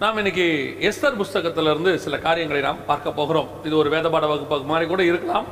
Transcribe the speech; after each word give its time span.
நாம் 0.00 0.18
இன்னைக்கு 0.20 0.46
எஸ்தர் 0.88 1.14
புஸ்தகத்திலிருந்து 1.20 1.90
சில 2.04 2.14
காரியங்களை 2.24 2.58
நாம் 2.66 2.80
பார்க்க 2.88 3.12
போகிறோம். 3.18 3.46
இது 3.66 3.74
ஒரு 3.82 3.88
வேதபாட 3.94 4.24
வகுப்பு 4.30 4.56
மாதிரி 4.70 4.86
கூட 4.90 5.02
இருக்கலாம். 5.10 5.46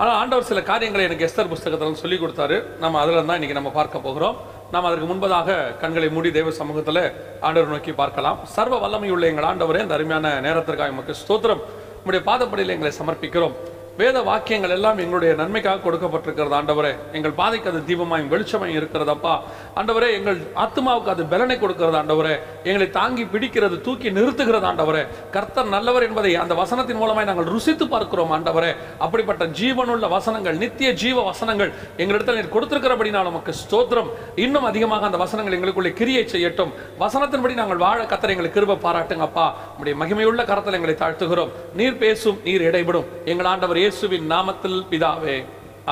ஆனால் 0.00 0.16
ஆண்டவர் 0.22 0.48
சில 0.48 0.62
காரியங்களை 0.70 1.04
எனக்கு 1.08 1.26
எஸ்தர் 1.28 1.48
புஸ்தகத்தில் 1.52 2.00
சொல்லி 2.02 2.16
கொடுத்தாரு. 2.22 2.56
நம்ம 2.82 2.98
அதில் 3.02 3.16
தான் 3.28 3.38
இன்னைக்கு 3.38 3.58
நம்ம 3.58 3.70
பார்க்க 3.78 4.06
போகிறோம். 4.06 4.36
நாம் 4.72 4.88
அதற்கு 4.88 5.06
முன்பதாக 5.12 5.56
கண்களை 5.82 6.10
மூடி 6.16 6.32
தேவ 6.38 6.52
சமூகத்தில் 6.60 7.02
ஆண்டவர் 7.46 7.72
நோக்கி 7.74 7.94
பார்க்கலாம். 8.02 8.40
சர்வ 8.56 8.80
வல்லமையுள்ள 8.84 9.30
எங்கள் 9.32 9.48
ஆண்டவரே 9.52 9.82
இந்த 9.86 9.96
அருமையான 9.98 10.34
நேரத்திற்காக 10.48 10.94
எமக்கு 10.96 11.16
ஸ்தோத்திரம். 11.22 11.64
உங்களுடைய 12.00 12.22
பாதப்படியில் 12.30 12.76
எங்களை 12.76 12.92
சமர்ப்பிக்கிறோம். 13.00 13.56
வேத 14.00 14.22
வாக்கியங்கள் 14.22 14.70
எல்லாம் 14.70 14.98
எங்களுடைய 15.02 15.34
நன்மைக்காக 15.34 15.80
கொடுக்கப்பட்டிருக்கிறது 15.84 16.54
ஆண்டவரே. 16.58 16.90
எங்கள் 17.12 17.34
பாதைக்கு 17.38 17.70
அது 17.70 17.80
தீபமாயும் 17.90 18.30
வெளிச்சமாயும் 18.32 18.78
இருக்கிறதப்பா. 18.80 19.34
ஆண்டவரே 19.78 20.08
எங்கள் 20.18 20.38
ஆத்மாவுக்கு 20.64 21.10
அது 21.14 21.24
பலனை 21.26 21.58
கொடுக்கிறது 21.58 21.96
ஆண்டவரே. 22.00 22.34
எங்களை 22.64 22.90
தாங்கி 22.90 23.24
பிடிக்கிறது 23.24 23.80
தூக்கி 23.80 24.10
நிறுத்துகிறது 24.10 24.66
ஆண்டவரே. 24.70 25.06
கர்த்தர் 25.30 25.72
நல்லவர் 25.76 26.02
என்பதை 26.02 26.34
அந்த 26.34 26.54
வசனத்தின் 26.62 27.00
மூலமாய் 27.02 27.28
நாங்கள் 27.30 27.48
ருசித்து 27.54 27.88
பார்க்கிறோம் 27.88 28.34
ஆண்டவரே. 28.36 28.72
அப்படிப்பட்ட 28.98 29.46
ஜீவனுள்ள 29.60 30.08
வசனங்கள் 30.16 30.56
நித்திய 30.56 30.92
ஜீவ 30.92 31.22
வசனங்கள் 31.22 31.72
எங்களிடத்தில் 31.96 32.38
நீர் 32.40 32.52
கொடுத்திருக்கிறபடினால் 32.56 33.28
நமக்கு 33.30 33.54
ஸ்தோத்திரம். 33.62 34.10
இன்னும் 34.34 34.68
அதிகமாக 34.72 35.04
அந்த 35.04 35.16
வசனங்கள் 35.24 35.58
எங்களுக்குள்ளே 35.58 35.92
கிரியை 35.92 36.24
செய்யட்டும். 36.34 36.74
வசனத்தின்படி 37.00 37.54
நாங்கள் 37.62 37.82
வாழ 37.86 37.98
கத்தரை 38.04 38.34
எங்களுக்கு 38.36 38.60
கிருப 38.60 38.78
பாராட்டுங்கப்பா. 38.86 39.48
நம்முடைய 39.70 39.96
மகிமையுள்ள 40.02 40.44
கரத்தில் 40.52 40.78
எங்களை 40.80 40.96
தாழ்த்துகிறோம். 41.04 41.50
நீர் 41.74 41.98
பேசும் 42.04 42.40
நீர் 42.44 42.66
இடைபடும். 42.70 43.08
எங்கள் 43.24 43.50
ஆண்டவர் 43.54 43.84
இயேசுவின் 43.86 44.26
நாமத்தில் 44.34 44.78
பிதாவே 44.90 45.34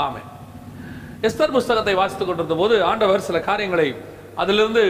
ஆமே 0.02 0.22
எஸ்தர் 1.26 1.52
புஸ்தகத்தை 1.56 1.92
வாசித்துக் 1.98 2.28
கொண்டிருந்த 2.28 2.56
போது 2.60 2.74
ஆண்டவர் 2.90 3.24
சில 3.26 3.38
காரியங்களை 3.48 3.86
அதிலிருந்து 4.42 4.82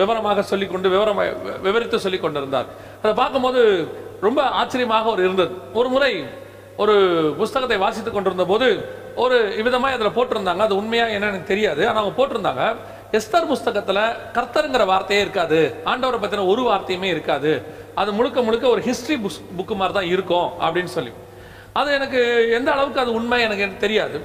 விவரமாக 0.00 0.42
சொல்லிக்கொண்டு 0.50 0.88
விவரம் 0.94 1.20
விவரித்து 1.66 1.98
சொல்லி 2.04 2.18
கொண்டிருந்தார் 2.24 2.68
அதை 3.02 3.12
பார்க்கும்போது 3.20 3.60
ரொம்ப 4.26 4.40
ஆச்சரியமாக 4.60 5.08
ஒரு 5.12 5.22
இருந்தது. 5.26 5.54
ஒரு 5.78 5.88
முறை 5.94 6.12
ஒரு 6.82 6.96
புஸ்தகத்தை 7.40 7.78
வாசித்துக் 7.84 8.16
கொண்டிருந்த 8.16 8.46
போது 8.52 8.68
ஒரு 9.22 9.38
விதமாக 9.68 9.96
அதில் 9.98 10.16
போட்டிருந்தாங்க. 10.18 10.64
அது 10.66 10.76
உண்மையா 10.80 11.06
என்னன்னு 11.16 11.40
தெரியாது. 11.52 11.82
ஆனால் 11.88 12.02
அவங்க 12.02 12.14
போட்டிருந்தாங்க 12.20 12.64
எஸ்தர் 13.20 13.50
புஸ்தகத்தில் 13.52 14.02
கர்த்தருங்கிற 14.36 14.84
வார்த்தையே 14.92 15.22
இருக்காது. 15.26 15.60
ஆண்டவரை 15.92 16.20
பற்றின 16.24 16.46
ஒரு 16.52 16.64
வார்த்தையுமே 16.68 17.10
இருக்காது. 17.14 17.54
அது 18.02 18.10
முழுக்க 18.18 18.40
முழுக்க 18.48 18.68
ஒரு 18.74 18.82
ஹிஸ்ட்ரி 18.90 19.18
புக் 19.24 19.42
புக்கு 19.58 19.76
மாதிரி 19.80 19.96
தான் 20.00 20.12
இருக்கும் 20.14 20.48
அப்படின்னு 20.66 20.94
சொல்லி. 20.98 21.14
அது 21.72 21.92
எனக்கு 21.92 22.20
எந்த 22.52 22.72
அளவுக்கு 22.72 23.00
அது 23.00 23.12
உண்மை 23.12 23.40
எனக்கு 23.42 23.78
தெரியாது. 23.78 24.18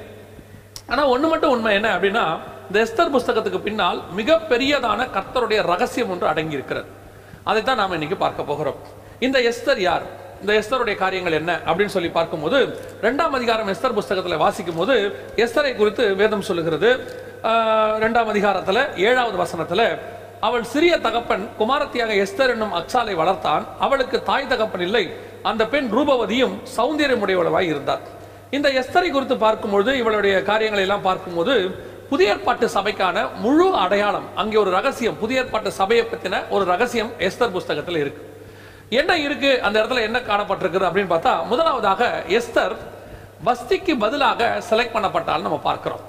ஆனால் 0.88 1.06
ஒன்று 1.06 1.28
மட்டும் 1.28 1.50
உண்மை 1.50 1.74
என்ன 1.76 1.90
அப்படின்னா 1.96 2.26
இந்த 2.70 2.80
எஸ்தர் 2.80 3.12
புஸ்தகத்துக்கு 3.12 3.60
பின்னால் 3.60 4.02
மிகப்பெரியதான 4.16 5.10
கர்த்தருடைய 5.12 5.62
ரகசியம் 5.64 6.10
ஒன்று 6.10 6.28
அடங்கி 6.28 6.54
இருக்கிறது 6.54 6.88
அதைத்தான் 7.44 7.78
நாம் 7.78 7.94
இன்னைக்கு 7.94 8.18
பார்க்க 8.18 8.44
போகிறோம். 8.44 8.80
இந்த 9.20 9.40
எஸ்தர் 9.50 9.80
யார்? 9.80 10.06
இந்த 10.42 10.54
எஸ்தருடைய 10.54 10.96
காரியங்கள் 10.96 11.32
என்ன 11.32 11.62
அப்படின்னு 11.66 11.86
சொல்லி 11.88 12.10
பார்க்கும்போது 12.10 12.58
ரெண்டாம் 13.02 13.32
அதிகாரம் 13.32 13.68
எஸ்தர் 13.68 13.94
புஸ்தகத்தில் 13.94 14.38
வாசிக்கும் 14.38 14.76
போது 14.76 14.96
எஸ்தரை 15.38 15.76
குறித்து 15.76 16.16
வேதம் 16.16 16.42
சொல்லுகிறது. 16.42 16.90
ஆஹ், 17.44 17.96
ரெண்டாம் 18.00 18.30
அதிகாரத்தில் 18.30 18.82
ஏழாவது 19.04 19.38
வசனத்தில் 19.38 19.86
அவள் 20.42 20.64
சிறிய 20.64 20.98
தகப்பன் 20.98 21.44
குமாரத்தியாக 21.60 22.16
எஸ்தர் 22.24 22.50
என்னும் 22.50 22.74
அக்சாலை 22.74 23.16
வளர்த்தான். 23.16 23.64
அவளுக்கு 23.80 24.24
தாய் 24.24 24.48
தகப்பன் 24.48 24.82
இல்லை. 24.82 25.04
அந்த 25.50 25.64
பெண் 25.74 25.90
ரூபவதியும் 25.98 26.56
சௌந்தரியமுடையவளவாய் 26.76 27.72
இருந்தார். 27.74 28.04
இந்த 28.56 28.68
எஸ்தரை 28.80 29.10
குறித்து 29.12 29.36
பார்க்கும்போது 29.44 29.92
இவளுடைய 30.02 30.36
காரியங்களை 30.50 30.84
எல்லாம் 30.88 31.06
பார்க்கும்போது 31.10 31.54
புதிய 32.10 32.34
ஏற்பாட்டு 32.34 32.66
சபைக்கான 32.76 33.18
முழு 33.44 33.68
அடையாளம் 33.84 34.28
அங்கே 34.42 34.58
ஒரு 34.64 34.72
ரகசியம் 34.78 35.20
புதிய 35.22 35.42
ஏற்பாட்டு 35.44 35.70
சபையை 35.80 36.04
பற்றின 36.12 36.42
ஒரு 36.56 36.64
ரகசியம் 36.72 37.12
எஸ்தர் 37.28 37.54
புஸ்தகத்தில் 37.56 38.02
இருக்கு. 38.04 38.22
என்ன 39.00 39.12
இருக்கு? 39.26 39.52
அந்த 39.68 39.76
இடத்துல 39.82 40.02
என்ன 40.08 40.18
காணப்பட்டிருக்குது 40.28 40.88
அப்படின்னு 40.90 41.12
பார்த்தா 41.14 41.34
முதலாவதாக 41.52 42.10
எஸ்தர் 42.40 42.76
வஸ்திக்கு 43.48 43.94
பதிலாக 44.04 44.50
செலக்ட் 44.70 44.96
பண்ணப்பட்டால் 44.96 45.46
நம்ம 45.46 45.58
பார்க்கிறோம். 45.70 46.04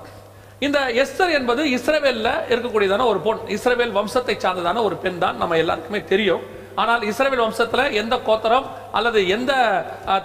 இந்த 0.66 0.78
எஸ்தர் 1.02 1.32
என்பது 1.38 1.62
இஸ்ரேவேலில் 1.76 2.32
இருக்கக்கூடியதான 2.52 3.06
ஒரு 3.12 3.20
பொன் 3.26 3.40
இஸ்ரேவேல் 3.56 3.96
வம்சத்தை 3.96 4.36
சார்ந்ததான 4.44 4.82
ஒரு 4.88 4.96
பெண் 5.04 5.22
தான் 5.24 5.40
நம்ம 5.42 5.56
எல்லாருக்குமே 5.62 6.00
தெரியும். 6.12 6.44
ஆனால் 6.82 7.02
இஸ்ரேல் 7.10 7.42
வம்சத்துல 7.44 7.82
எந்த 8.02 8.14
கோத்தரம் 8.28 8.66
அல்லது 8.98 9.18
எந்த 9.36 9.52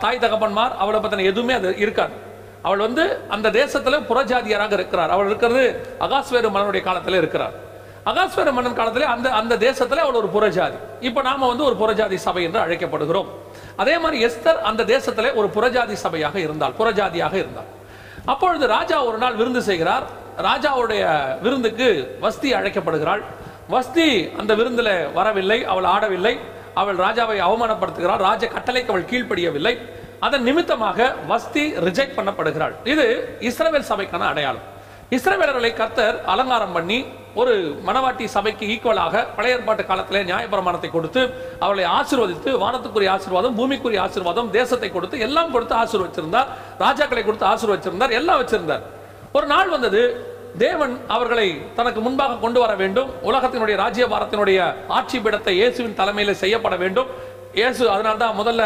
தாய் 0.03 0.23
தகப்பன்மார் 0.23 0.73
அவளை 0.83 0.99
பத்தின 1.03 1.25
எதுவுமே 1.31 1.53
அது 1.59 1.69
இருக்காது. 1.83 2.15
அவள் 2.67 2.85
வந்து 2.87 3.03
அந்த 3.35 3.47
தேசத்தில் 3.61 4.05
புறஜாதியராக 4.09 4.73
இருக்கிறார். 4.79 5.11
அவள் 5.15 5.29
இருக்கிறது 5.29 5.63
அகாஸ்வேரு 6.05 6.49
மன்னனுடைய 6.55 6.83
காலத்துல 6.87 7.19
இருக்கிறார். 7.21 7.55
அகாஸ்வேரு 8.11 8.51
மன்னன் 8.57 8.77
காலத்தில் 8.79 9.11
அந்த 9.13 9.27
அந்த 9.39 9.53
தேசத்தில் 9.67 10.03
அவள் 10.03 10.19
ஒரு 10.21 10.29
புறஜாதி. 10.35 10.77
இப்போ 11.07 11.21
நாம 11.29 11.47
வந்து 11.51 11.65
ஒரு 11.69 11.75
புறஜாதி 11.81 12.17
சபை 12.27 12.43
என்று 12.47 12.59
அழைக்கப்படுகிறோம். 12.65 13.29
அதே 13.81 13.95
மாதிரி 14.03 14.17
எஸ்தர் 14.27 14.59
அந்த 14.69 14.81
தேசத்தில் 14.93 15.35
ஒரு 15.39 15.47
புறஜாதி 15.55 15.95
சபையாக 16.05 16.35
இருந்தாள் 16.45 16.73
புறஜாதியாக 16.79 17.35
இருந்தாள். 17.43 17.69
அப்பொழுது 18.31 18.65
ராஜா 18.77 18.97
ஒரு 19.09 19.17
நாள் 19.23 19.37
விருந்து 19.41 19.61
செய்கிறார். 19.69 20.05
ராஜாவுடைய 20.49 21.03
விருந்துக்கு 21.45 21.87
வஸ்தி 22.25 22.49
அழைக்கப்படுகிறாள். 22.59 23.23
வஸ்தி 23.69 24.07
அந்த 24.41 24.51
விருந்துல 24.59 24.89
வரவில்லை 25.13 25.59
அவள் 25.71 25.87
ஆடவில்லை 25.95 26.33
அவள் 26.81 26.99
ராஜாவை 27.05 27.37
அவமானப்படுத்துகிறாள் 27.47 28.23
ராஜ 28.27 28.43
கட்டளைக்கு 28.55 28.91
அவள் 28.93 29.09
கீழ்ப்படியவில்லை. 29.11 29.73
அதன் 30.25 30.45
நிமித்தமாக 30.47 30.99
வஸ்தி 31.31 31.63
ரிஜெக்ட் 31.87 32.17
பண்ணப்படுகிறாள். 32.17 32.73
இது 32.93 33.05
இஸ்ரவேல் 33.49 33.89
சபைக்கான 33.91 34.27
அடையாளம். 34.31 34.67
இஸ்ரவேலர்களை 35.17 35.71
கர்த்தர் 35.79 36.17
அலங்காரம் 36.33 36.75
பண்ணி 36.77 36.99
ஒரு 37.41 37.53
மணவாட்டி 37.87 38.25
சபைக்கு 38.35 38.65
ஈக்குவலாக 38.73 39.23
பழைய 39.35 39.55
ஏற்பாட்டு 39.55 39.83
காலத்திலே 39.89 40.21
நியாயப்பிரமாணத்தை 40.29 40.89
கொடுத்து 40.95 41.21
அவளை 41.65 41.85
ஆசீர்வதித்து 41.97 42.51
வானத்துக்குரிய 42.63 43.11
ஆசீர்வாதம் 43.15 43.57
பூமிக்குரிய 43.59 43.99
ஆசீர்வாதம் 44.05 44.51
தேசத்தை 44.57 44.89
கொடுத்து 44.91 45.19
எல்லாம் 45.27 45.51
கொடுத்து 45.51 45.75
ஆசீர்வச்சிருந்தார். 45.81 46.49
ராஜாக்களை 46.85 47.23
கொடுத்து 47.23 47.47
ஆசீர்வச்சிருந்தார் 47.51 48.15
எல்லாம் 48.19 48.41
வச்சிருந்தார். 48.41 48.83
ஒரு 49.37 49.47
நாள் 49.53 49.69
வந்தது 49.75 50.01
தேவன் 50.57 50.93
அவர்களை 51.07 51.61
தனக்கு 51.75 51.99
முன்பாக 52.05 52.39
கொண்டு 52.43 52.59
வர 52.59 52.75
வேண்டும். 52.75 53.09
உலகத்தினுடைய 53.29 53.75
ராஜ்யபாரத்தினுடைய 53.83 54.59
ஆட்சி 54.87 55.19
பீடத்தை 55.19 55.53
இயேசுவின் 55.59 55.99
தலைமையில் 55.99 56.39
செய்யப்பட 56.41 56.75
வேண்டும். 56.75 57.09
இயேசு 57.59 57.83
அதனால்தான் 57.89 58.37
முதல்ல 58.39 58.61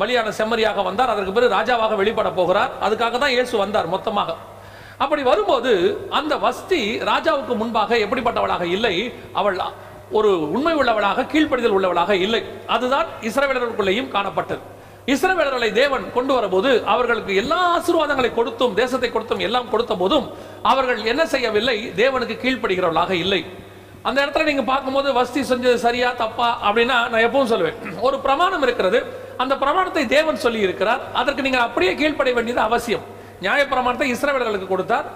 பலியான 0.00 0.32
செம்மறியாக 0.38 0.82
வந்தார். 0.82 1.12
அதற்கு 1.14 1.32
பிறகு 1.32 1.54
ராஜாவாக 1.58 1.96
வெளிப்பட 2.00 2.30
போகிறார். 2.30 2.72
அதுக்காக 2.86 3.18
தான் 3.18 3.34
இயேசு 3.36 3.56
வந்தார் 3.56 3.92
மொத்தமாக. 3.94 4.36
அப்படி 4.98 5.22
வரும்போது 5.22 5.72
அந்த 6.18 6.36
வஸ்தி 6.36 6.82
ராஜாவுக்கு 7.10 7.56
முன்பாக 7.62 7.96
எப்படிப்பட்டவளாக 8.04 8.64
இல்லை? 8.76 8.94
அவள் 9.32 9.58
ஒரு 10.18 10.30
உண்மை 10.54 10.74
உள்ளவளாக 10.74 11.26
கீழ்ப்படிதல் 11.32 11.76
உள்ளவளாக 11.76 12.16
இல்லை. 12.16 12.42
அதுதான் 12.66 13.06
இஸ்ரவேலர்களுக்குள்ளேயும் 13.28 14.12
காணப்பட்டது. 14.16 14.62
இஸ்ரவேலர்களை 15.06 15.68
தேவன் 15.72 16.04
கொண்டு 16.16 16.32
வரும்போது 16.34 16.70
அவர்களுக்கு 16.92 17.32
எல்லா 17.42 17.58
ஆசீர்வாதங்களை 17.76 18.30
கொடுத்தும் 18.34 18.74
தேசத்தை 18.80 19.08
கொடுத்தும் 19.10 19.42
எல்லாம் 19.46 19.70
கொடுத்த 19.72 19.94
போதும் 20.02 20.26
அவர்கள் 20.70 21.00
என்ன 21.12 21.22
செய்யவில்லை? 21.32 21.76
தேவனுக்கு 22.02 22.36
கீழ்ப்படுகிறவர்களாக 22.42 23.10
இல்லை. 23.24 23.40
அந்த 24.08 24.18
இடத்துல 24.24 24.46
நீங்க 24.50 24.62
பார்க்கும்போது 24.70 25.08
வஸ்தி 25.18 25.40
செஞ்சது 25.50 25.78
சரியா 25.86 26.08
தப்பா 26.22 26.48
அப்படின்னா 26.66 26.96
நான் 27.10 27.24
எப்பவும் 27.26 27.50
சொல்லுவேன். 27.52 27.76
ஒரு 28.06 28.16
பிரமாணம் 28.26 28.64
இருக்கிறது. 28.66 29.00
அந்த 29.42 29.54
பிரமாணத்தை 29.64 30.06
தேவன் 30.16 30.42
சொல்லி 30.44 30.60
இருக்கிறார் 30.66 31.02
அதற்கு 31.20 31.44
நீங்க 31.46 31.60
அப்படியே 31.66 31.92
கீழ்ப்படைய 32.00 32.34
வேண்டியது 32.38 32.62
அவசியம். 32.68 33.04
நியாயப்பிரமாணத்தை 33.44 34.08
இஸ்ரவேலர்களுக்கு 34.14 34.72
கொடுத்தார். 34.72 35.06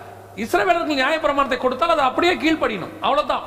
இஸ்ரவேலர்களுக்கு 0.45 1.01
நியாயப்பிரமாணத்தை 1.03 1.59
கொடுத்தால் 1.65 1.95
அதை 1.97 2.05
அப்படியே 2.11 2.35
கீழ்ப்படியணும். 2.45 2.95
அவ்வளவுதான். 3.07 3.45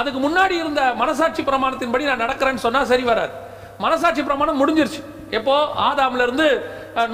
அதுக்கு 0.00 0.20
முன்னாடி 0.26 0.54
இருந்த 0.62 0.82
மனசாட்சி 1.02 1.42
பிரமாணத்தின்படி 1.48 2.04
நான் 2.10 2.22
நடக்கிறேன்னு 2.26 2.66
சொன்னா 2.66 2.82
சரி 2.92 3.02
வராது. 3.02 3.34
மனசாட்சி 3.86 4.22
பிரமாணம் 4.28 4.60
முடிஞ்சிருச்சு. 4.62 5.02
எப்போ? 5.38 5.56
ஆதாம்ல 5.88 6.24
இருந்து 6.28 6.46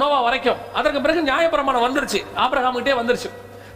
நோவா 0.02 0.20
வரைக்கும். 0.26 0.60
அதற்கு 0.78 1.00
பிறகு 1.06 1.28
நியாயப்பிரமாணம் 1.32 1.86
வந்துருச்சு. 1.88 2.20
ஆபிரகாமுக்கிட்டே 2.44 2.94
வந்துருச்சு. 3.00 3.30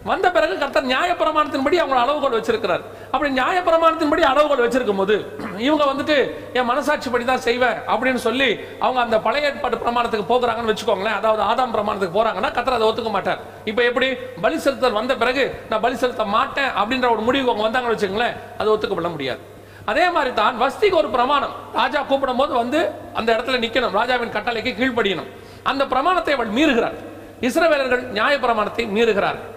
வந்த 0.08 0.26
பிறகு 0.34 0.54
கர்த்தர் 0.60 0.86
நியாயப்பிரமாணத்தின்படி 0.90 1.76
அவங்க 1.80 1.96
அளவுகோல் 2.02 2.36
வச்சிருக்கிறார். 2.36 2.84
அப்படி 3.12 3.30
நியாயப்பிரமாணத்தின்படி 3.38 4.22
அளவுகோல் 4.28 4.62
வச்சிருக்கும் 4.64 5.00
போது 5.00 5.16
இவங்க 5.66 5.84
வந்துட்டு 5.90 6.16
என் 6.58 6.68
மனசாட்சி 6.70 7.10
படி 7.14 7.24
தான் 7.30 7.44
செய்வேன் 7.48 7.76
அப்படின்னு 7.92 8.22
சொல்லி 8.26 8.48
அவங்க 8.84 9.00
அந்த 9.04 9.18
பழைய 9.26 9.50
ஏற்பாட்டு 9.50 9.82
பிரமாணத்துக்கு 9.84 10.30
போகிறாங்கன்னு 10.32 10.72
வச்சுக்கோங்களேன். 10.72 11.18
அதாவது 11.20 11.44
ஆதாம் 11.50 11.76
பிரமாணத்துக்கு 11.76 12.18
போறாங்கன்னா 12.18 12.52
கர்த்தர் 12.56 12.78
அதை 12.78 12.88
ஒத்துக்க 12.90 13.12
மாட்டார். 13.18 13.42
இப்போ 13.72 13.84
எப்படி? 13.90 14.10
பலி 14.46 14.58
செலுத்தல் 14.66 14.98
வந்த 15.00 15.16
பிறகு 15.24 15.44
நான் 15.70 15.84
பலி 15.86 15.98
செலுத்த 16.04 16.26
மாட்டேன் 16.36 16.72
அப்படின்ற 16.82 17.08
ஒரு 17.16 17.24
முடிவு 17.28 17.48
அவங்க 17.50 17.66
வந்தாங்கன்னு 17.68 17.96
வச்சுக்கோங்களேன் 17.96 18.36
அது 18.62 18.74
ஒத்துக்கப்பட 18.76 19.10
முடியாது. 19.16 19.42
அதே 19.90 20.06
மாதிரி 20.16 20.32
தான் 20.40 20.54
வஸ்திக்கு 20.62 20.98
ஒரு 21.02 21.08
பிரமாணம். 21.16 21.54
ராஜா 21.78 22.00
கூப்பிடும் 22.10 22.40
போது 22.40 22.52
வந்து 22.62 22.80
அந்த 23.18 23.28
இடத்துல 23.36 23.58
நிக்கணும். 23.64 23.94
ராஜாவின் 23.98 24.34
கட்டளைக்கு 24.36 24.72
கீழ்ப்படியணும். 24.80 25.30
அந்த 25.70 25.82
பிரமாணத்தை 25.92 26.34
அவள் 26.36 26.52
மீறுகிறார் 26.58 26.98
இஸ்ரவேலர்கள் 27.48 28.02
நியாய 28.16 28.34
பிரமாணத்தை 28.44 28.84
மீறுகிறார்கள். 28.96 29.48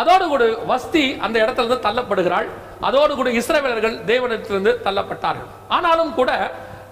அதோடு 0.00 0.24
கூட 0.32 0.44
வஸ்தி 0.72 1.04
அந்த 1.26 1.36
இடத்துல 1.44 1.64
இருந்து 1.64 1.84
தள்ளப்படுகிறாள். 1.86 2.48
அதோடு 2.88 3.12
கூட 3.20 3.28
இஸ்ரவேலர்கள் 3.40 3.96
தேவனிடத்திலிருந்து 4.10 4.72
தள்ளப்பட்டார்கள். 4.86 5.48
ஆனாலும் 5.76 6.12
கூட 6.18 6.30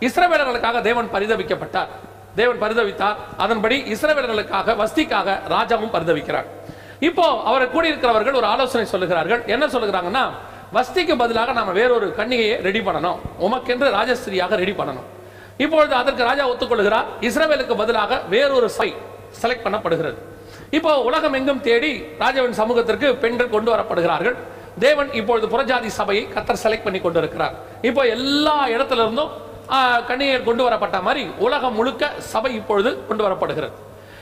இஸ்ரவேலர்களுக்காக 0.07 0.81
தேவன் 0.89 1.11
பரிதவிக்கப்பட்டார் 1.15 1.93
தேவன் 2.41 2.61
பரிதவித்தார் 2.63 3.17
அதன்படி 3.45 3.77
இஸ்ரவேலர்களுக்காக 3.95 4.75
வஸ்திக்காக 4.81 5.29
ராஜாவும் 5.55 5.95
பரிதவிக்கிறார் 5.95 6.49
இப்போ 7.09 7.25
அவரை 7.49 7.67
கூடியிருக்கிறவர்கள் 7.75 8.39
ஒரு 8.41 8.47
ஆலோசனை 8.53 8.87
சொல்லுகிறார்கள். 8.93 9.43
என்ன 9.55 9.65
சொல்லுகிறாங்கன்னா 9.75 10.25
வஸ்திக்கு 10.77 11.15
பதிலாக 11.23 11.53
நாம் 11.59 11.77
வேறொரு 11.81 12.07
கன்னிகையை 12.19 12.57
ரெடி 12.67 12.81
பண்ணணும். 12.89 13.19
உமக்கென்று 13.47 13.87
ராஜஸ்திரியாக 13.99 14.57
ரெடி 14.63 14.75
பண்ணணும். 14.81 15.07
இப்பொழுது 15.65 15.95
அதற்கு 16.01 16.23
ராஜா 16.31 16.45
ஒத்துக்கொள்கிறார். 16.53 17.07
இஸ்ரேலுக்கு 17.29 17.75
பதிலாக 17.83 18.21
வேறொரு 18.35 18.69
சபை 18.77 18.91
செலக்ட் 19.41 19.65
பண்ணப்படுகிறது. 19.67 20.19
இப்போ 20.79 20.93
உலகம் 21.09 21.37
எங்கும் 21.39 21.65
தேடி 21.69 21.93
ராஜாவின் 22.23 22.57
சமூகத்திற்கு 22.61 23.09
பெண்கள் 23.25 23.55
கொண்டு 23.57 23.71
வரப்படுகிறார்கள். 23.75 24.37
தேவன் 24.85 25.11
இப்பொழுது 25.21 25.47
புறஜாதி 25.53 25.91
சபையை 25.99 26.25
கத்தர் 26.35 26.63
செலக்ட் 26.65 26.87
பண்ணி 26.87 27.01
கொண்டு 27.05 27.19
இருக்கிறார் 27.23 27.55
இப்போ 27.89 28.03
எல்லா 28.17 28.57
இடத்துல 28.75 29.03
இருந்தும் 29.07 29.33
கன்னியர் 30.09 30.47
கொண்டு 30.49 30.63
வரப்பட்ட 30.67 30.99
மாதிரி 31.07 31.23
உலகம் 31.47 31.77
முழுக்க 31.79 32.13
சபை 32.33 32.53
இப்பொழுது 32.61 32.91
கொண்டு 33.09 33.23
வரப்படுகிறது. 33.27 33.75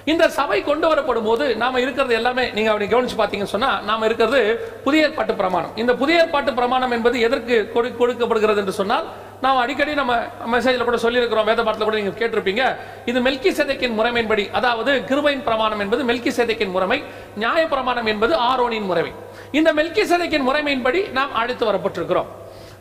இந்த 0.06 0.28
சபை 0.28 0.62
கொண்டு 0.62 0.88
வரப்படும் 0.88 1.24
போது 1.24 1.56
நாம 1.56 1.80
இருக்கிறது 1.80 2.14
எல்லாமே 2.14 2.50
நீங்க 2.50 2.70
அப்படி 2.70 2.94
கவனிச்சு 2.94 3.18
பார்த்தீங்கன்னு 3.18 3.52
சொன்னா 3.54 3.80
நாம 3.80 4.04
இருக்கிறது 4.04 4.68
புதிய 4.84 5.02
ஏற்பாட்டு 5.02 5.34
பிரமாணம். 5.34 5.76
இந்த 5.76 5.94
புதிய 5.94 6.18
ஏற்பாட்டு 6.18 6.54
பிரமாணம் 6.54 6.90
என்பது 6.90 7.20
எதற்கு 7.20 7.70
கொடு- 7.74 7.96
கொடுக்கப்படுகிறது 7.96 8.60
என்று 8.60 8.72
சொன்னால் 8.72 9.04
நாம் 9.40 9.56
அடிக்கடி 9.56 9.94
நம்ம 9.94 10.16
மெசேஜில் 10.52 10.84
கூட 10.84 10.96
சொல்லியிருக்கிறோம் 10.96 11.44
வேத 11.44 11.62
பாடத்தில் 11.62 11.88
கூட 11.88 12.00
நீங்க 12.00 12.26
கேட்டிருப்பீங்க 12.26 12.76
இது 13.08 13.20
மெல்கி 13.20 13.54
சேதைக்கின் 13.54 13.98
முறைமையின்படி 13.98 14.50
அதாவது 14.50 15.02
கிருபையின் 15.06 15.42
பிரமாணம் 15.42 15.80
என்பது 15.80 16.04
மெல்கி 16.04 16.32
சேதைக்கின் 16.36 16.70
முறைமை 16.70 17.02
நியாய 17.36 17.66
பிரமாணம் 17.66 18.06
என்பது 18.06 18.36
ஆரோனின் 18.36 18.84
முறைமை. 18.84 19.12
இந்த 19.50 19.72
மெல்கி 19.74 20.04
சேதைக்கின் 20.04 20.48
முறைமையின்படி 20.48 21.10
நாம் 21.10 21.34
அழைத்து 21.34 21.72
வரப்பட்டிருக்கிறோம். 21.72 22.26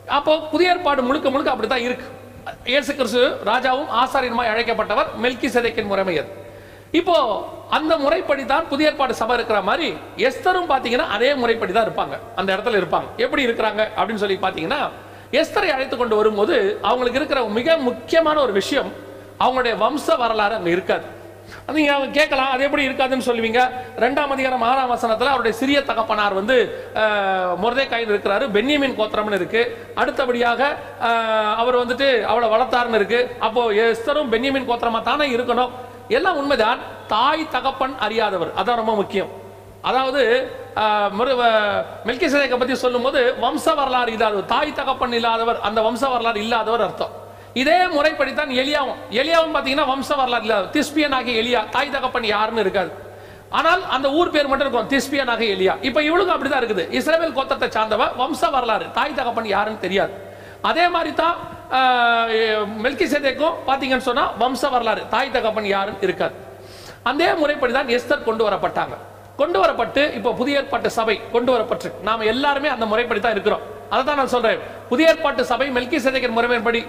அப்போ 0.08 0.40
புதிய 0.40 0.70
ஏற்பாடு 0.70 1.02
முழுக்க 1.02 1.30
முழுக்க 1.30 1.52
அப்படித்தான் 1.52 1.82
இருக்கு. 1.82 2.06
இயேசு 2.66 2.96
கிறிஸ்து 2.96 3.38
ராஜாவும் 3.46 3.88
ஆசாரியனுமாய் 4.04 4.52
அழைக்கப்பட்டவர் 4.56 5.06
மெல்கி 5.22 5.48
சேதைக்கின் 5.48 5.86
முறைமை 5.86 6.18
அது. 6.18 6.44
இப்போ 7.00 7.16
அந்த 7.78 7.94
முறைப்படி 8.04 8.44
தான் 8.52 8.68
புதிய 8.72 8.90
ஏற்பாடு 8.90 9.14
சபை 9.22 9.36
இருக்கிற 9.38 9.60
மாதிரி 9.70 9.88
எஸ்தரும் 10.28 10.70
பாத்தீங்கன்னா 10.74 11.08
அதே 11.16 11.32
முறைப்படி 11.42 11.72
தான் 11.74 11.88
இருப்பாங்க. 11.88 12.16
அந்த 12.40 12.50
இடத்துல 12.56 12.80
இருப்பாங்க. 12.82 13.08
எப்படி 13.26 13.46
இருக்கிறாங்க 13.48 13.82
அப்படின்னு 13.98 14.24
சொல்லி 14.24 14.38
பாத்தீங்கன்னா 14.46 14.82
எஸ்தரை 15.40 15.70
அழைத்து 15.76 15.96
கொண்டு 15.98 16.16
வரும்போது 16.20 16.56
அவங்களுக்கு 16.90 17.20
இருக்கிற 17.20 17.42
மிக 17.58 17.78
முக்கியமான 17.90 18.38
ஒரு 18.46 18.54
விஷயம் 18.62 18.90
அவங்களுடைய 19.44 19.76
வம்ச 19.84 20.18
வரலாறு 20.24 20.58
அங்க 20.58 20.70
இருக்காது. 20.76 21.06
நீங்க 21.78 21.92
அவங்க 21.96 22.12
கேட்கலாம் 22.18 22.52
அது 22.54 22.66
எப்படி 22.68 22.86
இருக்காதுன்னு 22.88 23.28
சொல்லுவீங்க. 23.28 23.62
ரெண்டாம் 24.04 24.32
அதிகாரம் 24.36 24.64
ஆறாம் 24.68 24.94
வசனத்துல 24.94 25.34
அவருடைய 25.34 25.56
சிறிய 25.60 25.80
தகப்பனார் 25.90 26.38
வந்து 26.40 26.56
முரதேக்காயின் 27.64 28.14
இருக்கிறாரு 28.14 28.46
பென்யமின் 28.56 28.96
கோத்திரம்னு 29.00 29.40
இருக்கு. 29.42 29.64
அடுத்தபடியாக 30.04 30.62
அவர் 31.64 31.82
வந்துட்டு 31.82 32.08
அவளை 32.32 32.50
வளர்த்தாருன்னு 32.54 33.02
இருக்கு. 33.02 33.20
அப்போ 33.48 33.64
எஸ்தரும் 33.88 34.32
பென்யமின் 34.36 34.70
கோத்திரமா 34.72 35.02
தானே 35.10 35.28
இருக்கணும். 35.36 35.74
எல்லாம் 36.18 36.38
உண்மைதான். 36.42 36.80
தாய் 37.16 37.44
தகப்பன் 37.56 37.96
அறியாதவர். 38.06 38.52
அதான் 38.60 38.80
ரொம்ப 38.82 38.94
முக்கியம். 39.02 39.32
அதாவது 39.90 40.22
மெல்கி 42.08 42.28
சேதைக்கை 42.32 42.58
பற்றி 42.62 42.76
சொல்லும்போது 42.84 43.20
வம்ச 43.44 43.66
வரலாறு 43.80 44.12
இல்லாதவர் 44.16 44.48
தாய் 44.54 44.78
தகப்பன் 44.80 45.16
இல்லாதவர் 45.20 45.60
அந்த 45.68 45.80
வம்ச 45.88 46.04
வரலாறு 46.14 46.40
இல்லாதவர் 46.46 46.84
அர்த்தம். 46.88 47.14
இதே 47.62 47.78
முறைப்படித்தான் 47.96 48.52
எலியாவும். 48.62 49.00
எலியாவும் 49.22 49.54
பார்த்தீங்கன்னா 49.56 49.88
வம்ச 49.92 50.10
வரலாறு 50.22 50.46
இல்லாத 50.48 50.72
திஸ்பியன் 50.78 51.16
ஆகிய 51.18 51.42
எலியா. 51.44 51.62
தாய் 51.76 51.94
தகப்பன் 51.96 52.28
யாருன்னு 52.34 52.64
இருக்காது. 52.66 52.92
ஆனால் 53.58 53.82
அந்த 53.96 54.08
ஊர் 54.20 54.34
பேர் 54.36 54.50
மட்டும் 54.52 54.68
இருக்கும். 54.68 54.90
திஸ்பியன் 54.94 55.32
ஆகிய 55.34 55.56
எலியா. 55.58 55.74
இப்போ 55.88 56.00
இவளுக்கும் 56.10 56.36
அப்படிதான் 56.36 56.62
இருக்குது. 56.64 56.86
இஸ்ரேல் 57.00 57.36
கோத்தத்தை 57.38 57.70
சார்ந்தவ 57.78 58.08
வம்ச 58.22 58.50
வரலாறு. 58.56 58.88
தாய் 58.98 59.18
தகப்பன் 59.20 59.52
யாருன்னு 59.56 59.84
தெரியாது. 59.86 60.14
அதே 60.70 60.86
மாதிரி 60.96 61.14
தான் 61.24 61.36
மெல்கி 62.84 63.06
சேதேக்கும் 63.14 63.56
பார்த்தீங்கன்னு 63.68 64.08
சொன்னால் 64.10 64.32
வம்ச 64.42 64.64
வரலாறு. 64.76 65.04
தாய் 65.14 65.34
தகப்பன் 65.36 65.70
யாரும் 65.76 66.02
இருக்காது. 66.06 66.36
அதே 67.12 67.30
முறைப்படி 67.42 67.74
தான் 67.78 67.92
எஸ்தர் 67.98 68.28
கொண்டு 68.28 68.44
வரப்பட்டாங்க. 68.48 68.96
கொண்டு 69.40 69.58
வரப்பட்டு 69.62 70.02
இப்போ 70.18 70.32
புதிய 70.42 70.60
ஏற்பாட்டு 70.60 70.90
சபை 70.98 71.16
கொண்டு 71.34 71.50
வரப்பட்டு 71.54 71.88
நாம 72.10 72.26
எல்லாருமே 72.34 72.70
அந்த 72.76 72.86
முறைப்படி 72.92 73.20
தான் 73.24 73.36
இருக்கிறோம். 73.38 73.64
அதை 73.94 74.02
தான் 74.10 74.20
நான் 74.22 74.34
சொல்கிறேன் 74.36 74.62
புதிய 74.92 75.10
ஏற்பாட்டு 75.14 75.42
சபை 75.50 75.68
மெல்கி 75.78 75.98
சேதைக்கின் 76.06 76.38
முறைமைப்படி 76.38 76.82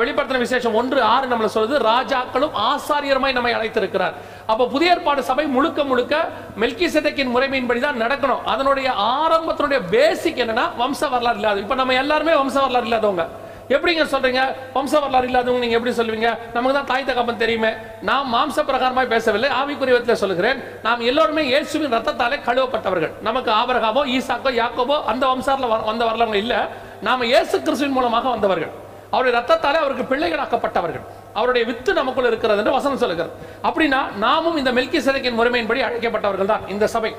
வெளிப்படுத்தின 0.00 0.42
விசேஷம் 0.44 0.76
ஒன்று 0.78 1.00
ஆறு 1.14 1.26
நம்மளை 1.32 1.48
சொல்றது. 1.54 1.76
ராஜாக்களும் 1.90 2.54
ஆசாரியருமாய் 2.70 3.36
நம்மை 3.36 3.52
அழைத்திருக்கிறார். 3.56 4.14
அப்போ 4.52 4.64
புதிய 4.72 4.94
ஏற்பாடு 4.94 5.20
சபை 5.28 5.44
முழுக்க 5.56 5.80
முழுக்க 5.90 6.14
மெல்கி 6.62 6.86
சேதைக்கின் 6.94 7.32
முறைமையின்படி 7.34 7.80
தான் 7.84 8.00
நடக்கணும். 8.04 8.42
அதனுடைய 8.52 8.88
ஆரம்பத்தினுடைய 9.18 9.80
பேசிக் 9.94 10.40
என்னன்னா 10.44 10.66
வம்ச 10.80 11.10
வரலாறு 11.14 11.40
இல்லாது 11.40 11.62
இப்போ 11.64 11.76
நம்ம 11.80 11.96
எல்லாருமே 12.02 12.34
வம்ச 12.40 12.56
வரலாறு 12.64 12.88
இல்லாதவங்க. 12.88 13.26
எப்படிங்க 13.74 14.04
சொல்றீங்க? 14.12 14.42
வம்ச 14.76 14.92
வரலாறு 15.02 15.26
இல்லாதவங்க 15.30 15.62
நீங்க 15.64 15.76
எப்படி 15.78 15.92
சொல்லுவீங்க? 15.98 16.28
நமக்கு 16.54 16.76
தான் 16.78 16.88
தாய் 16.90 17.08
தகப்பன் 17.10 17.40
தெரியுமே. 17.42 17.70
நாம் 18.08 18.30
மாம்ச 18.34 18.64
பிரகாரமாய் 18.68 19.10
பேசவில்லை 19.14 19.48
ஆவிக்குரிய 19.60 19.96
சொல்கிறேன் 19.98 20.22
சொல்லுகிறேன். 20.24 20.58
நாம் 20.86 21.00
எல்லோருமே 21.10 21.42
இயேசுவின் 21.50 21.94
ரத்தத்தாலே 21.96 22.38
கழுவப்பட்டவர்கள். 22.48 23.12
நமக்கு 23.28 23.50
ஆபரகாவோ 23.60 24.02
ஈசாக்கோ 24.16 24.52
யாக்கோபோ 24.60 24.96
அந்த 25.12 25.24
வம்சாரில் 25.32 25.72
வந்த 25.90 26.02
வரலாறு 26.10 26.38
இல்லை. 26.44 26.60
நாம 27.08 27.26
இயேசு 27.32 27.54
கிறிஸ்துவின் 27.66 27.96
மூலமாக 27.98 28.28
வந்தவர்கள். 28.34 28.72
அவருடைய 29.14 29.32
ரத்தத்தாலே 29.38 29.78
அவருக்கு 29.84 30.04
பிள்ளைகளாக்கப்பட்டவர்கள். 30.10 31.04
அவருடைய 31.38 31.62
வித்து 31.70 31.90
நமக்குள்ள 32.00 32.28
இருக்கிறது 32.32 32.60
என்று 32.62 32.74
வசனம் 32.78 33.00
சொல்லுகிறது. 33.02 33.32
அப்படின்னா 33.68 34.00
நாமும் 34.24 34.58
இந்த 34.60 34.72
மெல்கி 34.78 35.00
சிறைக்கின் 35.06 35.38
முறைமையின்படி 35.40 35.80
அழைக்கப்பட்டவர்கள் 35.86 36.52
தான் 36.52 36.66
இந்த 36.74 36.86
சபை. 36.94 37.10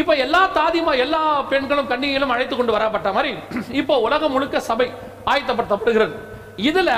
இப்போ 0.00 0.12
எல்லா 0.24 0.40
தாதிமா 0.56 0.92
எல்லா 1.04 1.20
பெண்களும் 1.50 1.90
கன்னிகளும் 1.90 2.32
அழைத்து 2.34 2.54
கொண்டு 2.56 2.72
வரப்பட்ட 2.76 3.08
மாதிரி 3.16 3.30
இப்போ 3.80 3.94
உலகம் 4.06 4.34
முழுக்க 4.36 4.56
சபை 4.70 4.88
ஆயத்தப்படுத்தப்படுகிறது. 5.32 6.16
இதுல 6.68 6.90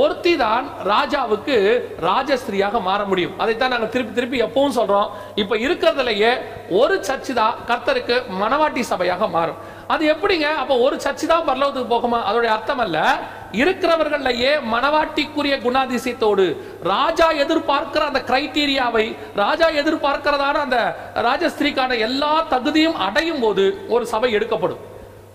ஒருத்தி 0.00 0.32
தான் 0.44 0.64
ராஜாவுக்கு 0.90 1.56
ராஜஸ்திரியாக 2.06 2.80
மாற 2.88 3.00
முடியும். 3.10 3.36
அதைத்தான் 3.42 3.72
நாங்கள் 3.74 3.92
திருப்பி 3.94 4.12
திருப்பி 4.18 4.38
எப்பவும் 4.46 4.76
சொல்றோம். 4.78 5.08
இப்ப 5.42 5.56
இருக்கிறதுலயே 5.66 6.32
ஒரு 6.80 6.96
சர்ச்சு 7.08 7.34
தான் 7.40 7.54
கர்த்தருக்கு 7.70 8.16
மணவாட்டி 8.40 8.84
சபையாக 8.92 9.28
மாறும். 9.36 9.60
அது 9.88 10.04
எப்படிங்க? 10.14 10.48
அப்ப 10.62 10.78
ஒரு 10.78 10.96
சர்ச்சு 10.96 11.26
தான் 11.26 11.46
பரலோகத்துக்கு 11.48 11.92
போகுமா? 11.94 12.18
அதோடைய 12.28 12.50
அர்த்தம் 12.56 12.78
அல்ல. 12.78 12.98
இருக்கிறவர்களையே 13.52 14.50
மணவாட்டிக்குரிய 14.72 15.54
குணாதிசயத்தோடு 15.66 16.44
ராஜா 16.82 17.30
எதிர்பார்க்கிற 17.30 18.02
அந்த 18.10 18.20
கிரைட்டீரியாவை 18.30 19.16
ராஜா 19.34 19.68
எதிர்பார்க்கிறதான 19.68 20.60
அந்த 20.66 20.96
ராஜஸ்திரிக்கான 21.14 21.98
எல்லா 21.98 22.42
தகுதியும் 22.48 22.94
அடையும் 22.94 23.40
போது 23.40 23.84
ஒரு 23.88 24.06
சபை 24.06 24.32
எடுக்கப்படும். 24.32 24.78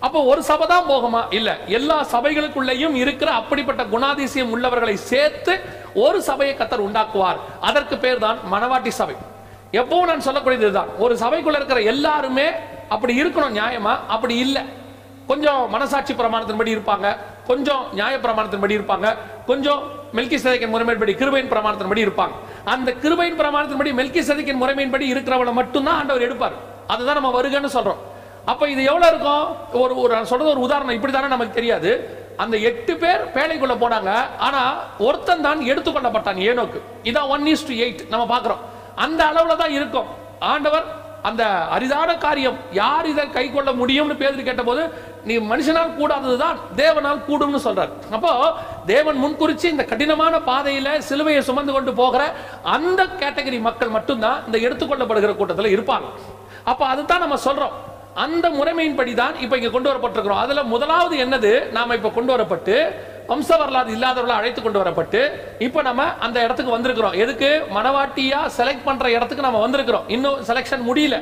அப்போ 0.00 0.22
ஒரு 0.22 0.42
சபை 0.42 0.66
தான் 0.66 0.88
போகுமா? 0.88 1.22
இல்ல. 1.30 1.58
எல்லா 1.66 2.06
சபைகளுக்குள்ளேயும் 2.12 2.94
இருக்கிற 2.94 3.30
அப்படிப்பட்ட 3.30 3.82
குணாதிசயம் 3.84 4.50
உள்ளவர்களை 4.50 4.96
சேர்த்து 4.96 5.60
ஒரு 5.94 6.22
சபையை 6.22 6.56
கத்தர் 6.56 6.86
உண்டாக்குவார். 6.88 7.38
அதற்கு 7.60 7.98
பேர் 7.98 8.18
தான் 8.18 8.38
மணவாட்டி 8.52 8.88
சபை. 8.88 9.14
எப்பவும் 9.74 10.08
நான் 10.10 10.26
சொல்லக்கூடியது 10.26 10.66
இதுதான். 10.66 10.90
ஒரு 10.98 11.14
சபைக்குள்ள 11.14 11.56
இருக்கிற 11.60 11.80
எல்லாருமே 11.80 12.46
அப்படி 12.88 13.22
இருக்கணும் 13.22 13.58
நியாயமா? 13.58 13.92
அப்படி 14.08 14.36
இல்லை. 14.36 14.62
கொஞ்சம் 15.26 15.70
மனசாட்சி 15.70 16.12
பிரமாணத்தின்படி 16.12 16.70
இருப்பாங்க. 16.76 17.16
கொஞ்சம் 17.46 17.86
நியாய 17.92 18.16
பிரமாணத்தின்படி 18.16 18.74
இருப்பாங்க. 18.78 19.16
கொஞ்சம் 19.46 19.82
மெல்கி 20.14 20.36
சதைக்கின் 20.36 20.74
முறைமையின்படி 20.74 21.12
கிருபையின் 21.20 21.52
பிரமாணத்தின்படி 21.52 22.02
இருப்பாங்க. 22.06 22.34
அந்த 22.64 22.92
கிருபையின் 22.92 23.40
பிரமாணத்தின்படி 23.40 23.92
மெல்கி 24.00 24.20
சதைக்கின் 24.20 24.62
முறைமையின்படி 24.62 25.06
இருக்கிறவளை 25.14 25.52
மட்டும்தான் 25.52 25.96
ஆண்டவர் 25.96 26.22
எடுப்பார். 26.22 26.52
அதுதான் 26.86 27.20
நம்ம 27.20 27.42
வருகன்னு 27.42 27.68
சொல்றோம். 27.76 28.02
அப்ப 28.44 28.70
இது 28.70 28.84
எவ்வளவு 28.84 29.10
இருக்கும்? 29.12 29.46
ஒரு 29.82 29.96
ஒரு 29.96 30.26
சொல்றது 30.26 30.50
ஒரு 30.50 30.60
உதாரணம். 30.60 30.94
இப்படி 30.94 31.12
தானே 31.12 31.26
நமக்கு 31.26 31.54
தெரியாது. 31.54 31.90
அந்த 32.36 32.56
எட்டு 32.56 32.96
பேர் 32.96 33.30
பேழைக்குள்ள 33.34 33.72
போனாங்க. 33.72 34.10
ஆனா 34.38 34.62
ஒருத்தன் 34.98 35.40
தான் 35.40 35.58
எடுத்துக்கொள்ளப்பட்டான். 35.58 36.40
ஏனோக்கு. 36.48 36.80
இதான் 37.04 37.28
ஒன் 37.28 37.46
இஸ் 37.46 37.66
டு 37.66 37.74
எயிட் 37.74 38.08
நம்ம 38.08 38.38
பார்க்குறோம். 38.38 38.62
அந்த 39.04 39.20
அளவுல 39.30 39.56
தான் 39.62 39.74
இருக்கும். 39.78 40.10
ஆண்டவர் 40.52 40.86
அந்த 41.28 41.42
அரிதான 41.74 42.10
காரியம் 42.24 42.56
யார் 42.78 43.06
இதை 43.10 43.24
கை 43.36 43.44
கொள்ள 43.50 43.70
முடியும்னு 43.80 44.14
பேதர் 44.22 44.48
கேட்டபோது 44.48 44.82
நீ 45.28 45.34
மனுஷனால் 45.52 45.94
கூடாதது 46.00 46.36
தான் 46.42 46.56
தேவனால் 46.80 47.22
கூடும்னு 47.28 47.60
சொல்றார். 47.66 47.92
அப்போ 48.16 48.32
தேவன் 48.92 49.20
முன்குறிச்சு 49.22 49.66
இந்த 49.74 49.84
கடினமான 49.92 50.40
பாதையில 50.50 50.88
சிலுவையை 51.08 51.42
சுமந்து 51.48 51.74
கொண்டு 51.76 51.94
போகிற 52.00 52.22
அந்த 52.74 53.02
கேட்டகரி 53.22 53.60
மக்கள் 53.68 53.94
மட்டும்தான் 53.96 54.42
இந்த 54.46 54.58
எடுத்துக்கொள்ளப்படுகிற 54.66 55.32
கூட்டத்தில் 55.40 55.74
இருப்பாங்க. 55.74 56.10
அப்போ 56.72 56.84
அதுதான் 56.92 57.24
நம்ம 57.24 57.38
சொல்றோம். 57.48 57.74
அந்த 58.24 58.46
முறைமையின்படி 58.58 59.12
தான் 59.22 59.34
இப்போ 59.44 59.54
இங்கே 59.60 59.70
கொண்டு 59.76 59.90
வரப்பட்டிருக்கிறோம். 59.90 60.42
அதில் 60.44 60.70
முதலாவது 60.74 61.14
என்னது? 61.24 61.52
நாம் 61.76 61.96
இப்போ 61.98 62.10
கொண்டு 62.18 62.32
வரப்பட்டு 62.34 62.76
வம்ச 63.28 63.58
வரலாறு 63.60 63.90
இல்லாதவர்களை 63.96 64.34
அழைத்து 64.40 64.60
கொண்டு 64.62 64.80
வரப்பட்டு 64.80 65.20
இப்போ 65.66 65.82
நம்ம 65.82 66.02
அந்த 66.26 66.38
இடத்துக்கு 66.46 66.74
வந்திருக்கிறோம். 66.76 67.14
எதுக்கு? 67.22 67.50
மனவாட்டியா 67.76 68.40
செலக்ட் 68.56 68.84
பண்ற 68.88 69.10
இடத்துக்கு 69.16 69.46
நம்ம 69.46 69.60
வந்திருக்கிறோம். 69.66 70.06
இன்னும் 70.16 70.42
செலெக்ஷன் 70.48 70.84
முடியல. 70.88 71.18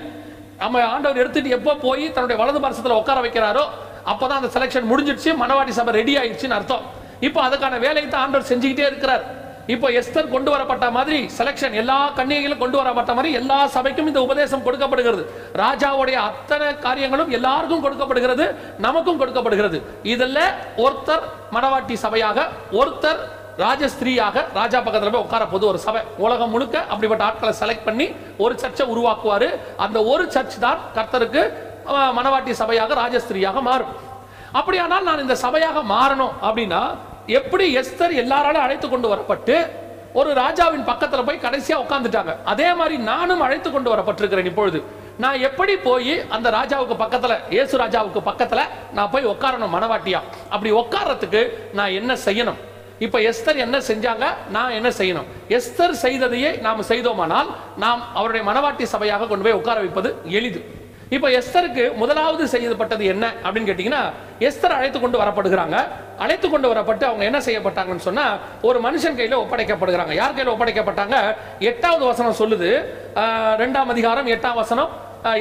நம்ம 0.62 0.82
ஆண்டவர் 0.94 1.20
எடுத்துட்டு 1.22 1.54
எப்போ 1.58 1.74
போய் 1.84 2.04
தன்னுடைய 2.16 2.36
வலது 2.42 2.60
பரிசத்தில் 2.64 2.98
உட்கார 3.00 3.20
வைக்கிறாரோ 3.26 3.64
அப்போதான் 4.12 4.40
அந்த 4.40 4.50
செலெக்ஷன் 4.56 4.90
முடிஞ்சிடுச்சு 4.92 5.30
மனவாட்டி 5.42 5.72
சபை 5.78 5.94
ரெடி 6.00 6.14
ஆயிடுச்சுன்னு 6.18 6.58
அர்த்தம். 6.58 6.84
இப்போ 7.26 7.40
அதுக்கான 7.48 7.78
வேலையை 7.86 8.06
தான் 8.10 8.22
ஆண்டவர் 8.24 8.50
செஞ்சுக்கிட்டே 8.50 8.86
இருக்கிறார். 8.90 9.24
இப்போ 9.72 9.88
எஸ்தர் 9.98 10.30
கொண்டு 10.32 10.50
வரப்பட்ட 10.52 10.86
மாதிரி 10.96 11.18
செலெக்ஷன் 11.36 11.74
எல்லா 11.80 11.96
கன்னிகைகளும் 12.16 12.62
கொண்டு 12.62 12.76
வரப்பட்ட 12.80 13.12
மாதிரி 13.16 13.30
எல்லா 13.40 13.58
சபைக்கும் 13.74 14.08
இந்த 14.10 14.20
உபதேசம் 14.26 14.64
கொடுக்கப்படுகிறது. 14.66 15.22
ராஜாவுடைய 15.62 16.16
அத்தனை 16.30 16.68
காரியங்களும் 16.86 17.30
எல்லாருக்கும் 17.38 17.84
கொடுக்கப்படுகிறது 17.84 18.46
நமக்கும் 18.86 19.20
கொடுக்கப்படுகிறது. 19.20 19.78
இதில் 20.14 20.42
ஒருத்தர் 20.84 21.24
மணவாட்டி 21.56 21.96
சபையாக 22.04 22.48
ஒருத்தர் 22.80 23.20
ராஜஸ்திரீயாக 23.62 24.44
ராஜா 24.58 24.78
பக்கத்தில் 24.84 25.14
போய் 25.14 25.24
உட்கார 25.26 25.46
போது 25.52 25.64
ஒரு 25.70 25.78
சபை. 25.86 26.02
உலகம் 26.24 26.52
முழுக்க 26.54 26.76
அப்படிப்பட்ட 26.92 27.22
ஆட்களை 27.28 27.52
செலக்ட் 27.62 27.86
பண்ணி 27.88 28.06
ஒரு 28.44 28.54
சர்ச்சை 28.62 28.86
உருவாக்குவாரு. 28.94 29.48
அந்த 29.86 29.98
ஒரு 30.12 30.26
சர்ச் 30.36 30.58
தான் 30.66 30.80
கர்த்தருக்கு 30.98 31.44
மணவாட்டி 32.18 32.52
சபையாக 32.62 32.94
ராஜஸ்திரியாக 33.02 33.60
மாறும். 33.70 33.94
அப்படியானால் 34.58 35.08
நான் 35.08 35.24
இந்த 35.26 35.36
சபையாக 35.46 35.82
மாறணும் 35.94 36.34
அப்படின்னா 36.46 36.82
எப்படி 37.26 37.76
எஸ்தர் 37.76 38.14
எல்லாராலும் 38.14 38.62
அழைத்து 38.62 38.88
கொண்டு 38.88 39.14
வரப்பட்டு 39.14 39.70
ஒரு 40.12 40.34
ராஜாவின் 40.34 40.86
பக்கத்துல 40.86 41.24
போய் 41.26 41.38
கடைசியா 41.38 41.76
உட்காந்துட்டாங்க 41.76 42.36
அதே 42.44 42.74
மாதிரி 42.74 42.96
நானும் 42.96 43.40
அழைத்து 43.40 43.70
கொண்டு 43.70 43.94
வரப்பட்டிருக்கிறேன் 43.94 44.44
இப்பொழுது. 44.44 44.82
நான் 45.18 45.40
எப்படி 45.40 45.76
போய் 45.76 46.28
அந்த 46.28 46.50
ராஜாவுக்கு 46.50 46.96
பக்கத்துல 46.98 47.38
இயேசு 47.50 47.78
ராஜாவுக்கு 47.78 48.20
பக்கத்துல 48.24 48.60
நான் 48.92 49.10
போய் 49.10 49.24
உட்காரணும் 49.24 49.74
மனவாட்டியா? 49.74 50.20
அப்படி 50.48 50.72
உட்கார்றதுக்கு 50.72 51.52
நான் 51.72 51.90
என்ன 51.90 52.16
செய்யணும்? 52.24 52.56
இப்ப 52.98 53.18
எஸ்தர் 53.18 53.56
என்ன 53.56 53.78
செஞ்சாங்க? 53.78 54.24
நான் 54.50 54.70
என்ன 54.70 54.88
செய்யணும்? 54.88 55.24
எஸ்தர் 55.48 55.94
செய்ததையே 56.02 56.60
நாம் 56.60 56.82
செய்தோமானால் 56.82 57.46
நாம் 57.76 58.02
அவருடைய 58.14 58.50
மனவாட்டி 58.50 58.86
சபையாக 58.92 59.26
கொண்டு 59.26 59.44
போய் 59.44 59.52
உட்கார 59.52 59.78
வைப்பது 59.78 60.16
எளிது. 60.24 60.81
இப்போ 61.16 61.28
எஸ்தருக்கு 61.38 61.84
முதலாவது 62.00 62.44
செய்யப்பட்டது 62.52 63.04
என்ன 63.12 63.24
அப்படின்னு 63.44 63.68
கேட்டீங்கன்னா 63.70 64.02
எஸ்தர் 64.48 64.76
அழைத்து 64.78 64.98
கொண்டு 65.00 65.18
வரப்படுகிறாங்க. 65.22 65.76
அழைத்து 66.24 66.46
கொண்டு 66.48 66.68
வரப்பட்டு 66.72 67.04
அவங்க 67.08 67.24
என்ன 67.30 67.38
செய்யப்பட்டாங்கன்னு 67.46 68.06
சொன்னா 68.08 68.26
ஒரு 68.68 68.78
மனுஷன் 68.86 69.18
கையில 69.18 69.38
ஒப்படைக்கப்படுகிறாங்க. 69.44 70.14
யார் 70.20 70.36
கையில 70.36 70.54
ஒப்படைக்கப்பட்டாங்க? 70.54 71.16
எட்டாவது 71.70 72.04
வசனம் 72.10 72.38
சொல்லுது. 72.42 72.70
ரெண்டாம் 73.62 73.92
அதிகாரம் 73.94 74.30
எட்டாம் 74.36 74.60
வசனம் 74.62 74.90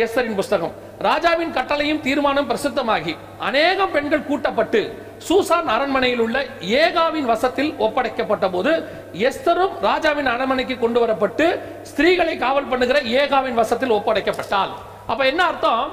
எஸ்தரின் 0.05 0.37
புஸ்தகம். 0.41 0.73
ராஜாவின் 1.07 1.55
கட்டளையும் 1.57 2.01
தீர்மானம் 2.07 2.49
பிரசித்தமாகி 2.49 3.13
அநேகம் 3.47 3.93
பெண்கள் 3.95 4.27
கூட்டப்பட்டு 4.27 4.81
சூசான் 5.27 5.71
அரண்மனையில் 5.75 6.21
உள்ள 6.25 6.37
ஏகாவின் 6.83 7.27
வசத்தில் 7.31 7.71
ஒப்படைக்கப்பட்ட 7.85 8.45
போது 8.55 8.71
எஸ்தரும் 9.29 9.73
ராஜாவின் 9.87 10.31
அரண்மனைக்கு 10.35 10.77
கொண்டு 10.85 10.99
வரப்பட்டு 11.03 11.47
ஸ்திரீகளை 11.89 12.35
காவல் 12.45 12.71
பண்ணுகிற 12.71 12.99
ஏகாவின் 13.23 13.59
வசத்தில் 13.63 13.97
ஒப்படைக்கப்பட்டாள். 13.99 14.73
அப்ப 15.11 15.21
என்ன 15.31 15.41
அர்த்தம்? 15.51 15.83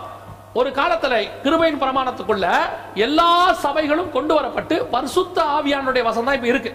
ஒரு 0.58 0.70
காலத்துல 0.78 1.14
கிருபையின் 1.44 1.80
பிரமாணத்துக்குள்ள 1.82 2.46
எல்லா 3.06 3.30
சபைகளும் 3.64 4.10
கொண்டு 4.16 4.32
வரப்பட்டு 4.38 4.76
பரிசுத்த 4.94 5.38
ஆவியானுடைய 5.56 6.02
வசம் 6.08 6.26
தான் 6.28 6.38
இப்ப 6.38 6.48
இருக்கு. 6.52 6.70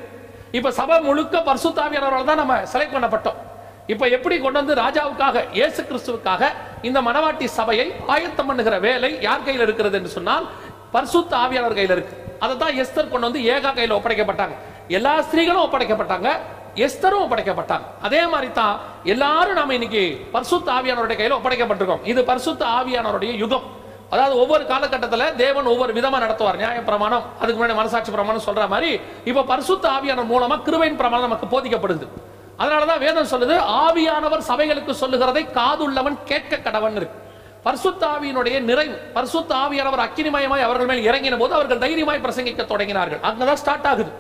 இப்ப 0.58 0.72
சபை 0.80 0.96
முழுக்க 1.08 1.42
பரிசுத்த 1.50 1.80
ஆவியானவரால் 1.86 2.30
தான் 2.32 2.42
நம்ம 2.42 2.56
செலக்ட் 2.74 2.96
பண்ணப்பட்டோம். 2.96 3.40
இப்ப 3.94 4.08
எப்படி 4.16 4.36
கொண்டு 4.44 4.60
வந்து 4.62 4.76
ராஜாவுக்காக 4.84 5.44
இயேசு 5.58 5.82
கிறிஸ்துவுக்காக 5.90 6.52
இந்த 6.90 7.00
மனவாட்டி 7.08 7.48
சபையை 7.60 7.88
ஆயத்தம் 8.16 8.50
பண்ணுகிற 8.50 8.76
வேலை 8.88 9.12
யார் 9.28 9.46
கையில் 9.48 9.66
இருக்கிறது 9.68 9.98
என்று 10.00 10.12
சொன்னால் 10.18 10.46
பரிசுத்த 10.96 11.34
ஆவியானவர் 11.44 11.78
கையில் 11.80 11.96
இருக்கு. 11.98 12.16
அதை 12.44 12.54
தான் 12.64 12.78
எஸ்தர் 12.84 13.12
கொண்டு 13.14 13.28
வந்து 13.30 13.42
ஏகா 13.54 13.72
கையில் 13.80 13.96
ஒப்படைக்கப்பட்டாங்க. 13.98 14.56
எல்லா 14.98 15.14
ஸ்திரீகளும் 15.28 15.66
ஒப்படைக்கப்பட்டாங்க. 15.68 16.30
எஸ்தரும் 16.86 17.24
ஒப்படைக்கப்பட்டாங்க. 17.26 17.86
அதே 18.08 18.22
மாதிரி 18.34 18.52
தான் 18.52 18.76
எல்லாரும் 19.14 19.58
நாம 19.60 19.74
இன்னைக்கு 19.74 20.04
பரிசுத்த 20.36 20.72
ஆவியானவருடைய 20.78 21.18
கையில் 21.22 21.38
ஒப்படைக்கப்பட்டிருக்கோம். 21.38 22.04
இது 22.12 22.24
பரிசுத்த 22.32 22.66
ஆவியானவருடைய 22.80 23.32
யுகம். 23.44 23.66
அதாவது 24.14 24.36
ஒவ்வொரு 24.42 24.64
காலகட்டத்தில் 24.72 25.36
தேவன் 25.36 25.70
ஒவ்வொரு 25.74 25.92
விதமாக 25.94 26.22
நடத்துவார். 26.26 26.58
நியாய 26.62 26.82
பிரமாணம் 26.90 27.24
அதுக்கு 27.42 27.58
முன்னாடி 27.60 27.76
மனசாட்சி 27.82 28.12
பிரமாணம் 28.12 28.46
சொல்ற 28.48 28.68
மாதிரி 28.74 28.92
இப்போ 29.30 29.44
பரிசுத்த 29.52 29.86
ஆவியானவர் 29.96 30.32
மூலமா 30.34 30.58
கிருவையின் 30.68 31.00
பிரமாணம் 31.02 31.28
நமக்கு 31.28 31.48
போதிக்கப்படுது. 31.54 32.08
அதனாலதான் 32.62 33.04
வேதம் 33.06 33.32
சொல்லுது 33.34 33.56
ஆவியானவர் 33.84 34.48
சபைகளுக்கு 34.50 34.94
சொல்லுகிறதை 35.04 35.44
காதுள்ளவன் 35.60 36.18
கேட்க 36.32 36.60
கடவன் 36.68 36.98
இருக்கு. 37.00 37.18
பரிசுத்த 37.64 38.02
ஆவியினுடைய 38.14 38.56
நிறைவு 38.70 38.96
பரிசுத்த 39.14 39.56
ஆவியானவர் 39.56 40.06
அக்கினிமயமாய் 40.06 40.66
அவர்கள் 40.68 40.90
மேல் 40.92 41.06
இறங்கின 41.10 41.38
போது 41.38 41.54
அவர்கள் 41.58 41.82
தைரியமாய் 41.84 42.24
பிரசங்கிக்க 42.26 42.64
தொடங்கினார்கள். 42.72 43.22
அங்கதான் 43.30 43.62
ஸ்டார்ட் 43.62 43.88
ஆகுது. 43.92 44.12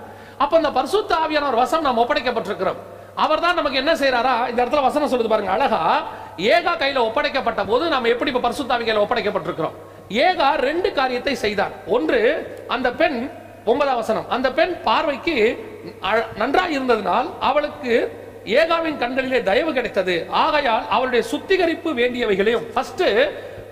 அப்ப 0.43 0.57
அந்த 0.57 0.71
பரிசுத்த 0.71 1.15
ஆவியானவர் 1.15 1.55
வசம் 1.55 1.81
நாம் 1.81 1.97
ஒப்படைக்கப்பட்டிருக்கிறோம். 1.97 2.75
அவர் 3.15 3.39
தான் 3.39 3.55
நமக்கு 3.55 3.77
என்ன 3.77 3.93
செய்யறாரா 3.93 4.49
இந்த 4.49 4.65
இடத்துல 4.65 4.81
வசனம் 4.81 5.11
சொல்லுது 5.11 5.27
பாருங்க. 5.27 5.51
அழகா 5.51 6.03
ஏகா 6.37 6.71
கையில 6.79 6.97
ஒப்படைக்கப்பட்ட 6.97 7.65
போது 7.67 7.89
நாம் 7.89 8.03
எப்படி 8.03 8.31
இப்ப 8.31 8.49
பரிசுத்தாவி 8.49 8.81
கையில 8.81 8.99
ஒப்படைக்கப்பட்டிருக்கிறோம்? 8.99 9.71
ஏகா 10.09 10.55
ரெண்டு 10.55 10.93
காரியத்தை 10.93 11.35
செய்தார். 11.35 11.71
ஒன்று 11.87 12.47
அந்த 12.67 12.91
பெண் 12.91 13.29
ஒன்பதாம் 13.65 13.95
வசனம் 13.95 14.29
அந்த 14.29 14.51
பெண் 14.51 14.81
பார்வைக்கு 14.83 15.65
அழ- 16.01 16.25
இருந்ததினால் 16.69 17.29
அவளுக்கு 17.39 18.21
ஏகாவின் 18.45 18.97
கண்களிலே 18.97 19.43
தயவு 19.43 19.73
கிடைத்தது. 19.73 20.27
ஆகையால் 20.29 20.89
அவளுடைய 20.89 21.25
சுத்திகரிப்பு 21.27 21.93
வேண்டியவைகளையும் 21.93 22.71
ஃபர்ஸ்ட் 22.73 23.03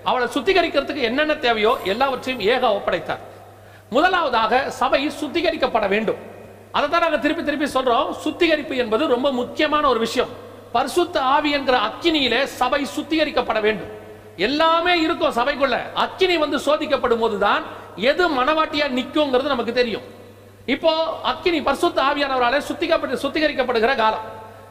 அவளை 0.04 0.28
சுத்திகரிக்கிறதுக்கு 0.28 1.00
என்னென்ன 1.00 1.34
தேவையோ 1.34 1.76
எல்லாவற்றையும் 1.84 2.54
ஏகா 2.54 2.66
ஒப்படைத்தார். 2.66 3.18
முதலாவதாக 3.90 4.70
சபை 4.70 5.10
சுத்திகரிக்கப்பட 5.20 5.88
வேண்டும். 5.88 6.30
அதை 6.76 6.86
தான் 6.88 7.04
நாங்க 7.04 7.18
திருப்பி 7.24 7.42
திருப்பி 7.44 7.66
சொல்றோம். 7.76 8.06
சுத்திகரிப்பு 8.24 8.74
என்பது 8.82 9.06
ரொம்ப 9.14 9.28
முக்கியமான 9.40 9.84
ஒரு 9.92 10.00
விஷயம். 10.06 10.30
பரிசுத்த 10.76 11.16
ஆவி 11.34 11.50
என்கிற 11.56 11.76
அக்கினியிலே 11.88 12.40
சபை 12.60 12.80
சுத்திகரிக்கப்பட 12.96 13.60
வேண்டும். 13.66 13.90
எல்லாமே 14.48 14.94
இருக்கும் 15.04 15.34
சபைக்குள்ள. 15.38 15.78
அக்கினி 16.04 16.36
வந்து 16.44 16.58
சோதிக்கப்படும் 16.66 17.22
போதுதான் 17.24 17.62
எது 18.10 18.24
மனவாட்டியா 18.38 18.86
நிக்குங்கிறது 18.98 19.54
நமக்கு 19.54 19.72
தெரியும். 19.80 20.06
இப்போ 20.74 20.92
அக்கினி 21.32 21.60
பரிசுத்த 21.68 21.98
ஆவியானவராலே 22.02 22.60
சுத்திகப்பட்டு 22.68 23.22
சுத்திகரிக்கப்படுகிற 23.24 23.94
காலம். 24.02 24.24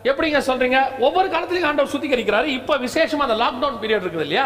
எப்படிங்க 0.09 0.39
சொல்றீங்க? 0.49 0.77
ஒவ்வொரு 0.99 1.27
காலத்திலையும் 1.33 1.69
ஆண்டவர் 1.69 1.93
சுத்திகரிக்கிறாரு. 1.93 2.47
இப்போ 2.59 2.77
விசேஷமா 2.85 3.25
அந்த 3.27 3.37
லாக்டவுன் 3.43 3.79
பீரியட் 3.81 4.03
இருக்குது 4.05 4.27
இல்லையா? 4.27 4.45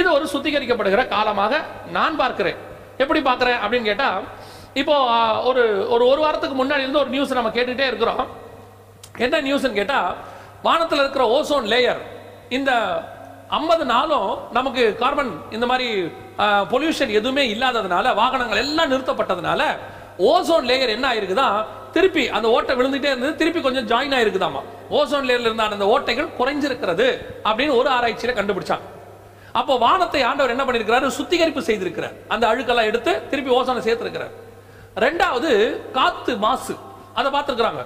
இது 0.00 0.08
ஒரு 0.12 0.26
சுத்திகரிக்கப்படுகிற 0.32 1.02
காலமாக 1.08 1.54
நான் 1.96 2.16
பார்க்கிறேன். 2.22 2.58
எப்படி 3.02 3.20
பார்க்கிறேன் 3.28 3.58
அப்படின்னு 3.62 3.90
கேட்டா 3.90 4.08
இப்போ 4.80 4.94
ஒரு 5.48 5.62
ஒரு 5.94 6.04
ஒரு 6.06 6.20
வாரத்துக்கு 6.20 6.56
முன்னாடி 6.60 6.84
இருந்து 6.84 6.98
ஒரு 6.98 7.10
நியூஸ் 7.14 7.38
நம்ம 7.38 7.50
கேட்டுகிட்டே 7.56 7.86
இருக்கிறோம். 7.90 8.22
என்ன 9.24 9.40
நியூஸ்னு 9.40 9.78
கேட்டால் 9.78 10.14
வானத்தில் 10.62 10.98
இருக்கிற 10.98 11.24
ஓசோன் 11.36 11.66
லேயர் 11.72 12.00
இந்த 12.48 12.70
ஐம்பது 13.58 13.84
நாளும் 13.84 14.30
நமக்கு 14.52 14.82
கார்பன் 15.02 15.32
இந்த 15.50 15.66
மாதிரி 15.70 15.88
பொல்யூஷன் 16.72 17.12
எதுவுமே 17.18 17.42
இல்லாததுனால 17.54 18.14
வாகனங்கள் 18.14 18.62
எல்லாம் 18.64 18.92
நிறுத்தப்பட்டதுனால 18.92 19.62
ஓசோன் 20.30 20.68
லேயர் 20.70 20.94
என்ன 20.96 21.06
ஆயிருக்குதான் 21.12 21.58
திருப்பி 21.92 22.24
அந்த 22.36 22.46
ஓட்டை 22.54 22.74
விழுந்துட்டே 22.76 23.10
இருந்தது 23.12 23.34
திருப்பி 23.40 23.60
கொஞ்சம் 23.60 23.88
ஜாயின் 23.92 24.16
ஆயிருக்குதாமா. 24.18 24.60
ஓசோன் 24.98 25.26
லேயர்ல 25.28 25.48
இருந்த 25.50 25.62
அந்த 25.62 25.86
ஓட்டைகள் 25.94 26.34
குறைஞ்சிருக்கிறது 26.38 27.08
அப்படின்னு 27.48 27.76
ஒரு 27.80 27.90
ஆராய்ச்சியில 27.90 28.34
கண்டுபிடிச்சாங்க. 28.38 28.86
அப்போ 29.52 29.74
வானத்தை 29.78 30.22
ஆண்டவர் 30.22 30.54
என்ன 30.54 30.64
பண்ணிருக்கிறாரு 30.64 31.06
சுத்திகரிப்பு 31.18 31.62
செய்திருக்கிறார். 31.68 32.16
அந்த 32.28 32.44
அழுக்கெல்லாம் 32.46 32.90
எடுத்து 32.92 33.12
திருப்பி 33.30 33.52
ஓசோனை 33.58 33.82
சேர்த்திருக்கிறார். 33.88 34.34
ரெண்டாவது 34.96 35.76
காத்து 35.90 36.36
மாசு. 36.36 36.76
அதை 37.14 37.32
பார்த்துருக்குறாங்க. 37.32 37.84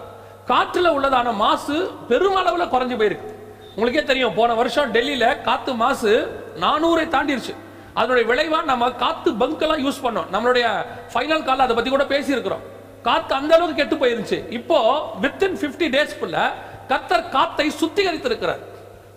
காற்றுல 0.49 0.89
உள்ளதான 0.97 1.35
மாசு 1.35 1.91
பெருமளவில் 2.09 2.73
குறைஞ்சு 2.73 2.99
போயிருக்கு. 3.01 3.37
உங்களுக்கே 3.77 4.05
தெரியும் 4.05 4.35
போன 4.35 4.55
வருஷம் 4.55 4.95
டெல்லியில 4.95 5.43
காத்து 5.43 5.75
மாசு 5.75 6.13
நானூறை 6.61 7.05
தாண்டிருச்சு. 7.15 7.55
அதனுடைய 7.95 8.33
விளைவா 8.33 8.65
நம்ம 8.65 8.91
காத்து 8.91 9.35
பங்க் 9.35 9.61
எல்லாம் 9.61 9.85
யூஸ் 9.87 10.05
பண்ணோம். 10.05 10.29
நம்மளுடைய 10.33 10.87
ஃபைனல் 11.15 11.45
கால் 11.45 11.59
அதை 11.59 11.75
பத்தி 11.75 11.91
கூட 11.91 12.05
பேசியிருக்கிறோம். 12.05 12.65
காத்து 13.03 13.35
அந்த 13.35 13.55
அளவுக்கு 13.55 13.89
கெட்டு 13.89 14.07
போயிருந்துச்சு. 14.07 14.53
இப்போ 14.53 15.11
வித்தின் 15.23 15.57
பிப்டி 15.61 15.89
டேஸ்க்குள்ள 15.97 16.51
கத்தர் 16.89 17.29
காத்தை 17.29 17.73
சுத்திகரித்திருக்கிறார். 17.81 18.59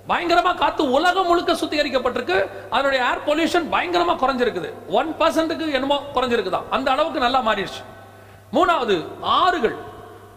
பயங்கரமா 0.10 0.56
காத்து 0.56 0.92
உலகம் 0.92 1.28
முழுக்க 1.28 1.54
சுத்திகரிக்கப்பட்டிருக்கு. 1.54 2.38
அதனுடைய 2.70 3.06
ஏர் 3.10 3.26
பொல்யூஷன் 3.26 3.68
பயங்கரமா 3.72 4.14
குறைஞ்சிருக்குது. 4.24 4.70
ஒன் 4.88 5.16
பர்சன்ட்டுக்கு 5.20 5.72
என்னமோ 5.72 6.02
குறைஞ்சிருக்குதான் 6.14 6.70
அந்த 6.70 6.92
அளவுக்கு 6.92 7.20
நல்லா 7.20 7.42
மாறிடுச்சு. 7.42 7.82
மூணாவது 8.54 9.06
ஆறுகள். 9.22 9.76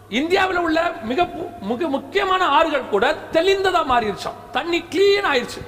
இந்தியாவில் 0.09 0.57
உள்ள 0.57 0.79
மிக 1.03 1.27
மிக 1.61 1.87
முக்கியமான 1.87 2.45
ஆறுகள் 2.45 2.89
கூட 2.89 3.15
தெளிந்ததா 3.31 3.81
மாறிடுச்சாம். 3.91 4.37
தண்ணி 4.51 4.83
கிளீன் 4.89 5.29
ஆயிடுச்சு 5.31 5.61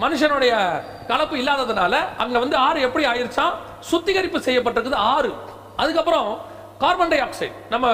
மனுஷனுடைய 0.00 0.82
கலப்பு 1.06 1.36
இல்லாததுனால 1.36 1.94
அங்க 2.18 2.38
வந்து 2.38 2.56
ஆறு 2.56 2.80
எப்படி 2.80 3.06
ஆயிடுச்சான் 3.06 3.54
சுத்திகரிப்பு 3.80 4.38
செய்யப்பட்டிருக்குது 4.38 4.94
ஆறு. 4.94 5.34
அதுக்கப்புறம் 5.76 6.38
கார்பன் 6.78 7.08
டை 7.08 7.20
ஆக்சைடு 7.20 7.52
நம்ம 7.70 7.88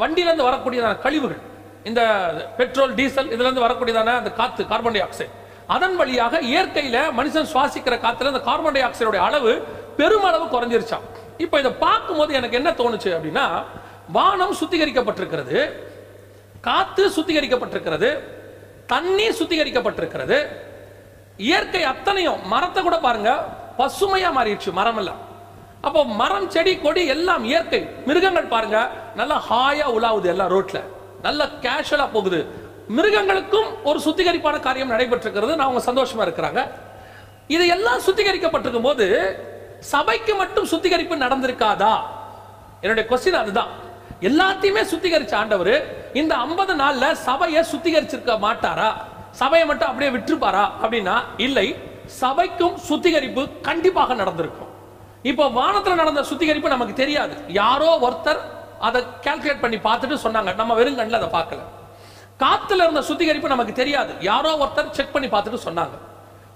வண்டியிலேருந்து 0.00 0.48
வரக்கூடிய 0.48 0.82
வரக்கூடியதான 0.82 0.98
கழிவுகள். 0.98 1.40
இந்த 1.88 2.02
பெட்ரோல் 2.58 2.94
டீசல் 2.98 3.32
இதுல 3.34 3.46
இருந்து 3.48 3.64
வரக்கூடியதான 3.66 4.14
அந்த 4.20 4.30
காத்து 4.40 4.62
கார்பன் 4.70 4.96
டை 4.96 5.02
ஆக்சைடு 5.06 5.34
அதன் 5.74 5.96
வழியாக 6.00 6.40
இயற்கையில 6.50 6.96
மனுஷன் 7.18 7.50
சுவாசிக்கிற 7.52 7.94
காத்துல 8.04 8.32
அந்த 8.32 8.42
கார்பன் 8.48 8.76
டை 8.76 8.82
ஆக்சைடோட 8.88 9.18
அளவு 9.28 9.52
பெருமளவு 9.98 10.46
குறைஞ்சிருச்சாம். 10.54 11.04
இப்போ 11.44 11.56
இதை 11.62 11.72
பார்க்கும்போது 11.84 12.32
எனக்கு 12.38 12.58
என்ன 12.60 12.70
தோணுச்சு 12.80 13.10
அப்படின்னா 13.16 13.44
வானம் 14.16 14.56
சுத்திகரிக்கப்பட்டிருக்கிறது 14.60 15.58
காத்து 16.68 17.04
சுத்திகரிக்கப்பட்டிருக்கிறது 17.16 18.10
தண்ணி 18.92 19.26
சுத்திகரிக்கப்பட்டிருக்கிறது 19.38 20.38
இயற்கை 21.48 21.82
அத்தனையும் 21.92 22.42
மரத்தை 22.52 22.82
கூட 22.82 22.96
பாருங்க 23.06 23.30
பசுமையா 23.80 24.30
மாறிடுச்சு 24.36 24.70
மரம் 24.80 24.98
எல்லாம் 25.02 25.22
அப்போ 25.86 26.00
மரம் 26.20 26.46
செடி 26.54 26.72
கொடி 26.84 27.02
எல்லாம் 27.14 27.44
இயற்கை. 27.50 27.80
மிருகங்கள் 28.06 28.52
பாருங்க 28.54 28.78
நல்லா 29.18 29.36
ஹாயா 29.48 29.86
உலாவுது 29.96 30.28
எல்லாம் 30.32 30.52
ரோட்ல. 30.54 30.78
நல்ல 31.22 31.44
கேஷுவலாக 31.44 32.12
போகுது. 32.12 32.46
மிருகங்களுக்கும் 32.88 33.84
ஒரு 33.84 33.98
சுத்திகரிப்பான 33.98 34.60
காரியம் 34.60 34.90
நடைபெற்றிருக்கிறது. 34.90 35.56
நான் 35.56 35.68
அவங்க 35.68 35.92
சந்தோஷமா 35.92 36.24
இருக்கிறாங்க. 36.28 36.70
இது 37.46 37.66
எல்லாம் 37.66 38.00
சுத்திகரிக்கப்பட்டிருக்கும் 38.00 38.82
போது 38.82 39.06
சபைக்கு 39.80 40.34
மட்டும் 40.34 40.64
சுத்திகரிப்பு 40.64 41.16
நடந்திருக்காதா? 41.16 41.96
என்னுடைய 42.80 43.08
கொஸ்டின் 43.10 43.42
அதுதான். 43.42 43.68
எல்லாத்தையுமே 44.20 44.82
சுத்திகரிச்ச 44.92 45.34
ஆண்டவர் 45.34 45.74
இந்த 46.12 46.34
50 46.36 46.74
நாள்ல 46.82 47.12
சபையை 47.12 47.64
சுத்திகரிச்சிருக்க 47.72 48.38
மாட்டாரா? 48.38 48.94
சபையை 49.30 49.68
மட்டும் 49.68 49.88
அப்படியே 49.88 50.16
விட்டுருப்பாரா? 50.16 50.70
அப்படின்னா 50.82 51.22
இல்லை. 51.36 51.76
சபைக்கும் 52.20 52.74
சுத்திகரிப்பு 52.74 53.60
கண்டிப்பாக 53.60 54.14
நடந்திருக்கும். 54.14 54.68
இப்போ 55.22 55.48
வானத்தில் 55.48 55.94
நடந்த 55.94 56.22
சுத்திகரிப்பு 56.22 56.68
நமக்கு 56.68 56.94
தெரியாது. 56.94 57.36
யாரோ 57.48 57.98
ஒருத்தர் 58.02 58.40
அதை 58.80 59.02
கால்குலேட் 59.22 59.60
பண்ணி 59.60 59.76
பார்த்துட்டு 59.76 60.18
சொன்னாங்க. 60.22 60.54
நம்ம 60.54 60.74
வெறும் 60.74 60.96
கண்ணில் 60.96 61.20
அதை 61.20 61.40
பார்க்கல. 61.40 61.58
காத்துல 62.38 62.74
இருந்த 62.74 63.02
சுத்திகரிப்பு 63.02 63.48
நமக்கு 63.48 63.72
தெரியாது. 63.72 64.14
யாரோ 64.20 64.56
ஒருத்தர் 64.56 64.90
செக் 64.90 65.12
பண்ணி 65.12 65.28
பார்த்துட்டு 65.28 65.58
சொன்னாங்க. 65.64 65.98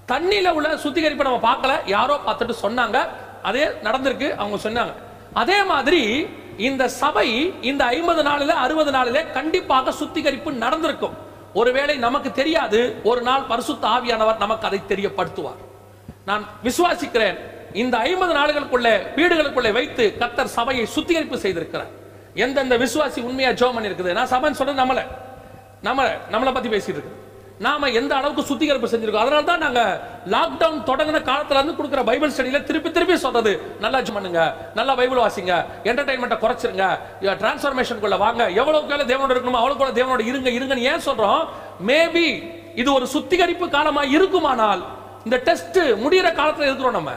தண்ணியில் 0.09 0.51
உள்ள 0.51 0.75
சுத்திகரிப்பை 0.75 1.23
நம்ம 1.23 1.53
பார்க்கல. 1.53 1.71
யாரோ 1.87 2.21
பார்த்துட்டு 2.27 2.55
சொன்னாங்க. 2.63 3.09
அதே 3.43 3.65
நடந்திருக்கு. 3.65 4.35
அவங்க 4.37 4.71
சொன்னாங்க. 4.71 4.93
அதே 5.33 5.63
மாதிரி 5.63 6.29
இந்த 6.59 6.89
சபை 6.89 7.55
இந்த 7.61 7.85
ஐம்பது 7.85 8.23
நாளில் 8.23 8.51
அறுபது 8.51 8.91
நாளில் 8.91 9.31
கண்டிப்பாக 9.31 9.93
சுத்திகரிப்பு 9.93 10.53
நடந்திருக்கும். 10.53 11.17
ஒருவேளை 11.55 11.97
நமக்கு 11.97 12.33
தெரியாது. 12.33 13.01
ஒரு 13.05 13.23
நாள் 13.23 13.43
பரிசுத்த 13.43 13.89
ஆவியானவர் 13.89 14.37
நமக்கு 14.37 14.67
அதை 14.67 14.81
தெரியப்படுத்துவார். 14.89 15.69
நான் 16.25 16.47
விசுவாசிக்கிறேன். 16.65 17.39
இந்த 17.73 17.99
ஐம்பது 17.99 18.35
நாடுகளுக்குள்ளே 18.35 19.03
வீடுகளுக்குள்ளே 19.17 19.73
வைத்து 19.73 20.17
கத்தர் 20.19 20.45
சபையை 20.45 20.87
சுத்திகரிப்பு 20.87 21.37
செய்திருக்கிறார். 21.37 21.99
எந்தெந்த 22.35 22.77
விசுவாசி 22.79 23.21
உண்மையாக 23.23 23.59
ஜோம் 23.61 23.77
பண்ணிருக்குது 23.77 24.13
நான் 24.13 24.33
சபைன்னு 24.35 24.59
சொல்றது 24.61 24.83
நம்மளை. 24.83 25.05
நம்மளை 25.85 26.13
நம்மளை 26.33 26.53
பற்றி 26.55 26.71
பேசிட்டு 26.71 26.99
இருக்கு. 26.99 27.29
நாம 27.67 27.89
எந்த 27.89 28.17
அளவுக்கு 28.17 28.43
சுத்திகரிப்பு 28.51 28.89
செஞ்சிருக்கோம்? 28.89 29.25
அதனால 29.25 29.43
தான் 29.43 29.63
நாங்கள் 29.65 29.97
லாக்டவுன் 30.35 30.79
தொடங்கின 30.91 31.19
காலத்துல 31.31 31.59
இருந்து 31.59 31.75
கொடுக்குற 31.79 32.05
பைபிள் 32.05 32.31
ஸ்டடியில் 32.31 32.65
திருப்பி 32.65 32.91
திருப்பி 32.91 33.17
சொல்றது. 33.17 33.53
நல்லா 33.81 34.01
பண்ணுங்க. 34.13 34.57
நல்லா 34.75 34.95
பைபிள் 34.95 35.23
வாசிங்க. 35.25 35.55
என்டர்டைன்மெண்ட்டை 35.85 36.39
குறைச்சிருங்க. 36.45 36.87
டிரான்ஸ்ஃபர்மேஷனுக்குள்ள 37.43 38.19
வாங்க. 38.19 38.49
எவ்வளோக்கு 38.61 38.95
எவ்வளவு 38.95 39.11
தேவனோட 39.13 39.35
இருக்கணுமோ 39.37 39.61
அவ்வளோக்குள்ள 39.63 39.77
கூட 39.77 39.91
தேவனோட 40.01 40.25
இருங்க 40.27 40.51
இருங்கன்னு 40.51 40.89
ஏன் 40.93 41.07
சொல்றோம்? 41.09 41.43
மேபி 41.87 42.27
இது 42.75 42.93
ஒரு 42.93 43.07
சுத்திகரிப்பு 43.07 43.69
காலமாக 43.69 44.07
இருக்குமானால் 44.07 44.85
இந்த 45.25 45.37
டெஸ்ட் 45.37 45.79
முடியிற 45.79 46.35
காலத்தில் 46.35 46.67
இருக்கிறோம் 46.67 46.99
நம்ம. 46.99 47.11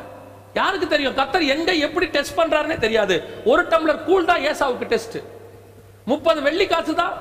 யாருக்கு 0.54 0.88
தெரியும்? 0.88 1.18
கத்தர் 1.18 1.48
எங்க 1.48 1.74
எப்படி 1.74 2.06
டெஸ்ட் 2.06 2.40
பண்றாருன்னே 2.40 2.78
தெரியாது. 2.78 3.24
ஒரு 3.46 3.64
டம்ளர் 3.64 4.04
கூல் 4.04 4.26
தான் 4.26 4.40
ஏசாவுக்கு 4.40 4.86
டெஸ்ட் 4.86 5.18
முப்பது 6.06 6.42
வெள்ளி 6.42 6.68
காசு 6.68 6.96
தான் 6.96 7.14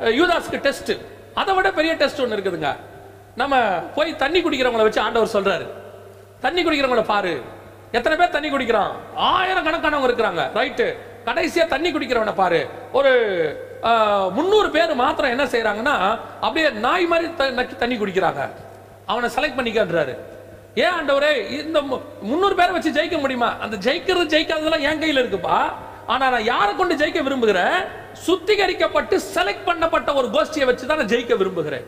யூதாஸ்க்கு 0.00 0.60
டெஸ்ட் 0.60 0.92
அதை 1.34 1.54
விட 1.54 1.72
பெரிய 1.72 1.94
டெஸ்ட் 1.94 2.20
ஒன்று 2.20 2.36
இருக்குதுங்க. 2.36 2.76
நம்ம 3.36 3.58
போய் 3.94 4.16
தண்ணி 4.16 4.42
குடிக்கிறவங்களை 4.42 4.82
வச்சு 4.82 5.00
ஆண்டவர் 5.00 5.42
சொல்றாரு. 5.42 5.66
தண்ணி 6.40 6.64
குடிக்கிறவங்கள 6.64 7.04
பாரு. 7.04 7.42
எத்தனை 7.92 8.18
பேர் 8.18 8.30
தண்ணி 8.30 8.50
குடிக்கிறான்? 8.50 8.92
ஆயிரம் 9.14 9.66
கணக்கானவங்க 9.66 10.08
இருக்கிறாங்க. 10.08 10.50
ரைட்டு 10.54 10.96
கடைசியா 11.24 11.66
தண்ணி 11.66 11.92
குடிக்கிறவனை 11.92 12.34
பாரு. 12.34 12.68
ஒரு 12.92 13.12
முந்நூறு 14.34 14.70
பேர் 14.70 14.94
மாத்திரம் 14.94 15.30
என்ன 15.30 15.44
செய்யறாங்கன்னா 15.44 16.18
அப்படியே 16.40 16.70
நாய் 16.70 17.06
மாதிரி 17.06 17.34
த- 17.34 17.64
தண்ணி 17.64 17.96
குடிக்கிறாங்க. 17.96 18.48
அவனை 19.06 19.30
செலக்ட் 19.34 19.58
பண்ணிக்கன்றாரு. 19.58 20.16
ஏன் 20.74 20.90
ஆண்டவரே 20.90 21.50
இந்த 21.50 21.80
மு- 21.80 22.00
முந்நூறு 22.22 22.54
பேரை 22.54 22.72
வச்சு 22.72 22.90
ஜெயிக்க 22.90 23.20
முடியுமா? 23.20 23.56
அந்த 23.60 23.76
ஜெயிக்கிறது 23.76 24.38
ஜெயிக்காததெல்லாம் 24.38 24.80
என் 24.80 24.98
கையில் 24.98 25.24
இருக்குப்பா. 25.24 25.72
ஆனா 26.06 26.30
நான் 26.30 26.44
யாரை 26.44 26.76
கொண்டு 26.76 26.94
ஜெயிக்க 26.96 27.22
விரும்புகிறேன் 27.22 27.72
சுத்திகரிக்கப்பட்டு 28.26 29.20
செலக்ட் 29.34 29.66
பண்ணப்பட்ட 29.66 30.14
ஒரு 30.14 30.26
கோஷ்டியை 30.28 30.64
வச்சு 30.64 30.86
தான் 30.86 30.96
நான் 30.96 31.06
ஜெயிக்க 31.06 31.36
விரும்புகிறேன். 31.36 31.84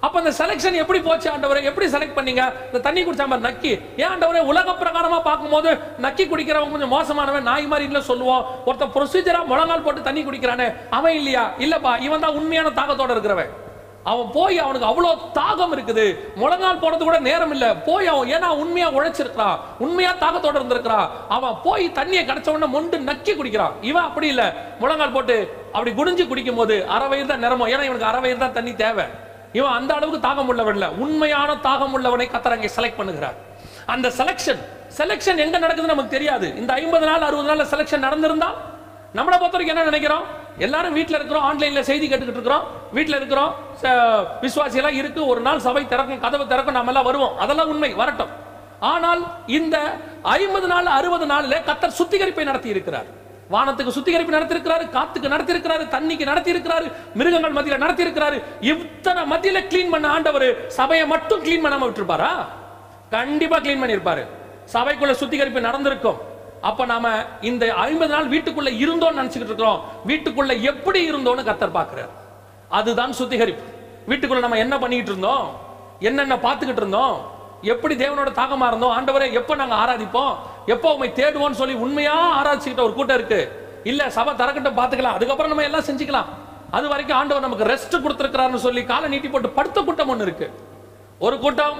அப்ப 0.00 0.22
அந்த 0.22 0.44
செலெக்ஷன் 0.44 0.74
எப்படி 0.74 1.00
போச்சு 1.00 1.30
ஆண்டவரே? 1.30 1.62
எப்படி 1.62 1.92
செலக்ட் 1.92 2.18
பண்ணீங்க? 2.18 2.52
இந்த 2.66 2.80
தண்ணி 2.82 3.04
குடிச்சா 3.04 3.26
மாதிரி 3.26 3.52
நக்கி. 3.52 4.00
ஏன் 4.00 4.08
ஆண்டவரே 4.08 4.40
உலக 4.40 4.70
பிரகாரமா 4.70 5.22
பார்க்கும்போது 5.22 5.78
நக்கி 6.02 6.26
குடிக்கிறவன் 6.26 6.70
கொஞ்சம் 6.70 6.92
மோசமானவன் 6.92 7.42
நாய் 7.42 7.66
மாதிரி 7.66 7.86
இல்லை 7.86 8.02
சொல்லுவோம். 8.02 8.44
ஒருத்தன் 8.64 8.92
ப்ரொசீஜரா 8.92 9.44
முழங்கால் 9.44 9.82
போட்டு 9.82 10.02
தண்ணி 10.02 10.24
குடிக்கிறானே 10.24 10.74
அவன் 10.90 11.14
இல்லையா? 11.14 11.52
இல்லப்பா 11.58 12.00
இவன் 12.00 12.20
தான் 12.20 12.34
உண்மையான 12.34 12.68
தாகத்தோட 12.68 13.10
இருக்கிறவன். 13.10 13.61
அவன் 14.10 14.28
போய் 14.36 14.56
அவனுக்கு 14.64 14.88
அவ்வளோ 14.90 15.10
தாகம் 15.38 15.72
இருக்குது. 15.74 16.04
முழங்கால் 16.40 16.80
போனது 16.84 17.02
கூட 17.08 17.18
நேரம் 17.28 17.52
இல்லை. 17.56 17.68
போய் 17.88 18.10
அவன் 18.12 18.30
ஏன்னா 18.34 18.48
உண்மையா 18.62 18.88
உழைச்சிருக்கிறான். 18.96 19.58
உண்மையா 19.84 20.12
தாகத்தோட 20.22 20.54
இருந்திருக்கிறான். 20.60 21.10
அவன் 21.36 21.58
போய் 21.66 21.84
தண்ணியை 21.98 22.22
கிடைச்ச 22.30 22.48
உடனே 22.54 22.68
மொண்டு 22.76 22.98
நக்கி 23.10 23.34
குடிக்கிறான். 23.34 23.76
இவன் 23.90 24.06
அப்படி 24.08 24.28
இல்லை. 24.34 24.48
முழங்கால் 24.82 25.14
போட்டு 25.16 25.36
அப்படி 25.74 25.92
குடிஞ்சு 26.00 26.26
குடிக்கும் 26.32 26.60
போது 26.60 26.76
அரை 26.96 27.20
தான் 27.32 27.44
நிறமோ 27.46 27.70
ஏன்னா 27.74 27.86
இவனுக்கு 27.88 28.10
அரை 28.10 28.34
தான் 28.44 28.56
தண்ணி 28.58 28.74
தேவை. 28.84 29.06
இவன் 29.58 29.76
அந்த 29.78 29.90
அளவுக்கு 29.98 30.26
தாகம் 30.28 30.50
உள்ளவன் 30.52 30.76
இல்லை. 30.78 30.90
உண்மையான 31.04 31.56
தாகம் 31.68 31.96
உள்ளவனை 31.96 32.26
கத்தர் 32.34 32.56
அங்கே 32.58 32.74
செலக்ட் 32.76 33.00
பண்ணுகிறார். 33.00 33.38
அந்த 33.94 34.08
செலக்ஷன் 34.20 34.62
செலெக்ஷன் 34.98 35.42
எங்க 35.44 35.56
நடக்குதுன்னு 35.62 35.94
நமக்கு 35.94 36.16
தெரியாது. 36.16 36.46
இந்த 36.60 36.72
ஐம்பது 36.80 37.06
நாள் 37.10 37.26
அறுபது 37.28 37.50
நாள் 37.50 37.70
செலெக்ஷன் 37.72 38.06
நடந்திருந்தா 38.06 38.50
நம்மளை 39.18 39.36
பொறுத்த 39.38 39.56
வரைக்கும் 39.56 39.76
என்ன 39.76 39.90
நினைக்கிறோம்? 39.90 40.24
எல்லாரும் 40.66 40.96
வீட்டில் 40.98 41.18
இருக்கிறோம் 41.18 41.46
ஆன்லைனில் 41.48 41.88
செய்தி 41.90 42.06
கேட்டுக்கிட்டு 42.08 42.40
இருக்கிறோம் 42.40 42.66
வீட்டில் 42.96 43.18
இருக்கிறோம் 43.20 43.52
விசுவாசியெல்லாம் 44.44 44.98
இருக்கு. 45.00 45.20
ஒரு 45.32 45.40
நாள் 45.46 45.64
சபை 45.66 45.82
திறக்கும் 45.92 46.22
கதவு 46.26 46.44
திறக்கும் 46.52 46.78
நம்ம 46.78 46.92
எல்லாம் 46.92 47.08
வருவோம். 47.10 47.34
அதெல்லாம் 47.44 47.70
உண்மை 47.72 47.90
வரட்டும். 48.02 48.32
ஆனால் 48.92 49.20
இந்த 49.58 49.76
ஐம்பது 50.36 50.68
நாள் 50.72 50.94
அறுபது 50.98 51.26
நாளில் 51.32 51.64
கத்தர் 51.68 51.98
சுத்திகரிப்பை 51.98 52.44
நடத்தி 52.50 52.70
இருக்கிறார். 52.74 53.10
வானத்துக்கு 53.54 53.94
சுத்திகரிப்பு 53.96 54.34
நடத்திருக்கிறாரு 54.36 54.84
காத்துக்கு 54.96 55.32
நடத்திருக்கிறாரு 55.32 55.84
தண்ணிக்கு 55.94 56.24
நடத்திருக்கிறாரு 56.30 56.86
மிருகங்கள் 57.18 57.56
மத்தியில 57.56 57.78
நடத்திருக்கிறாரு 57.84 58.38
இத்தனை 58.72 59.22
மத்தியில் 59.32 59.66
க்ளீன் 59.70 59.92
பண்ண 59.94 60.06
ஆண்டவர் 60.16 60.46
சபையை 60.78 61.06
மட்டும் 61.12 61.42
கிளீன் 61.46 61.64
பண்ணாம 61.64 61.86
விட்டுருப்பாரா? 61.88 62.30
கண்டிப்பா 63.16 63.56
க்ளீன் 63.64 63.82
பண்ணியிருப்பாரு. 63.82 64.22
சபைக்குள்ள 64.74 65.14
சுத்திகரிப்பு 65.22 65.68
நடந்திருக்கும். 65.68 66.18
அப்ப 66.62 66.84
நாம 66.84 67.06
இந்த 67.40 67.74
ஐம்பது 67.74 68.12
நாள் 68.14 68.28
வீட்டுக்குள்ள 68.28 68.70
இருந்தோம்னு 68.82 69.20
நினைச்சுக்கிட்டு 69.20 69.50
இருக்கிறோம். 69.50 69.80
வீட்டுக்குள்ள 70.06 70.60
எப்படி 70.60 71.10
இருந்தோம்னு 71.10 71.48
கத்தர் 71.48 71.76
பார்க்கிறார். 71.78 72.12
அதுதான் 72.68 73.12
சுத்திகரிப்பு. 73.12 73.64
வீட்டுக்குள்ள 74.08 74.38
நம்ம 74.38 74.58
என்ன 74.58 74.78
பண்ணிக்கிட்டு 74.78 75.12
இருந்தோம்? 75.12 75.46
என்னென்ன 75.98 76.36
பார்த்துக்கிட்டு 76.36 76.82
இருந்தோம்? 76.82 77.30
எப்படி 77.62 77.94
தேவனோட 77.94 78.30
தாகமா 78.40 78.66
இருந்தோம்? 78.66 78.94
ஆண்டவரே 78.98 79.32
எப்ப 79.32 79.54
நாங்க 79.54 79.74
ஆராதிப்போம்? 79.74 80.32
எப்போ 80.66 80.92
உண்மை 80.92 81.12
தேடுவோம்னு 81.14 81.60
சொல்லி 81.62 81.74
உண்மையா 81.74 82.16
ஆராய்ச்சிக்கிட்ட 82.38 82.82
ஒரு 82.82 82.94
கூட்டம் 82.94 83.18
இருக்கு. 83.18 83.40
இல்ல 83.84 84.10
சபை 84.10 84.34
தரக்கிட்ட 84.34 84.70
பார்த்துக்கலாம். 84.80 85.18
அதுக்கப்புறம் 85.18 85.52
நம்ம 85.52 85.62
எல்லாம் 85.62 85.88
செஞ்சுக்கலாம். 85.90 86.30
அது 86.70 86.88
வரைக்கும் 86.88 87.18
ஆண்டவர் 87.18 87.42
நமக்கு 87.42 87.68
ரெஸ்ட் 87.72 88.02
கொடுத்திருக்கிறாருன்னு 88.04 88.64
சொல்லி 88.66 88.84
காலை 88.84 89.08
நீட்டி 89.08 89.28
போட்டு 89.28 89.48
படுத்த 89.48 89.82
கூட்டம் 89.82 90.10
ஒண்ணு 90.12 90.26
இருக்கு. 90.28 90.48
ஒரு 91.18 91.38
கூட்டம் 91.38 91.78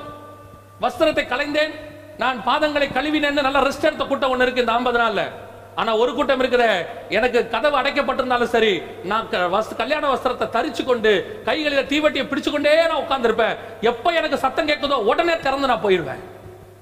வஸ்திரத்தை 0.81 1.25
கலைந்தேன். 1.29 1.73
நான் 2.19 2.43
பாதங்களை 2.47 2.89
கழுவினேன்னு 2.89 3.41
நல்லா 3.41 3.63
ரெஸ்ட் 3.63 3.83
எடுத்த 3.83 4.05
கூட்டம் 4.05 4.31
ஒன்று 4.31 4.43
இருக்கு 4.43 4.61
இந்த 4.61 4.73
ஐம்பது 4.73 4.99
நாள்ல. 4.99 5.31
ஆனா 5.75 5.97
ஒரு 5.97 6.15
கூட்டம் 6.15 6.41
இருக்குது. 6.41 6.87
எனக்கு 7.09 7.49
கதவு 7.49 7.81
அடைக்கப்பட்டிருந்தாலும் 7.81 8.45
சரி 8.45 8.83
நான் 9.05 9.29
க- 9.29 9.65
கல்யாண 9.77 10.13
வஸ்திரத்தை 10.13 10.49
தரிச்சு 10.53 10.85
கொண்டு 10.85 11.43
கைகளில் 11.45 11.87
தீவட்டியை 11.87 12.27
பிடிச்சு 12.27 12.51
கொண்டே 12.51 12.87
நான் 12.87 12.97
உட்காந்துருப்பேன் 12.97 13.57
எப்ப 13.81 14.11
எனக்கு 14.11 14.39
சத்தம் 14.39 14.69
கேட்குதோ 14.69 14.93
உடனே 14.93 15.39
திறந்து 15.39 15.67
நான் 15.67 15.83
போயிடுவேன் 15.83 16.21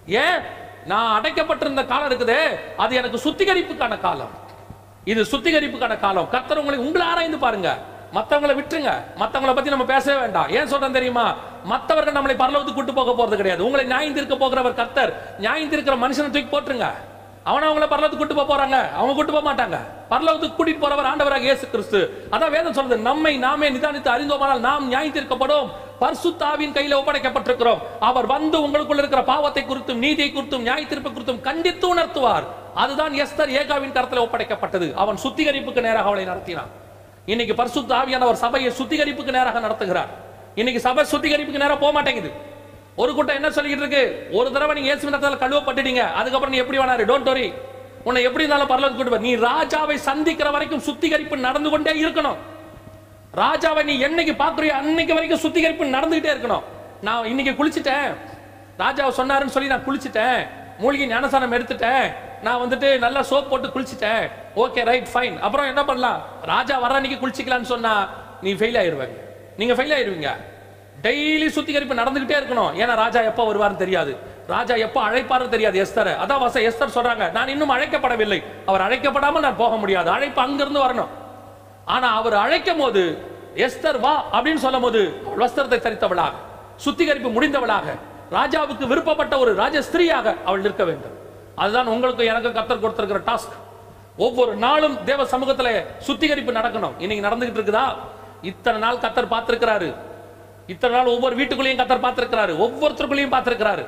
ஏன்? 0.06 0.58
நான் 0.86 1.20
அடைக்கப்பட்டிருந்த 1.20 1.86
காலம் 1.86 2.10
இருக்குதே. 2.10 2.42
அது 2.76 2.94
எனக்கு 2.94 3.20
சுத்திகரிப்புக்கான 3.24 4.00
காலம். 4.00 4.30
இது 5.04 5.22
சுத்திகரிப்புக்கான 5.22 6.00
காலம். 6.00 6.28
கத்தர் 6.32 6.56
உங்களை 6.56 6.78
உங்களை 6.78 7.06
ஆராய்ந்து 7.06 7.38
பாருங்க. 7.38 7.78
மற்றவங்களை 8.14 8.54
விட்டுருங்க. 8.56 8.92
மற்றவங்களை 9.18 9.54
பத்தி 9.54 9.70
நம்ம 9.70 9.84
பேசவே 9.84 10.20
வேண்டாம். 10.20 10.48
ஏன் 10.48 10.66
சொல்றேன் 10.66 10.92
தெரியுமா? 10.92 11.34
மத்தவர்கள் 11.64 12.14
நம்மளை 12.14 12.38
பரலோகத்துக்கு 12.40 12.74
கூட்டு 12.74 12.92
போக 12.92 13.10
போறது 13.10 13.36
கிடையாது. 13.36 13.64
உங்களை 13.64 13.86
நியாயம் 13.86 14.14
தீர்க்க 14.14 14.34
போகிறவர் 14.34 14.74
கர்த்தர். 14.74 15.36
நியாயம் 15.38 15.72
தீர்க்கிற 15.72 15.98
மனுஷனை 16.04 16.30
தூக்கி 16.30 16.58
போட்டுருங்க. 16.58 16.88
அவன் 17.44 17.62
அவங்கள 17.62 17.86
பரலோகத்துக்கு 17.86 18.16
கூட்டு 18.16 18.34
போக 18.34 18.54
போறாங்க. 18.54 18.92
அவங்க 18.92 19.14
கூட்டு 19.14 19.32
போக 19.32 19.52
மாட்டாங்க. 19.52 19.78
பரலோகத்துக்கு 20.10 20.58
கூட்டிட்டு 20.58 20.84
போறவர் 20.84 21.10
ஆண்டவராக 21.12 21.38
இயேசு 21.38 21.70
கிறிஸ்து. 21.70 22.26
அதான் 22.30 22.50
வேதம் 22.50 22.72
சொல்றது 22.72 23.00
நம்மை 23.02 23.36
நாமே 23.36 23.70
நிதானித்து 23.70 24.10
அறிந்தோமானால் 24.16 24.58
நாம் 24.58 24.86
நியாயம் 24.86 25.14
தீர்க்கப்படும். 25.14 25.70
பர்சுத்தாவின் 26.00 26.74
கையில 26.76 26.98
ஒப்படைக்கப்பட்டிருக்கிறோம். 27.00 27.78
அவர் 28.00 28.26
வந்து 28.26 28.58
உங்களுக்குள்ள 28.58 28.98
இருக்கிற 28.98 29.22
பாவத்தை 29.22 29.64
குறித்தும் 29.68 29.94
நீதியை 29.94 30.32
குறித்தும் 30.34 30.58
நியாய 30.58 30.86
தீர்ப்பு 30.86 31.10
குறித்தும் 31.10 31.40
கண்டித்து 31.40 31.94
உணர்த்துவார். 31.94 32.42
அதுதான் 32.74 33.12
எஸ்தர் 33.12 33.52
ஏகாவின் 33.60 33.92
கரத்தில் 33.92 34.20
ஒப்படைக்கப்பட்டது. 34.20 34.94
அவன் 34.94 35.18
சுத்திகரிப்புக்கு 35.24 35.80
நேராக 35.80 36.00
அவளை 36.00 36.24
நடத்தினான். 36.24 36.70
இன்னைக்கு 37.26 37.54
பரிசுத்த 37.54 37.94
ஆவியானவர் 37.94 38.32
சபையை 38.32 38.72
சுத்திகரிப்புக்கு 38.78 39.30
நேராக 39.30 39.60
நடத்துகிறார். 39.60 40.08
இன்னைக்கு 40.54 40.80
சபை 40.80 41.04
சுத்திகரிப்புக்கு 41.10 41.62
நேரம் 41.62 41.78
போக 41.78 41.92
மாட்டேங்குது. 41.92 42.30
ஒரு 42.96 43.14
கூட்டம் 43.14 43.34
என்ன 43.34 43.48
சொல்லிக்கிட்டு 43.48 43.84
இருக்கு? 43.84 44.28
ஒரு 44.30 44.52
தடவை 44.52 44.74
நீங்க 44.74 44.90
இயேசு 44.90 45.10
இடத்துல 45.10 45.38
கழுவப்பட்டுட்டீங்க. 45.42 46.12
அதுக்கப்புறம் 46.12 46.54
நீ 46.54 46.56
எப்படி 46.56 46.78
வேணாரு? 46.78 47.06
டோன்ட் 47.10 47.30
வரி 47.32 47.52
உன்னை 48.04 48.22
எப்படி 48.22 48.44
இருந்தாலும் 48.44 48.70
பரலோகத்துக்கு 48.72 48.96
கூட்டு 48.96 49.18
நீ 49.18 49.36
ராஜாவை 49.36 49.94
சந்திக்கிற 49.94 50.50
வரைக்கும் 50.50 50.80
சுத்திகரிப்பு 50.80 51.36
நடந்து 51.36 51.70
கொண்டே 51.70 51.92
இருக்கணும். 51.92 52.36
ராஜாவை 53.34 53.84
நீ 53.84 54.04
என்னைக்கு 54.04 54.34
பாக்குறியோ 54.42 54.68
அன்னைக்கு 54.68 55.14
வரைக்கும் 55.14 55.40
சுத்திகரிப்பு 55.40 55.84
நடந்துகிட்டே 55.84 56.32
இருக்கணும். 56.34 56.62
நான் 57.00 57.24
இன்னைக்கு 57.24 57.54
குளிச்சிட்டேன். 57.60 58.16
ராஜாவை 58.78 59.12
சொன்னாருன்னு 59.20 59.54
சொல்லி 59.56 59.68
நான் 59.68 59.86
குளிச்சிட்டேன். 59.86 60.48
மூலிகை 60.78 61.08
ஞானசானம் 61.08 61.56
எடுத்துட்டேன். 61.58 62.12
நான் 62.42 62.60
வந்துட்டு 62.60 62.98
நல்லா 62.98 63.20
சோப் 63.20 63.48
போட்டு 63.48 63.68
குளிச்சிட்டேன். 63.68 64.30
ஓகே 64.56 64.84
ரைட் 64.84 65.08
ஃபைன் 65.14 65.38
அப்புறம் 65.38 65.66
என்ன 65.66 65.84
பண்ணலாம்? 65.84 66.22
ராஜா 66.42 66.78
வர 66.78 66.94
அன்னைக்கு 66.94 67.28
குளிச்சிக்கலாம்னு 67.28 67.72
சொன்னா 67.74 68.08
நீ 68.42 68.52
ஃபெயில் 68.52 68.80
ஆயிருவீங்க 68.82 69.28
நீங்க 69.60 69.74
ஃபெயில் 69.78 69.94
ஆயிடுவீங்க 69.96 70.30
டெய்லி 71.04 71.48
சுத்திகரிப்பு 71.56 71.94
நடந்துகிட்டே 72.00 72.36
இருக்கணும். 72.40 72.72
ஏன்னா 72.82 72.94
ராஜா 73.02 73.20
எப்போ 73.30 73.42
வருவாருன்னு 73.50 73.82
தெரியாது. 73.84 74.12
ராஜா 74.54 74.74
எப்போ 74.86 75.00
அழைப்பாருன்னு 75.08 75.54
தெரியாது 75.54 75.76
எஸ்தர். 75.84 76.10
அதான் 76.22 76.42
வச 76.44 76.56
எஸ்தர் 76.68 76.94
சொல்றாங்க 76.96 77.24
நான் 77.36 77.50
இன்னும் 77.54 77.72
அழைக்கப்படவில்லை. 77.76 78.38
அவர் 78.70 78.84
அழைக்கப்படாமல் 78.86 79.44
நான் 79.46 79.60
போக 79.62 79.74
முடியாது. 79.82 80.08
அழைப்பு 80.16 80.40
அங்கிருந்து 80.44 80.80
வரணும். 80.84 81.10
ஆனா 81.94 82.08
அவர் 82.20 82.36
அழைக்கும் 82.44 82.80
போது 82.82 83.02
எஸ்தர் 83.66 83.98
வா 84.04 84.12
அப்படின்னு 84.34 84.62
சொல்லும் 84.66 84.84
போது 84.86 85.00
வஸ்திரத்தை 85.42 85.78
தரித்தவளாக 85.86 86.34
சுத்திகரிப்பு 86.84 87.30
முடிந்தவளாக 87.36 87.96
ராஜாவுக்கு 88.36 88.84
விருப்பப்பட்ட 88.92 89.34
ஒரு 89.44 89.52
ராஜ 89.62 89.76
ஸ்திரீயாக 89.88 90.34
அவள் 90.48 90.64
நிற்க 90.66 90.82
வேண்டும். 90.90 91.16
அதுதான் 91.62 91.90
உங்களுக்கு 91.94 92.22
எனக்கு 92.32 92.50
கத்தர் 92.58 92.84
கொடுத்திருக்கிற 92.84 93.20
டாஸ்க். 93.30 93.56
ஒவ்வொரு 94.26 94.52
நாளும் 94.66 94.96
தேவ 95.08 95.24
சமூகத்தில் 95.34 95.74
சுத்திகரிப்பு 96.06 96.52
நடக்கணும். 96.58 96.94
இன்னைக்கு 97.04 97.26
நடந்துகிட்டு 97.28 97.60
இருக்குதா? 97.60 97.86
இத்தனை 98.42 98.80
நாள் 98.80 98.96
கத்தர் 98.96 99.32
பார்த்திருக்கிறாரு. 99.34 99.94
இத்தனை 100.66 100.96
நாள் 100.96 101.06
ஒவ்வொரு 101.06 101.36
வீட்டுக்குள்ளேயும் 101.36 101.80
கத்தர் 101.80 102.04
பார்த்திருக்கிறாரு. 102.06 102.52
ஒவ்வொருத்தருக்குள்ளேயும் 102.66 103.34
பார்த்திருக்கிறாரு. 103.36 103.86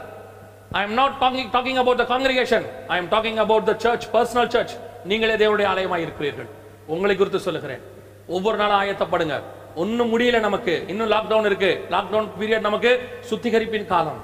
I 0.72 0.82
am 0.82 0.92
not 0.92 1.12
talking 1.20 1.50
talking 1.52 1.80
about 1.82 1.96
the 1.96 2.04
congregation 2.04 2.66
I 2.88 2.96
am 2.96 3.08
talking 3.08 3.34
about 3.34 3.64
the 3.64 3.74
church 3.78 4.08
personal 4.12 4.48
church 4.48 4.74
நீங்களே 5.04 5.34
தேவனுடைய 5.34 5.66
ஆலயமாக 5.66 6.00
இருக்கிறீர்கள். 6.00 6.48
உங்களை 6.86 7.16
குறித்து 7.16 7.40
சொல்லுகிறேன். 7.40 7.80
ஒவ்வொரு 8.26 8.56
நாளும் 8.56 8.78
ஆயத்தப்படுங்க. 8.80 9.40
ஒன்றும் 9.74 10.18
முடியல 10.18 10.40
நமக்கு. 10.40 10.84
இன்னும் 10.88 11.10
லாக்டவுன் 11.10 11.44
இருக்கு. 11.44 11.84
லாக்டவுன் 11.90 12.28
பீரியட் 12.40 12.60
நமக்கு 12.60 13.08
சுத்திகரிப்பின் 13.30 13.86
காலம். 13.86 14.20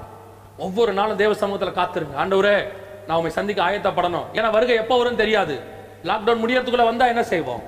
ஒவ்வொரு 0.57 0.93
நாளும் 0.93 1.17
தேவ 1.17 1.33
சமூகத்தில் 1.33 1.77
காத்திருங்க. 1.83 2.15
ஆண்டவரே 2.17 2.67
நான் 3.07 3.17
உங்களை 3.17 3.29
சந்திக்க 3.29 3.69
ஆயத்தப்படணும். 3.69 4.25
ஏன்னா 4.33 4.51
வருகை 4.51 4.75
எப்போ 4.75 5.03
வரும்னு 5.03 5.15
தெரியாது. 5.15 5.59
லாக்டவுன் 6.03 6.41
முடியறதுக்குள்ள 6.43 6.85
வந்தா 6.85 7.07
என்ன 7.07 7.23
செய்வோம்? 7.23 7.63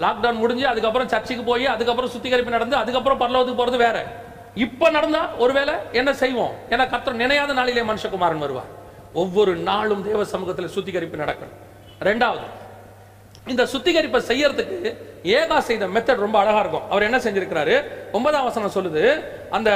லாக்டவுன் 0.00 0.34
முடிஞ்சு 0.34 0.66
அதுக்கப்புறம் 0.66 1.08
சர்ச்சுக்கு 1.08 1.44
போய் 1.44 1.66
அதுக்கப்புறம் 1.66 2.10
சுத்திகரிப்பு 2.10 2.50
நடந்து 2.50 2.76
அதுக்கப்புறம் 2.76 3.20
பரலோகத்துக்கு 3.20 3.56
போகிறது 3.56 3.84
வேற. 3.84 4.06
இப்போ 4.54 4.90
நடந்தா 4.90 5.28
ஒருவேளை 5.38 5.74
என்ன 5.92 6.12
செய்வோம்? 6.12 6.50
ஏன்னா 6.70 6.88
கர்த்தர் 6.88 7.16
நினையாத 7.16 7.52
நாளிலே 7.52 7.80
மனுஷகுமாரன் 7.80 8.38
வருவார். 8.38 8.78
ஒவ்வொரு 9.14 9.56
நாளும் 9.56 10.04
தேவ 10.04 10.24
சமூகத்தில் 10.24 10.68
சுத்திகரிப்பு 10.68 11.24
நடக்கணும். 11.24 11.56
ரெண்டாவது 12.00 12.46
இந்த 13.46 13.64
சுத்திகரிப்பை 13.64 14.20
செய்யறதுக்கு 14.28 14.96
ஏகா 15.22 15.58
செய்த 15.58 15.86
மெத்தட் 15.86 16.16
ரொம்ப 16.16 16.38
அழகா 16.38 16.58
இருக்கும். 16.58 16.90
அவர் 16.90 17.02
என்ன 17.02 17.18
செஞ்சிருக்கிறாரு? 17.18 17.84
ஒன்பதாம் 18.12 18.44
வசனம் 18.44 18.70
சொல்லுது 18.74 19.24
அந்த 19.50 19.70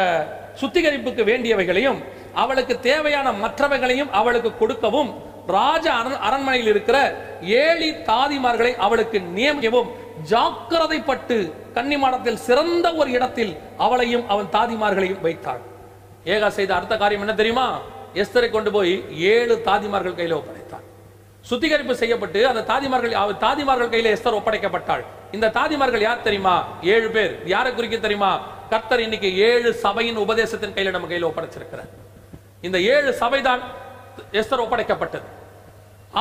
சுத்திகரிப்புக்கு 0.61 1.25
வேண்டியவைகளையும் 1.25 2.05
அவளுக்கு 2.35 2.81
தேவையான 2.81 3.33
மற்றவைகளையும் 3.33 4.11
அவளுக்கு 4.11 4.57
கொடுக்கவும் 4.59 5.33
ராஜ 5.47 5.91
அரண்- 5.91 6.19
அரண்மனையில் 6.19 6.69
இருக்கிற 6.69 7.17
ஏழி 7.43 7.93
தாதிமார்களை 7.93 8.77
அவளுக்கு 8.77 9.19
நியமிக்கவும் 9.19 9.89
ஜாக்கிரதைப்பட்டு 10.29 11.53
கன்னிமாடத்தில் 11.75 12.35
சிறந்த 12.35 12.95
ஒரு 12.95 13.11
இடத்தில் 13.11 13.57
அவளையும் 13.79 14.29
அவன் 14.29 14.49
தாதிமார்களையும் 14.53 15.21
வைத்தான் 15.21 15.61
ஏகா 16.25 16.49
செய்த 16.49 16.75
அடுத்த 16.75 16.97
காரியம் 16.97 17.21
என்ன 17.21 17.35
தெரியுமா? 17.35 17.81
எஸ்தரை 18.15 18.51
கொண்டு 18.51 18.71
போய் 18.71 19.23
ஏழு 19.23 19.63
தாதிமார்கள் 19.65 20.15
கையில 20.15 20.33
ஒப்படைத்தான் 20.33 20.83
சுத்திகரிப்பு 21.41 21.97
செய்யப்பட்டு 21.97 22.47
அந்த 22.47 22.61
தாதிமார்கள் 22.61 23.13
அவ- 23.13 23.33
தாதிமார்கள் 23.33 23.89
கையில 23.89 24.17
எஸ்தர் 24.17 24.35
ஒப்படைக்கப்பட்டாள். 24.35 25.05
இந்த 25.33 25.49
தாதிமார்கள் 25.49 26.01
யார் 26.01 26.23
தெரியுமா? 26.23 26.69
ஏழு 26.83 27.11
பேர். 27.11 27.43
யாரை 27.45 27.75
குறிக்க 27.75 27.97
தெரியுமா? 27.97 28.47
கர்த்தர் 28.71 29.01
இன்னைக்கு 29.01 29.39
ஏழு 29.39 29.75
சபையின் 29.75 30.17
உபதேசத்தின் 30.17 30.73
கையில 30.73 30.91
நம்ம 30.91 31.07
கையில் 31.07 31.27
ஒப்படைச்சிருக்கிறார். 31.27 31.89
இந்த 32.61 32.81
ஏழு 32.81 33.17
சபைதான் 33.21 33.61
எஸ்தர் 34.33 34.61
ஒப்படைக்கப்பட்டது. 34.61 35.23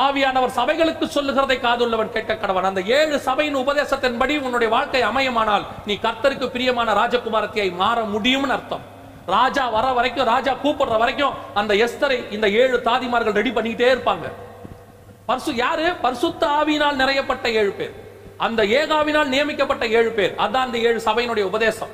ஆவியானவர் 0.02 0.54
சபைகளுக்கு 0.56 1.06
சொல்லுகிறதை 1.06 1.56
காதுள்ளவன் 1.56 2.10
கேட்க 2.14 2.34
கடவன். 2.34 2.68
அந்த 2.70 2.80
ஏழு 2.80 3.18
சபையின் 3.18 3.56
உபதேசத்தின்படி 3.56 4.40
உன்னுடைய 4.40 4.72
வாழ்க்கை 4.72 5.02
அமையமானால் 5.02 5.64
நீ 5.86 5.98
கர்த்தருக்கு 6.02 6.46
பிரியமான 6.48 6.92
ராஜகுமாரத்தியை 6.92 7.74
மாற 7.74 8.02
முடியும்னு 8.02 8.54
அர்த்தம். 8.56 8.80
ராஜா 9.26 9.68
வர 9.68 9.92
வரைக்கும் 9.92 10.26
ராஜா 10.26 10.52
கூப்பிடுற 10.64 10.98
வரைக்கும் 10.98 11.34
அந்த 11.54 11.74
எஸ்தரை 11.74 12.32
இந்த 12.32 12.48
ஏழு 12.48 12.80
தாதிமார்கள் 12.84 13.38
ரெடி 13.40 13.50
பண்ணிக்கிட்டே 13.50 13.90
இருப்பாங்க. 13.94 14.26
பர்சு 15.28 15.52
யாரு? 15.54 15.92
பரிசுத்த 16.02 16.46
ஆவியினால் 16.46 17.00
நிறையப்பட்ட 17.02 17.50
ஏழு 17.50 17.70
பேர். 17.70 17.94
அந்த 18.36 18.62
ஏகாவினால் 18.62 19.24
நியமிக்கப்பட்ட 19.24 19.86
ஏழு 19.86 20.10
பேர். 20.10 20.34
அதான் 20.34 20.66
அந்த 20.66 20.78
ஏழு 20.78 21.00
சபையினுடைய 21.04 21.42
உபதேசம். 21.42 21.88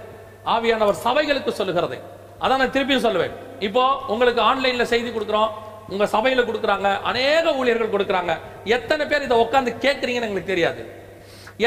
ஆவியானவர் 0.46 1.02
சபைகளுக்கு 1.04 1.50
சொல்லுகிறதை. 1.50 1.98
அதான் 2.40 2.60
நான் 2.62 2.76
திருப்பியும் 2.76 3.06
சொல்லுவேன். 3.06 3.34
இப்போ 3.58 4.00
உங்களுக்கு 4.08 4.42
ஆன்லைன்ல 4.42 4.82
செய்தி 4.82 5.10
கொடுக்குறோம். 5.10 5.50
உங்க 5.92 6.04
சபையில 6.14 6.44
கொடுக்குறாங்க 6.48 6.88
அநேக 7.10 7.52
ஊழியர்கள் 7.60 7.94
கொடுக்குறாங்க. 7.94 8.32
எத்தனை 8.76 9.04
பேர் 9.10 9.26
இதை 9.26 9.36
உட்காந்து 9.44 9.70
கேட்குறீங்கன்னு 9.84 10.28
எங்களுக்கு 10.28 10.54
தெரியாது. 10.54 10.82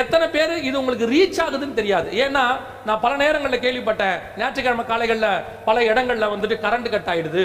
எத்தனை 0.02 0.28
பேர் 0.36 0.52
இது 0.68 0.76
உங்களுக்கு 0.82 1.08
ரீச் 1.16 1.42
ஆகுதுன்னு 1.44 1.80
தெரியாது. 1.80 2.10
ஏன்னா 2.26 2.44
நான் 2.88 3.02
பல 3.04 3.14
நேரங்களில் 3.24 3.64
கேள்விப்பட்டேன். 3.66 4.18
ஞாயிற்றுக்கிழமை 4.40 4.86
காலைகளில் 4.92 5.44
பல 5.68 5.84
இடங்களில் 5.90 6.32
வந்துட்டு 6.34 6.56
கரண்ட் 6.66 6.90
கட் 6.94 7.12
ஆயிடுது. 7.14 7.44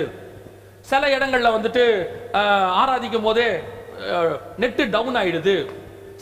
சில 0.91 1.11
இடங்களில் 1.17 1.55
வந்துட்டு 1.57 1.85
ஆராதிக்கும் 2.83 3.27
போதே 3.29 3.49
நெட்டு 4.63 4.83
டவுன் 4.95 5.19
ஆயிடுது. 5.23 5.57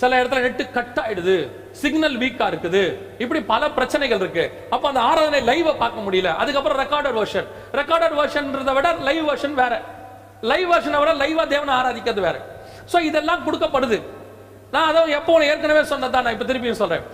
சில 0.01 0.17
இடத்துல 0.21 0.43
நெட்டு 0.47 0.65
கட் 0.77 0.99
ஆயிடுது. 1.03 1.37
சிக்னல் 1.83 2.17
வீக்கா 2.23 2.47
இருக்குது. 2.53 2.83
இப்படி 3.23 3.41
பல 3.53 3.63
பிரச்சனைகள் 3.77 4.23
இருக்கு. 4.23 4.45
அப்ப 4.75 4.85
அந்த 4.91 5.01
ஆராதனை 5.11 5.41
லைவ 5.51 5.75
பார்க்க 5.83 6.07
முடியல. 6.07 6.33
அதுக்கப்புறம் 6.43 6.81
ரெக்கார்டட் 6.83 7.19
வெர்ஷன் 7.21 7.49
ரெக்கார்டர் 7.79 8.17
வெர்ஷன்றதை 8.21 8.75
விட 8.79 8.91
லைவ் 9.09 9.25
வெர்ஷன் 9.31 9.57
வேற. 9.63 9.75
லைவ் 10.51 10.69
வெர்ஷனை 10.73 10.99
விட 11.03 11.13
லைவா 11.23 11.45
தேவனை 11.55 11.73
ஆராதிக்கிறது 11.79 12.23
வேற. 12.29 12.37
ஸோ 12.93 12.97
இதெல்லாம் 13.09 13.45
கொடுக்கப்படுது. 13.47 13.99
நான் 14.75 14.89
அதான் 14.91 15.15
எப்போ 15.19 15.39
ஏற்கனவே 15.51 15.83
சொன்னதான் 15.93 16.25
நான் 16.27 16.35
இப்போ 16.37 16.49
திருப்பியும் 16.51 16.81
சொல்கிறேன் 16.83 17.07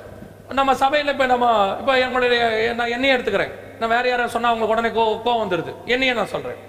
நம்ம 0.58 0.70
சபையில் 0.82 1.10
இப்போ 1.14 1.26
நம்ம 1.32 1.46
இப்போ 1.80 1.92
என்னுடைய 2.04 2.42
நான் 2.78 2.92
என்னையே 2.96 3.12
எடுத்துக்கிறேன். 3.16 3.52
நான் 3.80 3.92
வேற 3.96 4.04
யாரும் 4.10 4.32
சொன்னால் 4.34 4.52
உங்களுக்கு 4.54 4.74
உடனே 4.76 4.90
கோ 4.96 5.04
கோவம் 5.26 5.42
வந்துடுது 5.44 5.72
என்னையே 5.94 6.14
நான் 6.18 6.32
சொல்கிறேன் 6.34 6.60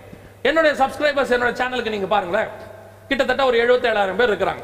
என்னுடைய 0.50 0.74
சப்ஸ்கிரைபர்ஸ் 0.82 1.34
என்னோட 1.36 1.52
சேனலுக்கு 1.60 1.94
நீங்கள் 1.96 2.14
பாருங்களேன். 2.14 2.50
கிட்டத்தட்ட 3.10 3.44
ஒரு 3.50 3.58
77000 3.64 4.20
பேர் 4.22 4.32
இருக்கிறாங்க. 4.32 4.64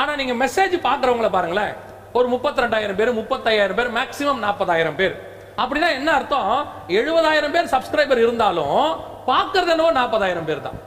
ஆனால் 0.00 0.18
நீங்கள் 0.20 0.38
மெசேஜ் 0.42 0.74
பார்க்குறவங்கள 0.88 1.30
பாருங்களேன். 1.36 1.72
ஒரு 2.18 2.26
முப்பத்தி 2.34 2.62
ரெண்டாயிரம் 2.64 2.98
பேர் 3.00 3.10
முப்பத்தாயிரம் 3.20 3.78
பேர் 3.78 3.90
மேக்சிமம் 3.98 4.42
நாற்பதாயிரம் 4.46 4.98
பேர். 5.00 5.14
அப்படின்னா 5.62 5.88
என்ன 5.98 6.10
அர்த்தம்? 6.18 6.52
எழுபதாயிரம் 6.98 7.54
பேர் 7.56 7.72
சப்ஸ்கிரைபர் 7.74 8.24
இருந்தாலும் 8.26 8.78
பார்க்கறது 9.30 9.72
என்னவோ 9.74 9.90
நாற்பதாயிரம் 10.00 10.48
பேர் 10.50 10.66
தான். 10.66 10.78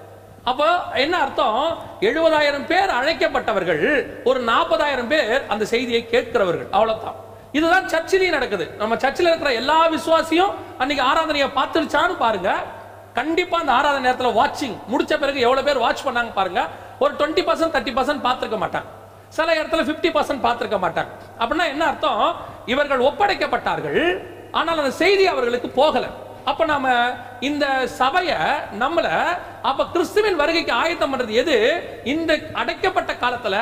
அப்போ 0.44 0.82
என்ன 0.94 1.18
அர்த்தம்? 1.18 1.78
எழுபதாயிரம் 2.00 2.66
பேர் 2.66 2.90
அழைக்கப்பட்டவர்கள் 2.90 4.06
ஒரு 4.24 4.40
நாற்பதாயிரம் 4.40 5.08
பேர் 5.08 5.48
அந்த 5.48 5.66
செய்தியை 5.66 6.08
கேட்கிறவர்கள். 6.12 6.70
அவ்வளவுதான். 6.72 7.16
இதுதான் 7.52 7.86
சர்ச்சிலையும் 7.86 8.30
நடக்குது. 8.30 8.70
நம்ம 8.78 8.98
சர்ச்சில் 8.98 9.26
இருக்கிற 9.26 9.54
எல்லா 9.54 9.90
விசுவாசியும் 9.90 10.54
அன்னைக்கு 10.78 11.06
ஆராதனையை 11.06 11.50
பார்த்துருச்சான்னு 11.56 12.16
பாருங்க. 12.18 12.56
கண்டிப்பா 13.14 13.60
அந்த 13.60 13.72
ஆராதனை 13.72 14.12
நேரத்தில் 14.12 14.42
வாட்சிங் 14.42 14.78
முடிச்ச 14.92 15.20
பிறகு 15.20 15.40
எவ்வளவு 15.40 15.68
பேர் 15.68 15.78
வாட்ச் 15.78 16.06
பண்ணாங்க 16.06 16.34
பாருங்க. 16.34 16.68
ஒரு 17.00 17.14
டுவெண்ட்டி 17.14 17.44
பர்சன்ட் 17.44 17.76
தேர்ட்டி 17.76 17.94
பர்சன்ட் 18.00 18.26
பார்த்துருக்க 18.28 18.58
மாட்டாங்க. 18.64 18.90
சில 19.28 19.54
இடத்துல 19.54 19.84
50% 19.84 20.12
பர்சன்ட் 20.14 20.46
பார்த்துருக்க 20.48 20.80
மாட்டாங்க. 20.86 21.08
அப்படின்னா 21.40 21.68
என்ன 21.68 21.86
அர்த்தம்? 21.86 22.36
இவர்கள் 22.66 23.00
ஒப்படைக்கப்பட்டார்கள். 23.00 24.18
ஆனால் 24.52 24.78
அந்த 24.78 24.92
செய்தி 24.92 25.28
அவர்களுக்கு 25.28 25.70
போகல. 25.70 26.06
அப்ப 26.46 26.66
நாம 26.66 26.90
இந்த 27.40 27.88
சபைய 27.88 28.60
நம்மள 28.80 29.24
அப்ப 29.70 29.82
கிறிஸ்துவின் 29.94 30.40
வருகைக்கு 30.42 30.72
ஆயத்தம் 30.82 31.12
பண்றது 31.12 31.34
எது? 31.42 31.56
இந்த 32.14 32.32
அடைக்கப்பட்ட 32.62 33.12
காலத்துல 33.24 33.56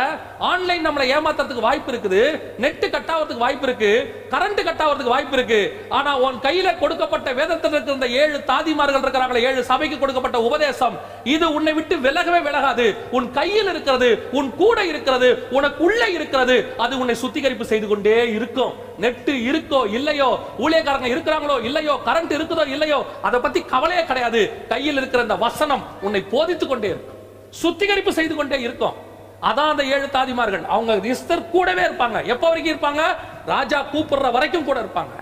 ஆன்லைன் 0.49 0.85
நம்மளை 0.88 1.05
ஏமாத்துறதுக்கு 1.15 1.65
வாய்ப்பு 1.67 1.91
இருக்குது 1.93 2.21
நெட் 2.63 2.85
கட் 2.93 3.12
ஆகிறதுக்கு 3.13 3.43
வாய்ப்பு 3.45 3.67
இருக்கு 3.67 3.91
கரண்ட் 4.33 4.62
கட் 4.67 4.83
ஆகிறதுக்கு 4.85 5.13
வாய்ப்பு 5.15 5.35
இருக்கு. 5.38 5.59
ஆனா 5.97 6.12
உன் 6.25 6.39
கையில 6.47 6.67
கொடுக்கப்பட்ட 6.83 7.29
வேதத்தில் 7.39 7.75
இருக்கிற 7.75 8.09
ஏழு 8.21 8.39
தாதிமார்கள் 8.51 9.03
இருக்கிறாங்களே 9.05 9.43
ஏழு 9.49 9.63
சபைக்கு 9.71 9.99
கொடுக்கப்பட்ட 10.03 10.39
உபதேசம் 10.49 10.95
இது 11.35 11.45
உன்னை 11.57 11.73
விட்டு 11.79 11.97
விலகவே 12.07 12.41
விலகாது. 12.47 12.88
உன் 13.19 13.29
கையில் 13.39 13.71
இருக்கிறது 13.73 14.09
உன் 14.39 14.51
கூட 14.62 14.77
இருக்கிறது 14.91 15.31
உனக்குள்ள 15.57 16.03
இருக்கிறது 16.17 16.57
அது 16.85 16.93
உன்னை 17.03 17.17
சுத்திகரிப்பு 17.23 17.67
செய்து 17.73 17.89
கொண்டே 17.91 18.17
இருக்கும். 18.38 18.75
நெட்டு 19.03 19.33
இருக்கோ 19.49 19.81
இல்லையோ 19.97 20.29
ஊழியக்காரங்க 20.63 21.09
இருக்கிறாங்களோ 21.13 21.55
இல்லையோ 21.67 21.93
கரண்ட் 22.07 22.33
இருக்குதோ 22.38 22.63
இல்லையோ 22.75 23.01
அதை 23.27 23.38
பத்தி 23.45 23.59
கவலையே 23.73 24.03
கிடையாது. 24.09 24.41
கையில் 24.73 24.99
இருக்கிற 25.01 25.21
இந்த 25.27 25.38
வசனம் 25.45 25.85
உன்னை 26.01 26.21
போதித்துக் 26.21 26.69
கொண்டே 26.69 26.88
இருக்கும். 26.88 27.17
சுத்திகரிப்பு 27.49 28.13
செய்து 28.13 28.35
கொண்டே 28.35 28.59
இருக்கும். 28.59 28.93
அதான் 29.41 29.69
அந்த 29.69 29.83
ஏழு 29.83 30.05
தாதிமார்கள். 30.05 30.65
அவங்க 30.65 30.95
இஸ்தர் 30.95 31.49
கூடவே 31.49 31.81
இருப்பாங்க. 31.81 32.25
எப்ப 32.25 32.47
வரைக்கும் 32.47 32.75
இருப்பாங்க? 32.75 33.01
ராஜா 33.45 33.85
கூப்பிடுற 33.93 34.31
வரைக்கும் 34.31 34.65
கூட 34.65 34.79
இருப்பாங்க. 34.79 35.15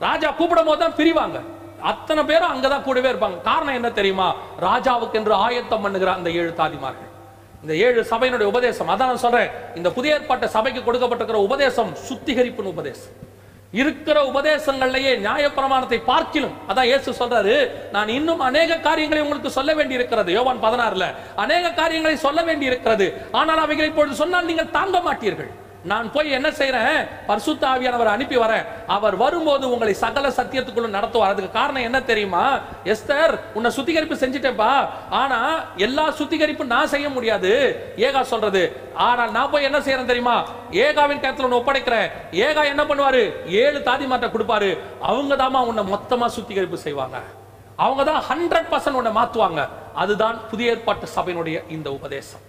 ராஜா 0.00 0.30
கூப்பிடும் 0.30 0.64
போது 0.64 0.78
தான் 0.78 0.94
பிரிவாங்க. 0.94 1.40
அத்தனை 1.82 2.22
பேரும் 2.22 2.52
அங்கதான் 2.54 2.82
கூடவே 2.82 3.10
இருப்பாங்க. 3.10 3.40
காரணம் 3.40 3.74
என்ன 3.74 3.90
தெரியுமா? 3.90 4.34
ராஜாவுக்கு 4.60 5.12
என்று 5.12 5.34
ஆயத்தம் 5.34 5.82
பண்ணுகிற 5.82 6.12
அந்த 6.12 6.30
ஏழு 6.30 6.54
தாதிமார்கள். 6.56 7.08
இந்த 7.62 7.76
ஏழு 7.76 8.06
சபையினுடைய 8.10 8.42
உபதேசம். 8.42 8.88
அதான் 8.88 9.10
நான் 9.10 9.16
சொல்றேன். 9.16 9.50
இந்த 9.74 9.90
புதிய 9.90 10.14
ஏற்பாட்டு 10.14 10.48
சபைக்கு 10.48 10.92
கொடுக்கப்பட்டிருக்கிற 10.92 11.32
உபதேசம் 11.32 11.96
சுத்திகரிப்பின் 12.08 12.72
உபதேசம். 12.74 13.28
இருக்கிற 13.78 14.18
உபதேசங்கள்லயே 14.30 15.10
நியாயப்பிரமாணத்தை 15.26 15.98
பார்க்கிலும். 16.10 16.54
அதான் 16.70 16.88
இயேசு 16.90 17.10
சொல்றாரு 17.20 17.54
நான் 17.96 18.14
இன்னும் 18.18 18.42
அநேக 18.48 18.78
காரியங்களை 18.86 19.20
உங்களுக்கு 19.24 19.50
சொல்ல 19.58 19.70
வேண்டி 19.78 19.98
இருக்கிறது 19.98 20.30
யோவான் 20.36 20.62
பதினாறுல 20.66 21.06
அநேக 21.44 21.72
காரியங்களை 21.80 22.16
சொல்ல 22.26 22.42
வேண்டி 22.48 22.70
இருக்கிறது 22.70 23.08
ஆனால் 23.40 23.62
அவைகளை 23.64 23.88
இப்பொழுது 23.90 24.22
சொன்னால் 24.22 24.48
நீங்கள் 24.50 24.74
தாங்க 24.78 24.98
மாட்டீர்கள். 25.08 25.50
நான் 25.84 26.12
போய் 26.12 26.30
என்ன 26.30 26.48
செய்யறேன் 26.48 27.08
பரிசுத்த 27.26 27.66
ஆவியானவர் 27.66 28.10
அனுப்பி 28.12 28.36
வரேன். 28.36 28.64
அவர் 28.86 29.16
வரும்போது 29.16 29.70
உங்களை 29.70 29.94
சகல 29.94 30.28
சத்தியத்துக்குள்ள 30.28 30.88
நடத்துவார். 30.96 31.32
அதுக்கு 31.32 31.50
காரணம் 31.50 31.82
என்ன 31.82 32.02
தெரியுமா? 32.02 32.58
எஸ்தர் 32.84 33.38
உன்னை 33.54 33.70
சுத்திகரிப்பு 33.70 34.14
செஞ்சுட்டேப்பா 34.14 34.88
ஆனா 35.10 35.64
எல்லா 35.76 36.10
சுத்திகரிப்பும் 36.10 36.72
நான் 36.74 36.88
செய்ய 36.88 37.08
முடியாது. 37.08 37.52
ஏகா 37.96 38.20
சொல்றது. 38.20 38.76
ஆனால் 38.94 39.30
நான் 39.30 39.50
போய் 39.50 39.62
என்ன 39.62 39.78
செய்யறேன் 39.78 40.12
தெரியுமா? 40.12 40.44
ஏகாவின் 40.70 41.22
கருத்துல 41.22 41.48
உன்னை 41.48 41.60
ஒப்படைக்கிறேன். 41.60 42.10
ஏகா 42.32 42.64
என்ன 42.64 42.84
பண்ணுவாரு? 42.84 43.32
ஏழு 43.46 43.78
தாதி 43.78 44.06
மாற்ற 44.06 44.28
கொடுப்பாரு. 44.28 44.78
அவங்க 45.00 45.34
தாமா 45.34 45.66
உன்னை 45.66 45.84
மொத்தமா 45.94 46.26
சுத்திகரிப்பு 46.26 46.78
செய்வாங்க. 46.78 47.18
அவங்க 47.76 48.04
தான் 48.04 48.22
ஹண்ட்ரட் 48.30 48.70
பர்சன்ட் 48.70 49.00
உன்னை 49.02 49.22
மாத்துவாங்க. 49.22 49.68
அதுதான் 49.94 50.40
புதிய 50.50 50.70
ஏற்பாட்டு 50.70 51.08
சபையினுடைய 51.16 51.70
இந்த 51.70 51.92
உபதேசம். 51.92 52.40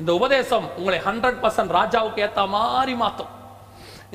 இந்த 0.00 0.10
உபதேசம் 0.18 0.66
உங்களை 0.78 0.98
ஹண்ட்ரட் 1.06 1.40
பர்சன்ட் 1.44 1.72
ராஜாவுக்கு 1.78 2.22
ஏத்த 2.26 2.42
மாதிரி 2.56 2.94
மாத்தும். 3.02 3.30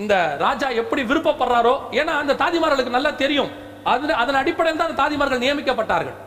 இந்த 0.02 0.14
ராஜா 0.46 0.68
எப்படி 0.82 1.02
விருப்பப்படுறாரோ 1.10 1.74
ஏன்னா 2.00 2.14
அந்த 2.22 2.34
தாதிமார்களுக்கு 2.44 2.96
நல்லா 2.98 3.12
தெரியும். 3.24 3.52
அது 3.92 4.14
அதன் 4.22 4.40
அடிப்படையில் 4.42 4.80
தான் 4.80 4.90
அந்த 4.90 5.00
தாதிமார்கள் 5.02 5.44
நியமிக்கப்பட்டார்கள். 5.44 6.18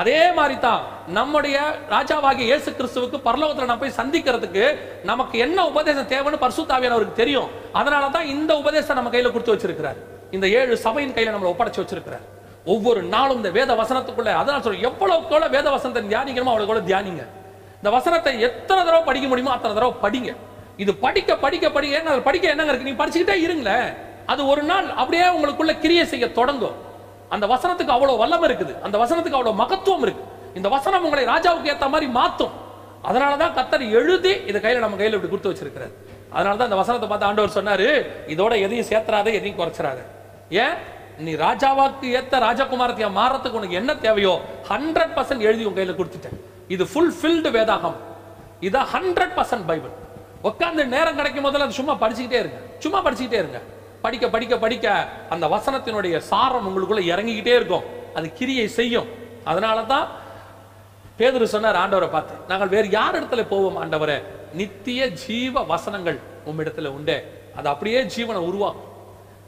அதே 0.00 0.20
மாதிரி 0.36 0.56
தான் 0.66 0.82
நம்முடைய 1.16 1.56
ராஜாவாகிய 1.94 2.44
இயேசு 2.50 2.70
கிறிஸ்துவுக்கு 2.78 3.18
பரலோகத்தில் 3.26 3.68
நம்ம 3.70 3.82
போய் 3.82 3.98
சந்திக்கிறதுக்கு 4.00 4.64
நமக்கு 5.10 5.36
என்ன 5.46 5.58
உபதேசம் 5.70 6.10
தேவைன்னு 6.12 6.42
பரிசுத்தாவியானவருக்கு 6.44 7.20
தெரியும். 7.22 7.48
அதனால 7.80 8.10
தான் 8.16 8.30
இந்த 8.34 8.52
உபதேசம் 8.62 8.98
நம்ம 8.98 9.12
கையில் 9.14 9.34
கொடுத்து 9.34 9.54
வச்சிருக்கிறார். 9.54 9.98
இந்த 10.36 10.46
ஏழு 10.58 10.76
சபையின் 10.86 11.16
கையில் 11.16 11.34
நம்மளை 11.34 11.52
ஒப்படைச்சு 11.54 11.82
வச்சிருக்கிறார். 11.82 12.24
ஒவ்வொரு 12.74 13.02
நாளும் 13.16 13.40
இந்த 13.40 13.50
வேத 13.58 13.74
வசனத்துக்குள்ள 13.82 14.30
அதான் 14.42 14.64
சொல்றேன் 14.64 14.86
எவ்வளவுக்கு 14.90 15.34
எவ்வளவு 15.34 15.54
வேத 15.56 15.66
வசனத்தை 15.76 16.02
தியானிக்கணுமோ 16.12 16.52
அவ்வளவு 16.54 16.70
கூட 16.72 16.82
தியானிங்க. 16.90 17.24
இந்த 17.80 17.90
வசனத்தை 17.96 18.32
எத்தனை 18.48 18.80
தடவை 18.86 19.02
படிக்க 19.08 19.26
முடியுமோ 19.30 19.52
அத்தனை 19.56 19.74
தடவை 19.78 19.94
படிங்க. 20.04 20.30
இது 20.82 20.92
படிக்க 21.04 21.30
படிக்க 21.44 21.66
படிக்க 21.76 22.00
என்ன 22.00 22.18
படிக்க 22.28 22.54
என்னங்க 22.54 22.72
இருக்கு? 22.72 22.88
நீங்க 22.88 23.00
படிச்சுக்கிட்டே 23.02 23.36
இருங்களேன் 23.46 23.88
அது 24.32 24.40
ஒரு 24.52 24.62
நாள் 24.70 24.88
அப்படியே 25.00 25.26
உங்களுக்குள்ள 25.36 25.72
கிரியை 25.84 26.04
செய்ய 26.12 26.26
தொடங்கும். 26.38 26.76
அந்த 27.34 27.44
வசனத்துக்கு 27.54 27.94
அவ்வளவு 27.96 28.20
வல்லமை 28.22 28.46
இருக்குது. 28.48 28.74
அந்த 28.86 28.96
வசனத்துக்கு 29.02 29.38
அவ்வளவு 29.38 29.60
மகத்துவம் 29.62 30.04
இருக்கு. 30.06 30.24
இந்த 30.58 30.68
வசனம் 30.76 31.04
உங்களை 31.06 31.24
ராஜாவுக்கு 31.32 31.72
ஏத்த 31.72 31.88
மாதிரி 31.94 32.08
மாத்தும். 32.18 32.54
அதனாலதான் 33.08 33.54
கத்தர் 33.58 33.84
எழுதி 33.98 34.32
இதை 34.50 34.58
கையில 34.62 34.82
நம்ம 34.84 34.98
கையில 35.00 35.16
இப்படி 35.18 35.32
கொடுத்து 35.32 35.52
வச்சிருக்கிறார். 35.52 35.92
அதனாலதான் 36.36 36.68
இந்த 36.70 36.78
வசனத்தை 36.82 37.08
பார்த்து 37.08 37.28
ஆண்டவர் 37.28 37.56
சொன்னாரு 37.58 37.88
இதோட 38.34 38.52
எதையும் 38.66 38.88
சேர்த்துறாத 38.90 39.28
எதையும் 39.38 39.58
குறைச்சிடாத 39.60 40.00
ஏன்? 40.64 40.76
நீ 41.26 41.32
ராஜாவாக்கு 41.46 42.06
ஏத்த 42.18 42.40
ராஜகுமாரத்தையா 42.46 43.08
மாறத்துக்கு 43.20 43.60
உனக்கு 43.60 43.80
என்ன 43.80 43.92
தேவையோ 44.06 44.34
ஹண்ட்ரட் 44.70 45.14
பர்சன்ட் 45.16 45.46
எழுதி 45.48 45.64
உன் 45.68 45.78
கையில 45.78 45.94
கொடுத்துட்டேன். 46.00 46.38
இது 46.68 46.84
ஃபுல் 46.86 47.14
ஃபில்டு 47.20 47.50
வேதாகம். 47.56 47.96
இதான் 48.60 48.88
ஹண்ட்ரட் 48.94 49.34
பர்சன்ட் 49.38 49.66
பைபிள். 49.66 49.94
உட்காந்து 50.44 50.84
நேரம் 50.84 51.16
கிடைக்கும் 51.16 51.42
போதெல்லாம் 51.42 51.68
அது 51.68 51.78
சும்மா 51.80 51.94
படிச்சுக்கிட்டே 52.00 52.38
இருங்க. 52.44 52.60
சும்மா 52.78 53.04
படிச்சுக்கிட்டே 53.04 53.38
இருங்க. 53.42 53.60
படிக்க 54.02 54.28
படிக்க 54.28 54.58
படிக்க 54.58 55.08
அந்த 55.28 55.46
வசனத்தினுடைய 55.46 56.18
சாரம் 56.18 56.66
உங்களுக்குள்ள 56.68 57.00
இறங்கிக்கிட்டே 57.12 57.54
இருக்கும். 57.60 57.82
அது 58.14 58.32
கிரியை 58.32 58.68
செய்யும். 58.68 59.08
அதனால 59.44 59.82
தான் 59.82 60.08
பேதுரு 61.18 61.44
சொன்னார் 61.44 61.76
ஆண்டவரை 61.76 62.10
பார்த்து 62.10 62.34
நாங்கள் 62.48 62.68
வேறு 62.68 62.90
யார் 62.90 63.16
இடத்துல 63.18 63.48
போவோம் 63.48 63.78
ஆண்டவரே? 63.82 64.22
நித்திய 64.52 65.08
ஜீவ 65.08 65.62
வசனங்கள் 65.62 66.18
உம்மிடத்துல 66.46 66.86
உண்டே. 66.86 67.22
அது 67.56 67.68
அப்படியே 67.68 68.02
ஜீவனை 68.02 68.40
உருவாக்கும். 68.50 68.86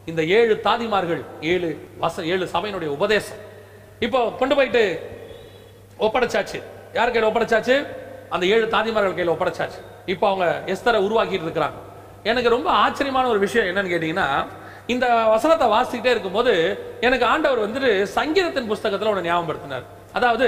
இந்த 0.07 0.25
ஏழு 0.25 0.61
தாதிமார்கள் 0.65 1.25
ஏழு 1.41 1.89
வச 2.01 2.25
ஏழு 2.25 2.49
சபையினுடைய 2.53 2.87
உபதேசம். 2.87 3.37
இப்போ 4.01 4.21
கொண்டு 4.39 4.55
போயிட்டு 4.55 4.83
ஒப்படைச்சாச்சு. 5.99 6.63
யார் 6.97 7.13
கையில் 7.13 7.29
ஒப்படைச்சாச்சு? 7.31 7.77
அந்த 8.35 8.45
ஏழு 8.55 8.67
தாதிமார்கள் 8.75 9.17
கையில் 9.19 9.33
ஒப்படைச்சாச்சு. 9.35 9.81
இப்போ 10.13 10.25
அவங்க 10.31 10.47
எஸ்தரை 10.73 10.99
உருவாக்கிட்டு 11.07 11.47
இருக்கிறாங்க. 11.47 11.79
எனக்கு 12.31 12.55
ரொம்ப 12.57 12.69
ஆச்சரியமான 12.85 13.29
ஒரு 13.35 13.41
விஷயம் 13.47 13.69
என்னன்னு 13.71 13.93
கேட்டீங்கன்னா 13.93 14.29
இந்த 14.95 15.07
வசனத்தை 15.35 15.67
வாசிக்கிட்டே 15.75 16.13
இருக்கும்போது 16.15 16.53
எனக்கு 17.07 17.25
ஆண்டவர் 17.33 17.65
வந்துட்டு 17.65 17.91
சங்கீதத்தின் 18.19 18.71
புஸ்தகத்தில் 18.73 19.11
ஒன்று 19.13 19.27
ஞாபகப்படுத்தினார். 19.29 19.85
அதாவது 20.19 20.47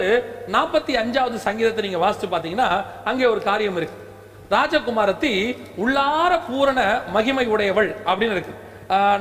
நாற்பத்தி 0.55 0.93
அஞ்சாவது 1.03 1.37
சங்கீதத்தை 1.49 1.83
நீங்கள் 1.87 2.05
வாசித்து 2.05 2.29
பார்த்தீங்கன்னா 2.33 2.69
அங்கே 3.11 3.27
ஒரு 3.35 3.41
காரியம் 3.49 3.79
இருக்கு. 3.81 3.99
ராஜகுமாரத்தி 4.55 5.33
உள்ளார 5.83 6.33
பூரண 6.49 6.81
மகிமை 7.17 7.47
உடையவள் 7.55 7.91
அப்படின்னு 8.11 8.37
இருக்கு. 8.37 8.55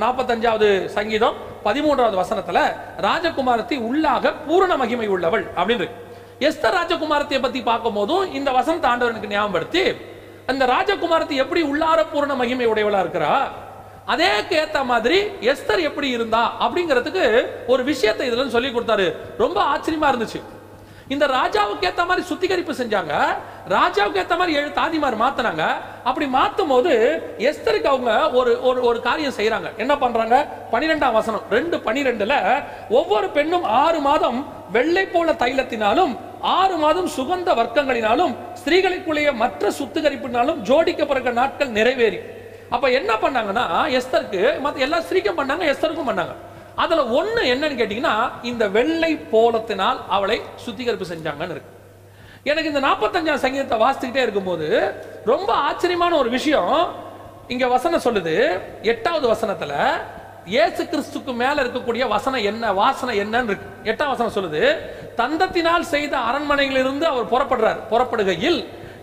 நாற்பத்தஞ்சாவது 0.03 0.69
சங்கீதம் 0.95 1.36
பதிமூன்றாவது 1.65 2.17
வசனத்தில் 2.23 2.63
ராஜகுமாரத்தி 3.07 3.75
உள்ளாக 3.89 4.34
பூரண 4.47 4.71
மகிமை 4.84 5.07
உள்ளவள் 5.15 5.45
அப்படின்னு 5.60 5.84
இருக்கு. 5.84 5.99
எஸ்தர் 6.47 6.75
ராஜகுமாரத்தை 6.80 7.39
பத்தி 7.41 7.60
பார்க்கும் 7.62 7.93
போதும் 7.93 8.34
இந்த 8.38 8.49
வசந்த 8.51 8.88
ஆண்டவனுக்கு 8.88 9.34
ஞாபகப்படுத்தி 9.34 9.84
அந்த 10.51 10.63
ராஜகுமாரத்தை 10.65 11.36
எப்படி 11.43 11.62
உள்ளார 11.63 11.99
பூரண 12.12 12.36
மகிமை 12.36 12.67
உடையவளா 12.67 13.01
இருக்கிறா 13.04 13.34
அதே 14.13 14.30
ஏத்த 14.62 14.77
மாதிரி 14.91 15.17
எஸ்தர் 15.51 15.82
எப்படி 15.89 16.08
இருந்தா 16.10 16.41
அப்படிங்கிறதுக்கு 16.63 17.25
ஒரு 17.67 17.84
விஷயத்தை 17.84 18.25
இதுல 18.30 18.47
சொல்லி 18.47 18.69
கொடுத்தாரு. 18.69 19.06
ரொம்ப 19.38 19.58
ஆச்சரியமா 19.73 20.08
இருந்துச்சு. 20.12 20.39
இந்த 21.13 21.26
ராஜாவுக்கு 21.38 21.88
ஏத்த 21.89 22.04
மாதிரி 22.10 22.24
சுத்திகரிப்பு 22.30 22.74
செஞ்சாங்க. 22.80 23.13
ராஜாவுக்கு 23.76 24.21
ஏத்த 24.21 24.36
மாதிரி 24.39 24.58
ஏழு 24.60 24.69
தாதிமார் 24.80 25.17
மாத்தினாங்க. 25.24 25.63
அப்படி 26.10 26.26
மாத்தும் 26.36 26.71
போது 26.74 26.91
எஸ்தருக்கு 27.50 27.89
அவங்க 27.93 28.12
ஒரு 28.39 28.52
ஒரு 28.69 28.80
ஒரு 28.89 29.00
காரியம் 29.08 29.36
செய்யறாங்க 29.39 29.69
என்ன 29.84 29.93
பண்றாங்க? 30.04 30.36
பனிரெண்டாம் 30.74 31.17
வசனம் 31.19 31.45
ரெண்டு 31.56 31.78
பனிரெண்டுல 31.88 32.36
ஒவ்வொரு 33.00 33.30
பெண்ணும் 33.38 33.65
ஆறு 33.84 34.00
மாதம் 34.10 34.39
வெள்ளை 34.76 35.06
போல 35.15 35.32
தைலத்தினாலும் 35.43 36.13
ஆறு 36.58 36.76
மாதம் 36.84 37.10
சுகந்த 37.17 37.50
வர்க்கங்களினாலும் 37.60 38.36
ஸ்திரீகளுக்குள்ளேயே 38.62 39.34
மற்ற 39.41 39.71
சுத்திகரிப்பினாலும் 39.80 40.62
ஜோடிக்கப்படுற 40.69 41.34
நாட்கள் 41.41 41.76
நிறைவேறி. 41.80 42.21
அப்ப 42.76 42.89
என்ன 43.00 43.12
பண்ணாங்கன்னா 43.24 43.65
எஸ்தருக்கு 44.00 44.43
மத்த 44.65 44.86
எல்லா 44.88 45.02
ஸ்திரீக்கும் 45.08 45.39
பண்ணாங்க 45.41 45.65
எஸ்தருக்கும் 45.74 46.10
பண்ணாங்க. 46.12 46.36
அதுல 46.75 47.03
ஒண்ணு 47.19 47.41
என்னன்னு 47.53 47.79
கேட்டீங்கன்னா 47.81 48.15
இந்த 48.51 48.63
வெள்ளை 48.77 49.12
போலத்தினால் 49.34 49.99
அவளை 50.15 50.38
சுத்திகரிப்பு 50.65 51.07
செஞ்சாங்கன்னு 51.12 51.55
இருக்கு. 51.55 51.77
எனக்கு 52.49 52.71
இந்த 52.73 52.81
நாற்பத்தஞ்சாம் 52.88 53.43
சங்கீதத்தை 53.45 53.77
வாசித்துக்கிட்டே 53.86 54.25
இருக்கும்போது 54.25 54.67
ரொம்ப 55.31 55.49
ஆச்சரியமான 55.53 56.15
ஒரு 56.21 56.29
விஷயம். 56.38 56.73
இங்க 57.53 57.65
வசனம் 57.75 58.03
சொல்லுது 58.07 58.36
எட்டாவது 58.91 59.25
வசனத்துல 59.34 59.73
இயேசு 60.53 60.81
கிறிஸ்துக்கு 60.91 61.34
மேல 61.41 61.63
இருக்கக்கூடிய 61.63 62.03
வசனம் 62.13 62.45
என்ன 62.51 62.71
வாசனை 62.79 63.15
என்னன்னு 63.23 63.49
இருக்கு. 63.51 63.67
எட்டாம் 63.91 64.13
வசனம் 64.13 64.36
சொல்லுது 64.38 64.62
தந்தத்தினால் 65.19 65.91
செய்த 65.91 66.13
அரண்மனையிலிருந்து 66.29 67.05
அவர் 67.12 67.31
புறப்படுறார். 67.34 67.81
புறப்படுகையில் 67.91 68.60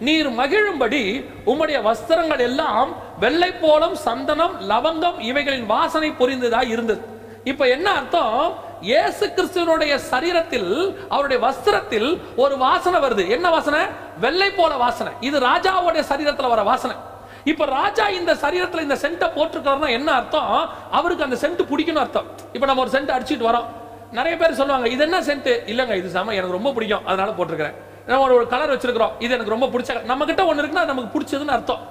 நீர் 0.06 0.30
மகிழும்படி 0.40 1.02
உம்முடைய 1.50 1.78
வஸ்திரங்கள் 1.86 2.42
எல்லாம் 2.48 2.90
வெள்ளை 3.22 3.50
போலம் 3.62 3.96
சந்தனம் 4.06 4.56
லவங்கம் 4.70 5.18
இவைகளின் 5.30 5.70
வாசனை 5.74 6.10
புரிந்ததா 6.20 6.62
இருந்தது. 6.74 7.02
இப்ப 7.50 7.68
என்ன 7.68 7.88
அர்த்தம்? 7.90 8.36
இயேசு 8.80 9.26
கிறிஸ்துவனுடைய 9.26 9.92
சரீரத்தில் 10.10 10.70
அவருடைய 11.08 11.38
வஸ்திரத்தில் 11.44 12.08
ஒரு 12.36 12.54
வாசனை 12.56 12.98
வருது. 13.00 13.28
என்ன 13.28 13.50
வாசனை? 13.50 13.80
வெள்ளை 14.20 14.50
போல 14.50 14.76
வாசனை. 14.76 15.12
இது 15.20 15.38
ராஜாவுடைய 15.38 16.02
சரீரத்தில் 16.10 16.52
வர 16.54 16.62
வாசனை. 16.62 16.96
இப்ப 17.44 17.64
ராஜா 17.64 18.08
இந்த 18.08 18.34
சரீரத்தில் 18.34 18.86
இந்த 18.86 18.94
சென்ட்டை 18.94 19.28
போட்டிருக்காருன்னா 19.36 19.88
என்ன 19.88 20.12
அர்த்தம்? 20.12 20.68
அவருக்கு 20.90 21.26
அந்த 21.28 21.38
சென்ட் 21.42 21.62
பிடிக்கணும் 21.70 22.04
அர்த்தம். 22.04 22.26
இப்ப 22.52 22.66
நம்ம 22.66 22.82
ஒரு 22.84 22.92
சென்ட் 22.96 23.14
அடிச்சிட்டு 23.16 23.48
வரோம். 23.50 23.68
நிறைய 24.12 24.34
பேர் 24.36 24.58
சொல்லுவாங்க 24.60 24.88
இது 24.88 25.02
என்ன 25.02 25.20
சென்ட்? 25.20 25.50
இல்லங்க 25.72 25.94
இது 26.02 26.20
சாம 26.20 26.32
எனக்கு 26.38 26.58
ரொம்ப 26.58 26.72
பிடிக்கும். 26.72 27.06
அதனால 27.06 27.30
போட்டிருக்கிறேன். 27.30 27.76
நம்ம 28.06 28.34
ஒரு 28.34 28.46
கலர் 28.46 28.74
வச்சிருக்கிறோம். 28.76 29.14
இது 29.18 29.34
எனக்கு 29.34 29.56
ரொம்ப 29.56 29.66
பிடிச்ச 29.66 30.02
நம்ம 30.02 30.24
கிட்ட 30.24 30.44
ஒன்று 30.44 30.62
இருக்குன்னா 30.62 30.84
நமக்கு 30.92 31.12
பிடிச்சதுன்னு 31.16 31.56
அர்த்தம். 31.58 31.82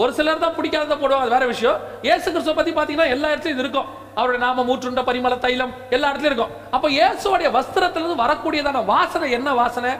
ஒரு 0.00 0.12
சிலர் 0.18 0.42
தான் 0.44 0.56
பிடிக்காதத 0.58 0.96
போடுவாங்க. 1.00 1.26
அது 1.26 1.34
வேற 1.36 1.46
விஷயம். 1.52 1.78
இயேசு 2.06 2.26
கிறிஸ்துவ 2.32 2.54
பத்தி 2.58 2.72
பாத்தீங்கன்னா 2.78 3.12
எல்லா 3.14 3.28
இடத்துலயும் 3.32 3.56
இது 3.56 3.64
இருக்கும். 3.64 3.88
அவருடைய 4.18 4.40
நாம 4.46 4.64
மூற்றுண்ட 4.68 5.02
பரிமள 5.08 5.34
தைலம் 5.44 5.72
எல்லா 5.94 6.08
இடத்துலயும் 6.10 6.32
இருக்கும். 6.32 6.54
அப்ப 6.76 6.86
இயேசுவோடைய 6.98 7.48
வஸ்திரத்திலிருந்து 7.58 8.22
வரக்கூடியதான 8.24 8.84
வாசனை 8.94 9.28
என்ன 9.38 9.54
வாசனை? 9.60 9.92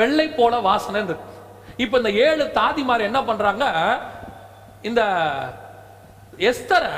வெள்ளை 0.00 0.26
போல 0.38 0.60
வாசனை 0.68 1.00
இருக்கு. 1.02 1.34
இப்ப 1.84 1.96
இந்த 2.00 2.10
ஏழு 2.26 2.44
தாதிமார் 2.60 3.08
என்ன 3.08 3.18
பண்றாங்க? 3.28 3.64
இந்த 4.88 5.02
எஸ்தரை 6.50 6.94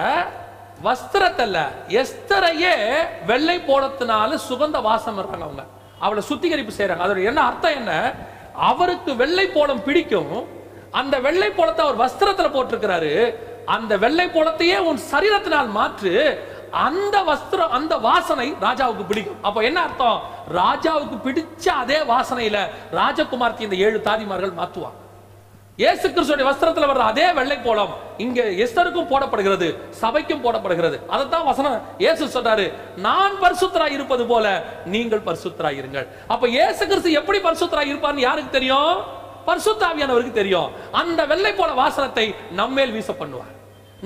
வஸ்திரத்தல்ல 0.86 1.58
எஸ்தரையே 2.02 2.74
வெள்ளை 3.30 3.56
போலத்தினால 3.68 4.38
சுகந்த 4.48 4.78
வாசம் 4.88 5.18
இருக்காங்க 5.20 5.46
அவங்க. 5.48 5.64
அவளை 6.04 6.22
சுத்திகரிப்பு 6.30 6.72
செய்யறாங்க. 6.76 7.04
அதோட 7.06 7.22
என்ன 7.30 7.40
அர்த்தம் 7.48 7.78
என்ன? 7.80 7.92
அவருக்கு 8.70 9.10
வெள்ளை 9.22 9.46
போலம் 9.56 9.84
பிடிக்கும் 9.88 10.34
அந்த 10.98 11.16
வெள்ளை 11.26 11.50
போலத்தை 11.58 11.82
அவர் 11.86 12.02
வஸ்திரத்துல 12.04 12.48
போட்டிருக்கிறாரு. 12.54 13.12
அந்த 13.76 13.92
வெள்ளை 14.04 14.26
போலத்தையே 14.36 14.78
உன் 14.90 15.00
சரீரத்தினால் 15.12 15.68
மாற்று 15.78 16.14
அந்த 16.86 17.16
வஸ்திரம் 17.28 17.72
அந்த 17.76 17.94
வாசனை 18.08 18.48
ராஜாவுக்கு 18.64 19.04
பிடிக்கும். 19.10 19.38
அப்ப 19.48 19.62
என்ன 19.68 19.78
அர்த்தம்? 19.86 20.18
ராஜாவுக்கு 20.60 21.16
பிடிச்ச 21.26 21.66
அதே 21.82 21.98
வாசனையில 22.12 22.58
ராஜகுமார்த்தி 22.98 23.66
இந்த 23.66 23.78
ஏழு 23.86 24.00
தாதிமார்கள் 24.08 24.58
மாத்துவாங்க 24.62 24.98
இயேசு 25.82 26.06
கிறிஸ்துடைய 26.14 26.46
வஸ்திரத்துல 26.48 26.88
வர்ற 26.88 27.04
அதே 27.10 27.26
வெள்ளை 27.36 27.56
போலம் 27.66 27.92
இங்க 28.24 28.40
எஸ்தருக்கும் 28.64 29.10
போடப்படுகிறது 29.12 29.68
சபைக்கும் 30.00 30.42
போடப்படுகிறது. 30.46 30.96
அதைத்தான் 31.14 31.46
வசனம் 31.50 31.76
இயேசு 32.02 32.32
சொல்றாரு 32.34 32.66
நான் 33.06 33.38
பரிசுத்தராய் 33.44 33.96
இருப்பது 33.98 34.26
போல 34.32 34.46
நீங்கள் 34.94 35.26
பரிசுத்தராய் 35.28 35.78
இருங்கள். 35.80 36.06
அப்ப 36.34 36.48
இயேசு 36.56 36.82
கிறிஸ்து 36.90 37.18
எப்படி 37.20 37.40
பரிசுத்தராய் 37.46 37.90
இருப்பார்னு 37.92 38.26
யாருக்கு 38.28 38.56
தெரியும்? 38.58 38.92
பரிசுத்தாவியானவருக்கு 39.48 40.38
தெரியும். 40.40 40.68
அந்த 41.00 41.20
வெள்ளை 41.32 41.52
போல 41.60 41.70
வாசனத்தை 41.82 42.26
நம்மேல் 42.60 42.94
வீச 42.98 43.10
பண்ணுவார் 43.22 43.54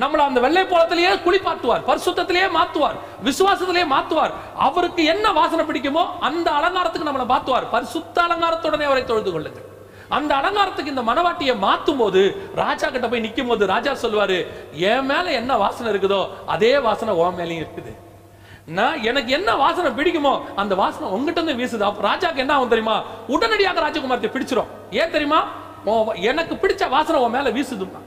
நம்மள 0.02 0.20
அந்த 0.28 0.40
வெள்ளை 0.44 0.62
போலத்திலேயே 0.70 1.10
குளிப்பாட்டுவார் 1.24 1.82
பரிசுத்தத்திலேயே 1.90 2.46
மாத்துவார் 2.56 2.96
விசுவாசத்திலேயே 3.28 3.86
மாத்துவார். 3.92 4.32
அவருக்கு 4.66 5.02
என்ன 5.12 5.26
வாசனை 5.40 5.64
பிடிக்குமோ 5.68 6.02
அந்த 6.28 6.48
அலங்காரத்துக்கு 6.58 7.08
நம்மளை 7.08 7.26
மாத்துவார். 7.34 7.66
பரிசுத்த 7.74 8.16
அலங்காரத்துடனே 8.26 8.88
அவரை 8.88 9.04
தொழுது 9.10 9.32
கொள்ளுங்கள். 9.34 9.68
அந்த 10.16 10.32
அலங்காரத்துக்கு 10.40 10.92
இந்த 10.94 11.04
மனவாட்டியை 11.10 11.54
மாத்தும் 11.66 12.00
போது 12.02 12.22
ராஜா 12.62 12.86
கிட்ட 12.88 13.06
போய் 13.12 13.24
நிற்கும் 13.26 13.50
போது 13.50 13.66
ராஜா 13.74 13.92
சொல்லுவாரு 14.02 14.38
என் 14.90 15.06
மேல 15.10 15.26
என்ன 15.40 15.52
வாசனை 15.62 15.88
இருக்குதோ 15.92 16.20
அதே 16.54 16.72
வாசனை 16.86 17.14
உன் 17.20 17.38
மேலயும் 17.38 17.62
இருக்குது. 17.64 17.92
நான் 18.68 19.02
எனக்கு 19.02 19.30
என்ன 19.38 19.50
வாசனை 19.62 19.90
பிடிக்குமோ 19.96 20.32
அந்த 20.60 20.74
வாசனை 20.74 21.08
உங்ககிட்ட 21.14 21.40
இருந்து 21.40 21.58
வீசுது. 21.60 21.84
அப்போ 21.88 22.02
ராஜாக்கு 22.08 22.42
என்ன 22.44 22.52
ஆகும் 22.54 22.72
தெரியுமா? 22.72 22.96
உடனடியாக 23.34 23.80
ராஜகுமாரத்தை 23.86 24.30
பிடிச்சிரும். 24.36 24.70
ஏன் 25.00 25.14
தெரியுமா? 25.16 25.40
எனக்கு 26.30 26.54
பிடிச்ச 26.62 26.88
வாசனை 26.88 27.18
உன் 27.22 27.34
மேல 27.36 27.50
வீசுதுமா 27.56 28.00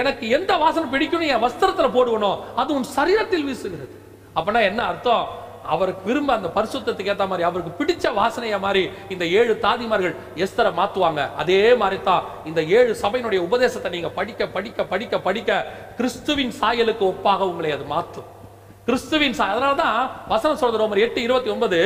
எனக்கு 0.00 0.24
எந்த 0.36 0.52
வாசனை 0.62 0.86
பிடிக்கும்னு 0.94 1.30
என் 1.34 1.44
வஸ்திரத்துல 1.44 1.86
போடுவனோ 1.94 2.32
அது 2.60 2.70
உன் 2.78 2.90
சரீரத்தில் 2.96 3.46
வீசுகிறது. 3.48 3.94
அப்படின்னா 4.36 4.60
என்ன 4.70 4.82
அர்த்தம்? 4.90 5.24
அவருக்கு 5.72 6.02
விரும்ப 6.08 6.30
அந்த 6.38 6.48
பரிசுத்தத்துக்கு 6.54 7.12
ஏத்த 7.14 7.26
மாதிரி 7.30 7.46
அவருக்கு 7.48 7.72
பிடிச்ச 7.80 8.14
வாசனைய 8.20 8.56
மாதிரி 8.66 8.82
இந்த 9.14 9.24
ஏழு 9.40 9.52
தாதிமார்கள் 9.66 10.14
எஸ்தரை 10.44 10.70
மாத்துவாங்க. 10.80 11.22
அதே 11.42 11.62
மாதிரி 11.82 11.98
தான் 12.10 12.24
இந்த 12.50 12.62
ஏழு 12.78 12.92
சபையினுடைய 13.02 13.40
உபதேசத்தை 13.48 13.90
நீங்க 13.96 14.10
படிக்க 14.18 14.46
படிக்க 14.56 14.84
படிக்க 14.92 15.20
படிக்க 15.26 15.66
கிறிஸ்துவின் 15.98 16.54
சாயலுக்கு 16.60 17.06
ஒப்பாக 17.12 17.50
உங்களை 17.52 17.72
அது 17.78 17.86
மாற்றும். 17.96 18.28
கிறிஸ்துவின் 18.86 19.36
சாய் 19.38 19.52
அதனால 19.54 19.74
தான் 19.74 19.98
வசனம் 20.28 20.56
சொல்றது 20.60 20.80
ரோமர் 20.82 21.02
எட்டு 21.04 21.20
இருபத்தி 21.22 21.50
ஒன்பது 21.50 21.78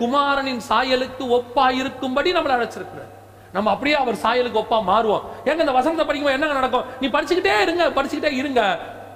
குமாரனின் 0.00 0.60
சாயலுக்கு 0.68 1.24
ஒப்பா 1.38 1.64
இருக்கும்படி 1.80 2.32
நம்மளை 2.32 2.54
அழைச்சிருக்கிறார். 2.56 3.10
நம்ம 3.56 3.70
அப்படியே 3.70 3.96
அவர் 4.02 4.20
சாயலுக்கு 4.24 4.60
ஒப்பா 4.62 4.78
மாறுவோம். 4.90 5.24
ஏங்க 5.48 5.64
இந்த 5.66 5.74
வசனத்தை 5.78 6.04
படிக்கும்போது 6.06 6.36
என்னங்க 6.36 6.58
நடக்கும்? 6.60 6.86
நீ 7.00 7.08
படிச்சுக்கிட்டே 7.16 7.56
இருங்க 7.64 7.84
படிச்சுக்கிட்டே 7.96 8.32
இருங்க. 8.42 8.62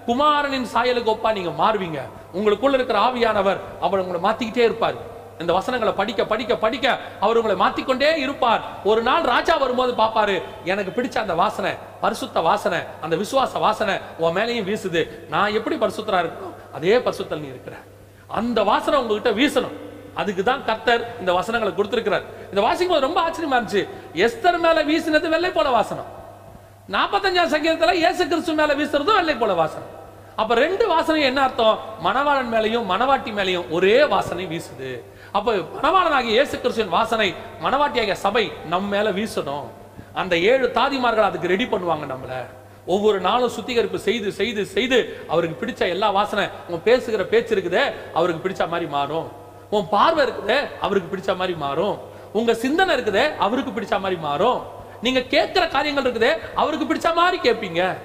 குமாரனின் 0.08 0.68
சாயலுக்கு 0.74 1.14
ஒப்பா 1.14 1.32
நீங்க 1.38 1.52
மாறுவீங்க. 1.62 2.00
உங்களுக்குள்ள 2.38 2.78
இருக்கிற 2.78 2.98
ஆவியானவர் 3.06 3.62
அவர் 3.86 4.02
உங்களை 4.04 4.20
மாத்திக்கிட்டே 4.26 4.66
இருப்பார். 4.70 4.98
இந்த 5.42 5.52
வசனங்களை 5.52 5.92
படிக்க 5.98 6.20
படிக்க 6.30 6.52
படிக்க 6.62 6.86
அவர் 7.24 7.38
உங்களை 7.40 7.56
மாத்திக்கொண்டே 7.64 8.12
இருப்பார். 8.24 8.62
ஒரு 8.90 9.00
நாள் 9.08 9.28
ராஜா 9.34 9.56
வரும்போது 9.56 9.92
பாப்பாரு 10.02 10.36
எனக்கு 10.72 10.94
பிடிச்ச 10.96 11.16
அந்த 11.24 11.34
வாசனை 11.42 11.72
பரிசுத்த 12.00 12.40
வாசனை 12.40 12.80
அந்த 13.00 13.14
விசுவாச 13.22 13.60
வாசனை 13.66 13.94
உன் 14.18 14.36
மேலையும் 14.38 14.68
வீசுது. 14.70 15.02
நான் 15.34 15.56
எப்படி 15.58 15.76
பரிசுத்தரா 15.76 16.20
இருக்கணும்? 16.24 16.56
அதே 16.76 16.98
பரிசுத்தல் 17.06 17.42
நீ 17.44 17.48
இருக்கிற. 17.54 17.76
அந்த 18.38 18.58
வாசனை 18.70 18.96
உங்ககிட்ட 19.02 19.30
வீசணும். 19.40 19.76
அதுக்கு 20.20 20.42
தான் 20.42 20.62
கர்த்தர் 20.68 21.02
இந்த 21.20 21.32
வசனங்களை 21.38 21.72
கொடுத்திருக்கிறார். 21.74 22.24
இந்த 22.50 22.60
வாசிக்கும் 22.66 22.94
போது 22.94 23.06
ரொம்ப 23.06 23.20
ஆச்சரியமா 23.26 23.58
இருந்துச்சு. 23.58 23.82
எஸ்தர் 24.24 24.58
மேல 24.64 24.78
வீசினது 24.90 25.28
வெள்ளை 25.34 25.50
போல 25.50 25.68
வாசனம். 25.70 26.08
நாற்பத்தஞ்சாம் 26.94 27.52
சங்கீதத்துல 27.54 27.94
இயேசு 28.02 28.22
கிறிஸ்து 28.28 28.54
மேல 28.60 28.74
வீசுறதும் 28.80 29.18
வெள்ளை 29.20 29.36
போல 29.36 29.54
வாசனம். 29.62 29.92
அப்ப 30.42 30.54
ரெண்டு 30.54 30.84
வாசனையும் 30.94 31.28
என்ன 31.30 31.40
அர்த்தம்? 31.46 31.78
மணவாளன் 32.06 32.50
மேலையும் 32.54 32.84
மணவாட்டி 32.92 33.30
மேலையும் 33.38 33.66
ஒரே 33.76 33.96
வாசனை 34.14 34.44
வீசுது. 34.52 34.90
அப்ப 35.38 35.54
மணவாளனாகிய 35.76 36.34
இயேசு 36.36 36.54
கிறிஸ்துவின் 36.60 36.94
வாசனை 36.98 37.34
மணவாட்டியாகிய 37.64 38.16
சபை 38.26 38.44
நம்ம 38.72 38.88
மேல 38.96 39.10
வீசணும். 39.10 39.66
அந்த 40.14 40.34
ஏழு 40.50 40.66
தாதிமார்கள் 40.78 41.28
அதுக்கு 41.30 41.52
ரெடி 41.54 41.66
பண்ணுவாங்க 41.72 42.06
நம்மள. 42.12 42.32
ஒவ்வொரு 42.86 43.20
நாளும் 43.20 43.48
சுத்திகரிப்பு 43.48 43.98
செய்து 43.98 44.32
செய்து 44.32 44.66
செய்து 44.66 45.24
அவருக்கு 45.28 45.66
பிடிச்ச 45.66 45.78
எல்லா 45.78 46.10
வாசனை 46.10 46.48
உன் 46.68 46.82
பேசுகிற 46.82 47.24
பேச்சு 47.24 47.54
இருக்குதே 47.56 47.92
அவருக்கு 48.14 48.48
பிடிச்ச 48.48 48.68
மாதிரி 48.68 48.90
மாறும். 48.90 49.28
உன் 49.70 49.88
பார்வை 49.88 50.26
இருக்குதே 50.26 50.68
அவருக்கு 50.80 51.16
பிடிச்ச 51.16 51.36
மாதிரி 51.36 51.58
மாறும். 51.58 51.98
உங்க 52.32 52.54
சிந்தனை 52.54 52.96
இருக்குதே 52.96 53.36
அவருக்கு 53.36 53.80
பிடிச்ச 53.80 54.00
மாதிரி 54.00 54.20
மாறும். 54.20 54.62
நீங்க 55.02 55.20
கேட்கிற 55.20 55.68
காரியங்கள் 55.68 56.06
இருக்குதே 56.06 56.38
அவருக்கு 56.54 56.94
பிடிச்ச 56.94 57.14
மாதிரி 57.14 57.50
கேட்பீங்க. 57.50 57.96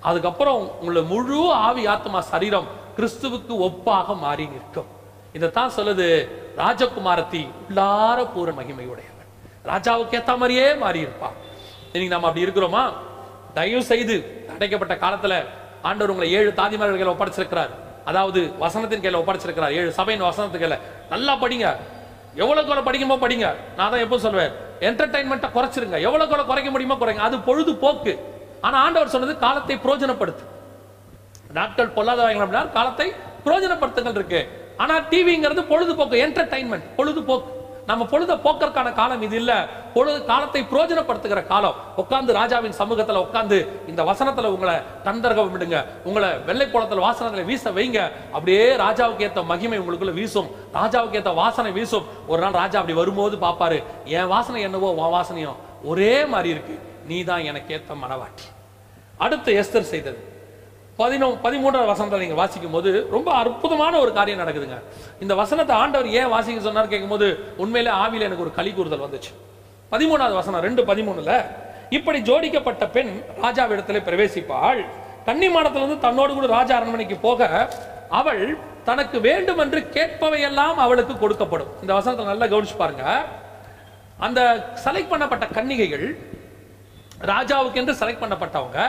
அதுக்கப்புறம் 0.00 0.78
உங்களை 0.80 1.02
முழு 1.02 1.52
ஆவி 1.52 1.86
ஆத்மா 1.86 2.20
சரீரம் 2.20 2.66
கிறிஸ்துவுக்கு 2.96 3.54
ஒப்பாக 3.68 4.18
மாறி 4.18 4.46
நிற்கும். 4.46 4.86
இதைத்தான் 5.32 5.72
சொல்லுது 5.76 6.28
ராஜகுமாரத்தி 6.56 7.48
உள்ளார 7.68 8.18
பூர 8.34 8.48
மகிமையுடையவன். 8.58 9.28
ராஜாவுக்கு 9.64 10.16
ஏத்த 10.18 10.36
மாதிரியே 10.36 10.74
மாறி 10.74 10.98
இருப்பான் 10.98 11.32
இன்னைக்கு 11.92 12.14
நம்ம 12.14 12.28
அப்படி 12.28 12.46
இருக்கிறோமா? 12.46 12.92
தயவு 13.58 13.82
செய்து 13.90 14.14
அடைக்கப்பட்ட 14.54 14.94
காலத்துல 15.04 15.34
ஆண்டவர் 15.88 16.12
உங்களை 16.12 16.28
ஏழு 16.38 16.50
தாதிமார்கள் 16.60 17.00
கையில 17.00 17.14
ஒப்படைச்சிருக்கிறார். 17.14 17.72
அதாவது 18.10 18.40
வசனத்தின் 18.60 19.02
கையில 19.04 19.20
ஒப்படைச்சிருக்கிறார். 19.20 19.74
ஏழு 19.80 19.90
சபையின் 19.98 20.24
வசனத்தின் 20.28 20.62
கையில 20.62 20.78
நல்லா 21.12 21.34
படிங்க. 21.42 21.66
எவ்வளவு 22.42 22.64
எவ்வளவு 22.64 22.86
படிக்குமோ 22.88 23.16
படிங்க. 23.24 23.46
நான் 23.76 23.90
தான் 23.92 24.04
எப்போ 24.06 24.18
சொல்வேன். 24.24 24.52
என்டர்டைன்மெண்ட்டை 24.88 25.48
குறைச்சிருங்க. 25.56 25.96
எவ்வளவு 26.06 26.26
எவ்வளவு 26.26 26.48
குறைக்க 26.50 26.70
முடியுமோ 26.70 26.96
குறைங்க. 27.02 27.22
அது 27.28 27.36
பொழுதுபோக்கு. 27.48 28.14
ஆனா 28.60 28.76
ஆண்டவர் 28.84 29.14
சொன்னது 29.14 29.34
காலத்தை 29.44 29.76
பிரயோஜனப்படுத்து 29.84 30.44
நாட்கள் 31.58 31.94
பொல்லாதவங்க 31.96 32.44
அப்படின்னா 32.44 32.72
காலத்தை 32.78 33.06
பிரயோஜனப்படுத்துங்கள் 33.44 34.18
இருக்கு. 34.20 34.40
ஆனா 34.76 34.94
டிவிங்கிறது 35.10 35.62
பொழுதுபோக்கு. 35.72 36.16
என்டர்டைன்மெண்ட் 36.26 36.88
பொழுதுபோக்கு. 36.96 37.50
நம்ம 37.86 38.04
பொழுத 38.04 38.34
போக்கறக்கான 38.34 38.92
காலம் 38.92 39.22
இது 39.22 39.36
இல்ல. 39.36 39.68
பொழுது 39.94 40.24
காலத்தை 40.24 40.62
புரோஜனப்படுத்துகிற 40.62 41.46
காலம். 41.46 41.74
உட்கார்ந்து 41.96 42.32
ராஜாவின் 42.32 42.74
சமூகத்துல 42.78 43.16
உட்கார்ந்து 43.16 43.80
இந்த 43.86 44.02
வசனத்துல 44.02 44.44
உங்களை 44.44 44.74
தந்தர்கம் 45.04 45.52
விடுங்க. 45.52 45.84
உங்களை 46.04 46.38
வெள்ளை 46.38 46.66
குளத்துல 46.66 47.14
வாசனத்துல 47.14 47.44
வீச 47.44 47.70
வைங்க. 47.70 48.10
அப்படியே 48.32 48.76
ராஜாவுக்கு 48.76 49.30
ஏத்த 49.30 49.44
மகிமை 49.44 49.80
உங்களுக்குள்ள 49.80 50.12
வீசும். 50.12 50.50
ராஜாவுக்கு 50.74 51.20
ஏத்த 51.20 51.34
வாசனை 51.34 51.72
வீசும். 51.72 52.04
ஒரு 52.26 52.42
நாள் 52.42 52.52
ராஜா 52.52 52.78
அப்படி 52.78 52.96
வரும்போது 52.96 53.36
பாப்பாரு 53.36 53.82
என் 54.04 54.26
வாசனை 54.26 54.62
என்னவோ 54.62 54.92
உன் 54.92 55.14
வாசனையும் 55.14 55.56
ஒரே 55.84 56.24
மாதிரி 56.24 56.48
இருக்கு. 56.48 56.80
நீ 57.06 57.22
தான் 57.22 57.44
எனக்கு 57.44 57.82
ஏத்த 57.82 57.94
மனவாட்டி. 57.94 58.54
அடுத்து 59.16 59.52
எஸ்தர் 59.52 59.80
செய்தது. 59.80 60.35
பதினோ 61.00 61.26
பதிமூன்றாவது 61.44 61.90
வசனத்தை 61.92 62.18
நீங்கள் 62.22 62.40
வாசிக்கும் 62.40 62.74
போது 62.76 62.90
ரொம்ப 63.14 63.28
அற்புதமான 63.40 63.94
ஒரு 64.02 64.10
காரியம் 64.18 64.40
நடக்குதுங்க. 64.42 64.76
இந்த 65.24 65.32
வசனத்தை 65.40 65.72
ஆண்டவர் 65.82 66.08
ஏன் 66.18 66.30
வாசிக்க 66.34 66.60
சொன்னார் 66.66 66.92
கேட்கும்போது 66.92 67.26
உண்மையிலே 67.62 67.92
ஆவியில் 68.02 68.26
எனக்கு 68.28 68.44
ஒரு 68.46 68.52
களி 68.58 68.70
கூறுதல் 68.76 69.04
வந்துச்சு. 69.06 69.32
பதிமூணாவது 69.92 70.36
வசனம் 70.40 70.64
ரெண்டு 70.66 70.82
பதிமூணுல 70.90 71.32
இப்படி 71.96 72.18
ஜோடிக்கப்பட்ட 72.28 72.84
பெண் 72.94 73.12
ராஜாவிடத்திலே 73.44 74.00
பிரவேசிப்பாள். 74.08 74.80
கன்னிமாடத்திலிருந்து 75.28 75.98
தன்னோடு 76.06 76.32
கூட 76.38 76.48
ராஜா 76.58 76.74
அரண்மனைக்கு 76.78 77.18
போக 77.26 77.50
அவள் 78.20 78.42
தனக்கு 78.88 79.18
வேண்டும் 79.28 79.60
என்று 79.64 79.80
கேட்பவையெல்லாம் 79.96 80.78
அவளுக்கு 80.84 81.14
கொடுக்கப்படும். 81.22 81.70
இந்த 81.82 81.92
வசனத்தை 81.98 82.26
நல்லா 82.30 82.46
கவனிச்சு 82.52 82.76
பாருங்க. 82.82 83.04
அந்த 84.26 84.40
செலக்ட் 84.84 85.12
பண்ணப்பட்ட 85.12 85.46
கன்னிகைகள் 85.56 86.06
ராஜாவுக்கு 87.32 87.80
என்று 87.82 87.94
செலக்ட் 88.00 88.22
பண்ணப்பட்டவங்க 88.24 88.80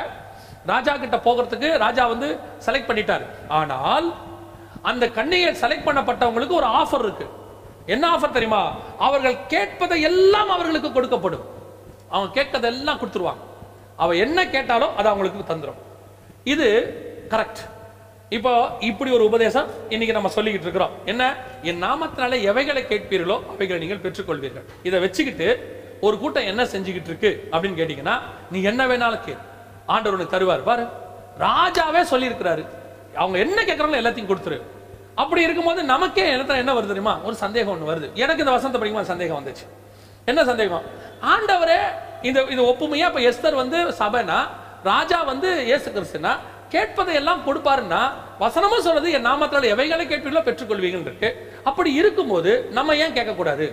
ராஜா 0.71 0.93
கிட்ட 1.03 1.17
போகிறதுக்கு 1.27 1.69
ராஜா 1.85 2.03
வந்து 2.13 2.29
செலக்ட் 2.65 2.89
பண்ணிட்டாரு. 2.89 3.25
ஆனால் 3.59 4.07
அந்த 4.89 5.05
கண்ணியை 5.17 5.51
செலக்ட் 5.63 5.87
பண்ணப்பட்டவங்களுக்கு 5.87 6.59
ஒரு 6.61 6.67
ஆஃபர் 6.81 7.03
இருக்கு. 7.05 7.27
என்ன 7.95 8.05
ஆஃபர் 8.15 8.35
தெரியுமா? 8.37 8.61
அவர்கள் 9.07 9.37
கேட்பதை 9.53 9.97
எல்லாம் 10.09 10.49
அவர்களுக்கு 10.55 10.89
கொடுக்கப்படும். 10.97 11.45
அவங்க 12.13 12.29
கேட்கறதெல்லாம் 12.37 12.99
கொடுத்துருவாங்க. 13.01 13.43
அவ 14.03 14.15
என்ன 14.25 14.39
கேட்டாலும் 14.55 14.95
அது 14.99 15.07
அவங்களுக்கு 15.11 15.49
தந்துரும். 15.53 15.81
இது 16.53 16.67
கரெக்ட் 17.33 17.63
இப்போ 18.37 18.51
இப்படி 18.89 19.09
ஒரு 19.17 19.23
உபதேசம் 19.29 19.67
இன்னைக்கு 19.93 20.15
நம்ம 20.15 20.29
சொல்லிக்கிட்டு 20.35 20.67
இருக்கிறோம். 20.67 20.95
என்ன? 21.11 21.23
என் 21.69 21.83
நாமத்தினால 21.83 22.39
எவைகளை 22.49 22.81
கேட்பீர்களோ 22.89 23.37
அவைகளை 23.53 23.77
நீங்கள் 23.83 24.01
பெற்றுக்கொள்வீர்கள். 24.05 24.65
இதை 24.87 24.97
வச்சுக்கிட்டு 25.05 25.47
ஒரு 26.07 26.15
கூட்டம் 26.23 26.49
என்ன 26.51 26.63
செஞ்சுக்கிட்டு 26.73 27.11
இருக்கு 27.11 27.31
அப்படின்னு 27.51 27.79
கேட்டீங்கன்னா 27.81 28.15
நீ 28.53 28.61
என்ன 28.71 28.81
வேணாலும் 28.91 29.25
கேள். 29.27 29.43
ஆண்டவர் 29.93 30.17
உனக்கு 30.17 30.35
தருவார். 30.35 30.63
பாரு 30.69 30.83
ராஜாவே 31.45 32.01
சொல்லியிருக்கிறாரு. 32.11 32.63
அவங்க 33.21 33.37
என்ன 33.45 33.59
கேட்குறாங்களோ 33.69 34.01
எல்லாத்தையும் 34.03 34.31
கொடுத்துரு. 34.31 34.57
அப்படி 35.21 35.41
இருக்கும்போது 35.47 35.81
நமக்கே 35.93 36.25
என்ன 36.35 36.57
என்ன 36.63 36.73
வருது 36.77 36.91
தெரியுமா? 36.93 37.13
ஒரு 37.27 37.35
சந்தேகம் 37.43 37.73
ஒன்று 37.75 37.89
வருது. 37.91 38.07
எனக்கு 38.23 38.43
இந்த 38.43 38.53
வசந்த 38.57 38.77
படிக்கும்போது 38.77 39.11
சந்தேகம் 39.13 39.39
வந்துச்சு. 39.39 39.65
என்ன 40.31 40.41
சந்தேகம்? 40.51 40.85
ஆண்டவரே 41.33 41.79
இந்த 42.27 42.39
இது 42.53 42.61
ஒப்புமையா? 42.71 43.07
இப்போ 43.11 43.21
எஸ்தர் 43.29 43.61
வந்து 43.63 43.79
சபைனா 44.01 44.37
ராஜா 44.91 45.19
வந்து 45.31 45.49
இயேசு 45.69 45.87
கிறிஸ்துனா 45.95 46.31
கேட்பதை 46.73 47.13
எல்லாம் 47.19 47.41
கொடுப்பாருன்னா 47.47 48.01
வசனமும் 48.43 48.85
சொல்றது 48.85 49.11
என் 49.17 49.27
நாமத்தால் 49.27 49.71
எவைகளை 49.73 50.05
கேட்பீங்களோ 50.07 50.41
பெற்றுக்கொள்வீங்கன்னு 50.47 51.09
இருக்கு 51.11 51.29
அப்படி 51.69 51.91
இருக்கும்போது 52.01 52.51
நம்ம 52.77 52.95
ஏன் 53.03 53.15
கேட்கக்கூடாது? 53.17 53.67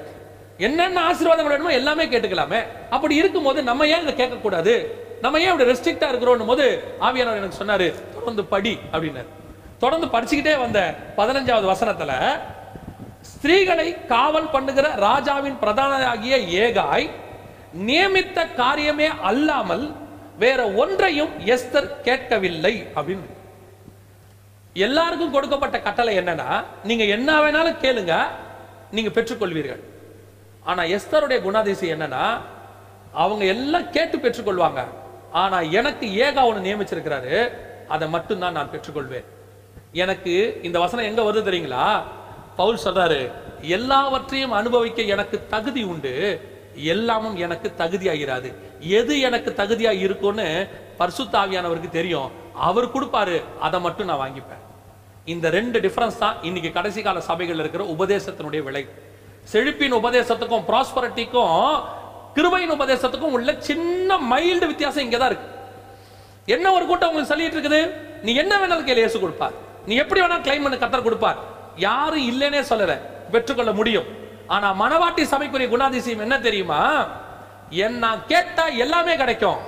என்னென்ன 0.66 0.98
ஆசீர்வாதம் 1.08 1.48
வேணுமோ 1.52 1.72
எல்லாமே 1.80 2.04
கேட்டுக்கலாமே. 2.12 2.60
அப்படி 2.96 3.14
இருக்கும்போது 3.22 3.62
நம்ம 3.70 3.86
ஏன் 3.94 4.04
இதை 4.06 4.14
கேட்கக்கூடாது? 4.20 4.74
நம்ம 5.24 5.40
ஏன் 5.42 5.52
இப்படி 5.52 5.70
ரெஸ்ட்ரிக்டா 5.70 6.08
இருக்கிறோம் 6.10 6.50
போது 6.52 6.64
ஆவியானவர் 7.06 7.40
எனக்கு 7.40 7.60
சொன்னாரு 7.60 7.86
தொடர்ந்து 8.14 8.42
படி 8.54 8.72
அப்படின்னாரு. 8.92 9.30
தொடர்ந்து 9.82 10.06
படிச்சுக்கிட்டே 10.14 10.54
வந்த 10.62 10.80
பதினஞ்சாவது 11.18 11.66
வசனத்துல 11.72 12.12
ஸ்திரீகளை 13.30 13.86
காவல் 14.12 14.48
பண்ணுகிற 14.54 14.86
ராஜாவின் 15.06 15.60
பிரதானியாகிய 15.62 16.36
ஏகாய் 16.64 17.06
நியமித்த 17.88 18.44
காரியமே 18.58 19.08
அல்லாமல் 19.30 19.84
வேற 20.42 20.60
ஒன்றையும் 20.82 21.32
எஸ்தர் 21.54 21.88
கேட்கவில்லை 22.08 22.74
அப்படின்னு. 22.96 23.28
எல்லாருக்கும் 24.86 25.34
கொடுக்கப்பட்ட 25.36 25.76
கட்டளை 25.86 26.12
என்னன்னா 26.20 26.48
நீங்க 26.90 27.04
என்ன 27.16 27.30
வேணாலும் 27.44 27.80
கேளுங்க 27.84 28.14
நீங்க 28.96 29.10
பெற்றுக்கொள்வீர்கள். 29.16 29.82
ஆனா 30.70 30.82
எஸ்தருடைய 30.96 31.38
குணாதிசயம் 31.46 31.94
என்னன்னா 31.96 32.26
அவங்க 33.24 33.44
எல்லாம் 33.54 33.90
கேட்டு 33.96 34.16
பெற்றுக்கொள்வாங்க. 34.18 34.82
ஆனா 35.40 35.58
எனக்கு 35.78 36.06
ஏகா 36.24 36.42
ஒன்று 36.48 36.66
நியமிச்சிருக்கிறாரு 36.66 37.36
அதை 37.94 38.06
மட்டும்தான் 38.14 38.56
நான் 38.58 38.72
பெற்றுக்கொள்வேன். 38.72 39.26
எனக்கு 40.02 40.34
இந்த 40.66 40.78
வசனம் 40.84 41.08
எங்க 41.10 41.22
வருது 41.22 41.48
தெரியுங்களா? 41.48 41.86
பவுல் 42.60 42.84
சொல்றாரு 42.84 43.20
எல்லாவற்றையும் 43.78 44.54
அனுபவிக்க 44.60 45.02
எனக்கு 45.14 45.36
தகுதி 45.54 45.82
உண்டு 45.92 46.12
எல்லாமும் 46.92 47.36
எனக்கு 47.44 47.68
தகுதியாகிறாது 47.82 48.48
எது 48.98 49.14
எனக்கு 49.28 49.50
தகுதியா 49.60 49.92
இருக்கும்னு 50.04 50.48
பர்சுத்தாவியானவருக்கு 51.00 51.90
தெரியும். 51.98 52.30
அவர் 52.68 52.92
கொடுப்பாரு 52.94 53.36
அதை 53.66 53.78
மட்டும் 53.86 54.08
நான் 54.10 54.22
வாங்கிப்பேன். 54.24 54.62
இந்த 55.34 55.46
ரெண்டு 55.58 55.78
டிஃபரன்ஸ் 55.86 56.22
தான் 56.24 56.38
இன்னைக்கு 56.48 56.70
கடைசி 56.78 57.02
கால 57.02 57.20
சபைகள் 57.30 57.62
இருக்கிற 57.62 57.84
உபதேசத்தினுடைய 57.96 58.62
விலை 58.68 58.82
செழிப்பின் 59.52 59.98
உபதேசத்துக்கும் 60.00 60.66
ப்ராஸ்பரிட்டிக்கும் 60.70 61.58
கிருபையின் 62.36 62.74
உபதேசத்துக்கும் 62.76 63.34
உள்ள 63.36 63.50
சின்ன 63.68 64.16
மைல்டு 64.30 64.66
வித்தியாசம் 64.70 65.04
இங்கே 65.06 65.18
தான் 65.22 65.30
இருக்கு. 65.32 65.48
என்ன 66.54 66.66
ஒரு 66.76 66.84
கூட்டம் 66.90 67.10
உங்களுக்கு 67.10 67.32
சொல்லிட்டு 67.32 67.56
இருக்குது? 67.56 67.80
நீ 68.26 68.30
என்ன 68.42 68.54
வேணாலும் 68.60 68.86
கையில் 68.86 69.02
இயேசு 69.02 69.18
கொடுப்பார். 69.24 69.54
நீ 69.88 69.94
எப்படி 70.02 70.20
வேணாலும் 70.22 70.46
கிளைம் 70.46 70.64
பண்ண 70.66 70.76
கத்தர் 70.82 71.06
கொடுப்பார். 71.08 71.38
யாரும் 71.86 72.26
இல்லைன்னே 72.30 72.62
சொல்லல 72.70 72.94
பெற்றுக்கொள்ள 73.34 73.72
முடியும். 73.80 74.08
ஆனா 74.54 74.68
மனவாட்டி 74.80 75.22
சபைக்குரிய 75.32 75.68
குணாதிசயம் 75.74 76.24
என்ன 76.26 76.36
தெரியுமா? 76.46 76.80
என் 77.84 77.98
நான் 78.04 78.20
கேட்டா 78.32 78.64
எல்லாமே 78.84 79.14
கிடைக்கும். 79.22 79.60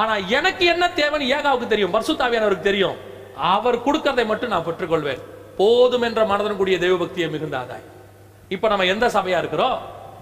ஆனா 0.00 0.14
எனக்கு 0.38 0.64
என்ன 0.74 0.84
தேவைன்னு 1.00 1.32
ஏகாவுக்கு 1.36 1.66
தெரியும் 1.72 1.94
பர்சுத்தாவியானவருக்கு 1.96 2.68
தெரியும். 2.70 2.96
அவர் 3.54 3.84
கொடுக்கறதை 3.86 4.24
மட்டும் 4.30 4.52
நான் 4.54 4.66
பெற்றுக்கொள்வேன். 4.68 5.20
போதும் 5.58 6.04
என்ற 6.08 6.20
மனதன் 6.30 6.58
கூடிய 6.60 6.76
தெய்வ 6.84 6.94
பக்தியை 7.02 7.26
மிகுந்த 7.34 7.56
ஆதாயம் 7.62 7.90
இப்ப 8.54 8.68
நம்ம 8.72 8.86
எந்த 8.94 9.06
சபையா 9.16 9.38
இருக்கிறோம்? 9.42 9.76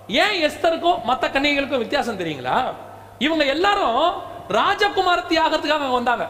ஏன் 0.07 0.51
எஸ்தருக்கும் 0.51 1.01
மத்த 1.09 1.25
கன்னிகைகளுக்கும் 1.33 1.79
வித்தியாசம் 1.79 2.19
தெரியுங்களா? 2.19 2.75
இவங்க 3.19 3.45
எல்லாரும் 3.45 3.97
ராஜகுமாரத்தி 4.49 5.37
ஆகிறதுக்காக 5.37 5.81
அங்க 5.81 5.95
வந்தாங்க. 5.99 6.29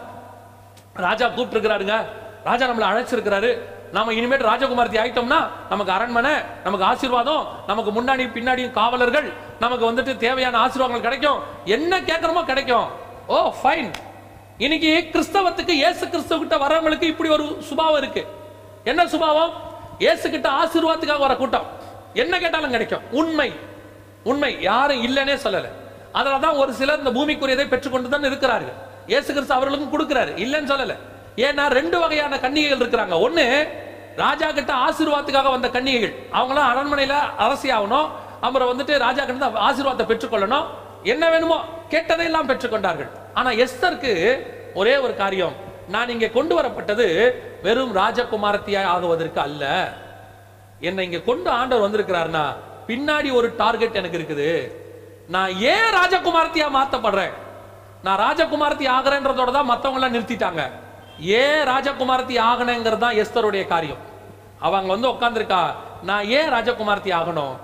ராஜா 0.95 1.27
கூப்பிட்டுருக்கிறாருங்க. 1.27 2.07
ராஜா 2.45 2.67
நம்மளை 2.67 2.89
அழைச்சிருக்கிறாரு. 2.91 3.59
நாம 3.93 4.13
இனிமேல் 4.13 4.45
ராஜகுமாரத்தி 4.45 4.99
ஆயிட்டோம்னா 5.03 5.47
நமக்கு 5.69 5.93
அரண்மனை 5.93 6.31
நமக்கு 6.65 6.87
ஆசீர்வாதம் 6.87 7.47
நமக்கு 7.67 8.03
முன்னாடி 8.03 8.25
பின்னாடியும் 8.37 8.71
காவலர்கள் 8.71 9.33
நமக்கு 9.61 9.93
வந்துட்டு 9.93 10.17
தேவையான 10.17 10.67
ஆசீர்வாதங்கள் 10.67 11.01
கிடைக்கும். 11.01 11.41
என்ன 11.65 12.01
கேட்குறோமோ 12.01 12.45
கிடைக்கும். 12.45 12.87
ஓ 13.27 13.53
ஃபைன் 13.63 13.93
இன்னைக்கு 14.59 15.09
கிறிஸ்தவத்துக்கு 15.13 15.69
ஏசு 15.69 16.09
கிறிஸ்தவ 16.09 16.45
கிட்ட 16.45 16.57
வரவங்களுக்கு 16.57 17.03
இப்படி 17.03 17.31
ஒரு 17.31 17.57
சுபாவம் 17.63 17.97
இருக்கு. 17.97 18.27
என்ன 18.85 19.07
சுபாவம்? 19.07 19.53
ஏசு 19.99 20.31
கிட்ட 20.31 20.49
ஆசீர்வாதத்துக்காக 20.51 21.19
வர 21.19 21.37
கூட்டம். 21.37 21.67
என்ன 22.15 22.39
கேட்டாலும் 22.39 22.71
கிடைக்கும். 22.71 23.01
உண்மை. 23.11 23.53
உண்மை. 24.25 24.61
யாரும் 24.61 25.03
இல்லைன்னே 25.03 25.35
சொல்லல. 25.35 25.69
அதனால 26.13 26.41
தான் 26.41 26.55
ஒரு 26.55 26.73
சிலர் 26.73 26.99
இந்த 26.99 27.11
பூமிக்குரியதை 27.11 27.69
பெற்றுக்கொண்டு 27.69 28.09
தான் 28.09 28.25
இருக்கிறார்கள். 28.25 28.73
இயேசு 29.07 29.33
கிறிஸ்து 29.33 29.55
அவர்களுக்கும் 29.55 29.93
கொடுக்கிறாரு. 29.93 30.39
இல்லைன்னு 30.39 30.71
சொல்லல. 30.73 30.97
ஏன்னா 31.37 31.67
ரெண்டு 31.67 31.99
வகையான 31.99 32.39
கன்னிகைகள் 32.39 32.89
இருக்கிறாங்க. 32.89 33.21
ஒண்ணு 33.21 33.69
ராஜா 34.17 34.51
கிட்ட 34.51 34.73
ஆசீர்வாதத்துக்காக 34.73 35.51
வந்த 35.51 35.69
கன்னிகைகள். 35.69 36.15
அவங்களாம் 36.33 36.71
அரண்மனையில 36.73 37.15
அரசி 37.37 37.73
ஆகணும். 37.73 38.09
அப்புறம் 38.41 38.79
வந்துட்டு 38.79 38.99
ராஜா 38.99 39.25
கிட்ட 39.25 39.47
ஆசீர்வாதத்தை 39.47 40.07
பெற்றுக்கொள்ளணும். 40.07 40.65
என்ன 41.03 41.31
வேணுமோ 41.31 41.65
கேட்டதையெல்லாம் 41.91 42.49
பெற்றுக்கொண்டார்கள். 42.49 43.09
ஆனா 43.35 43.51
எஸ்தருக்கு 43.51 44.47
ஒரே 44.75 44.97
ஒரு 44.97 45.17
காரியம். 45.17 45.53
நான் 45.89 46.09
இங்கே 46.09 46.31
கொண்டு 46.31 46.61
வரப்பட்டது 46.61 47.31
வெறும் 47.63 47.97
ராஜகுமாரத்தியாய் 47.97 48.85
ஆகுவதற்கு 48.85 49.41
அல்ல. 49.41 49.93
என்னை 50.81 51.05
இங்க 51.05 51.19
கொண்டு 51.19 51.51
ஆண்டவர் 51.51 51.85
வந்திருக்கிறாருன்னா 51.87 52.45
பின்னாடி 52.89 53.33
ஒரு 53.33 53.49
டார்கெட் 53.57 53.99
எனக்கு 54.01 54.19
இருக்குது. 54.19 54.49
நான் 55.29 55.53
ஏன் 55.73 55.91
ராஜகுமார்த்தியா 55.99 56.69
மாத்தப்படுறேன்? 56.77 57.35
நான் 58.03 58.21
ராஜகுமார்த்தி 58.27 58.87
ஆகிறேன்றதோட 58.97 59.51
தான் 59.53 59.71
மற்றவங்களாம் 59.71 60.15
நிறுத்திட்டாங்க. 60.17 60.63
ஏன் 61.21 61.63
ராஜகுமார்த்தி 61.69 62.37
ஆகணுங்கிறது 62.51 63.05
தான் 63.07 63.19
எஸ்தருடைய 63.23 63.67
காரியம். 63.67 64.03
அவங்க 64.59 64.89
வந்து 64.95 65.09
உட்காந்துருக்கா 65.09 65.63
நான் 66.03 66.25
ஏன் 66.25 66.53
ராஜகுமார்த்தி 66.53 67.13
ஆகணும்? 67.21 67.55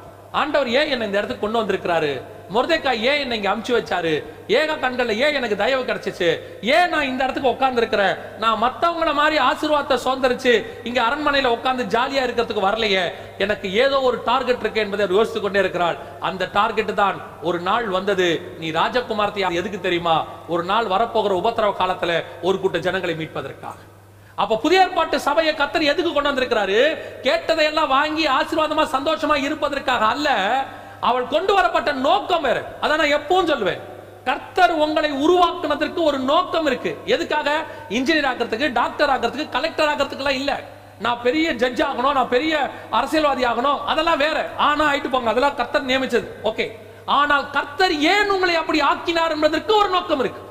ஆண்டவர் 0.40 0.70
ஏன் 0.78 0.90
என்னை 0.92 1.06
இந்த 1.06 1.18
இடத்துக்கு 1.18 1.44
கொண்டு 1.44 1.60
வந்திருக்கிறாரு? 1.60 2.14
முருதைக்காய் 2.54 3.04
ஏன் 3.10 3.20
என்னை 3.20 3.36
இங்க 3.36 3.48
அமுச்சு 3.52 3.72
வச்சாரு? 3.76 4.12
ஏக 4.58 4.74
கண்கள்ல 4.82 5.14
ஏன் 5.24 5.36
எனக்கு 5.38 5.56
தயவு 5.56 5.82
கிடைச்சிச்சு? 5.82 6.28
ஏன் 6.76 6.90
நான் 6.92 7.08
இந்த 7.10 7.22
இடத்துக்கு 7.24 7.52
உட்கார்ந்து 7.54 7.80
இருக்கிறேன் 7.82 8.16
நான் 8.38 8.62
மத்தவங்கள 8.62 9.14
மாதிரி 9.20 9.36
ஆசீர்வாதத்தை 9.44 9.96
சுதந்திரிச்சு 10.04 10.52
இங்க 10.84 11.00
அரண்மனையில 11.02 11.52
உட்கார்ந்து 11.56 11.98
ஜாலியா 11.98 12.22
இருக்கிறதுக்கு 12.26 12.66
வரலையே. 12.68 13.04
எனக்கு 13.38 13.72
ஏதோ 13.84 14.00
ஒரு 14.00 14.18
டார்கெட் 14.24 14.62
இருக்கு 14.64 14.80
என்பதை 14.80 15.06
அவர் 15.06 15.18
யோசித்துக் 15.18 15.42
கொண்டே 15.42 15.58
இருக்கிறாள் 15.58 15.98
அந்த 16.20 16.48
டார்கெட் 16.52 16.94
தான் 16.94 17.18
ஒரு 17.42 17.60
நாள் 17.60 17.88
வந்தது. 17.88 18.28
நீ 18.58 18.70
ராஜகுமார்த்தி 18.70 19.50
எதுக்கு 19.60 19.80
தெரியுமா? 19.80 20.16
ஒரு 20.48 20.64
நாள் 20.64 20.92
வரப்போகிற 20.94 21.34
உபத்திரவ 21.42 21.74
காலத்துல 21.82 22.22
ஒரு 22.42 22.58
கூட்ட 22.60 22.78
ஜனங்களை 22.78 23.16
மீட்பதற்காக. 23.16 23.78
அப்ப 24.42 24.56
புதிய 24.56 24.80
ஏற்பாட்டு 24.84 25.20
சபையை 25.20 25.54
கத்தர் 25.54 25.90
எதுக்கு 25.90 26.12
கொண்டு 26.12 26.30
வந்திருக்கிறாரு 26.30 26.80
கேட்டதையெல்லாம் 27.26 27.92
வாங்கி 27.96 28.24
ஆசீர்வாதமா 28.26 28.84
சந்தோஷமா 28.96 29.36
இருப்பதற்காக 29.44 30.04
அல்ல 30.04 30.28
அவள் 31.00 31.26
கொண்டு 31.28 31.54
வரப்பட்ட 31.54 31.92
நோக்கம் 31.92 32.42
வேற. 32.42 32.58
அதான் 32.80 33.00
நான் 33.00 33.16
எப்பவும் 33.18 33.50
சொல்லுவேன். 33.50 33.80
கர்த்தர் 34.24 34.72
உங்களை 34.84 35.10
உருவாக்குனதற்கு 35.24 36.00
ஒரு 36.02 36.18
நோக்கம் 36.18 36.66
இருக்கு. 36.66 36.96
எதுக்காக? 37.04 37.50
இன்ஜினியர் 37.88 38.30
ஆகிறதுக்கு 38.30 38.72
டாக்டர் 38.72 39.12
ஆகிறதுக்கு 39.14 39.48
கலெக்டர் 39.48 39.90
ஆகிறதுக்கு 39.92 40.24
எல்லாம் 40.24 40.40
இல்ல. 40.40 40.52
நான் 40.98 41.22
பெரிய 41.22 41.52
ஜட்ஜ் 41.52 41.82
ஆகணும் 41.82 42.16
நான் 42.18 42.34
பெரிய 42.36 42.70
அரசியல்வாதி 42.90 43.44
ஆகணும் 43.44 43.84
அதெல்லாம் 43.84 44.18
வேற. 44.18 44.38
ஆனா 44.56 44.92
ஆயிட்டு 44.92 45.10
போங்க 45.10 45.30
அதெல்லாம் 45.30 45.54
கர்த்தர் 45.54 45.90
நியமிச்சது. 45.92 46.28
ஓகே 46.44 46.66
ஆனால் 47.04 47.50
கர்த்தர் 47.50 47.94
ஏன் 48.14 48.30
உங்களை 48.30 48.54
அப்படி 48.54 48.80
ஆக்கினார் 48.80 49.30
என்பதற்கு 49.30 49.72
ஒரு 49.76 49.88
நோக்கம் 49.88 50.18
இருக்கு. 50.18 50.42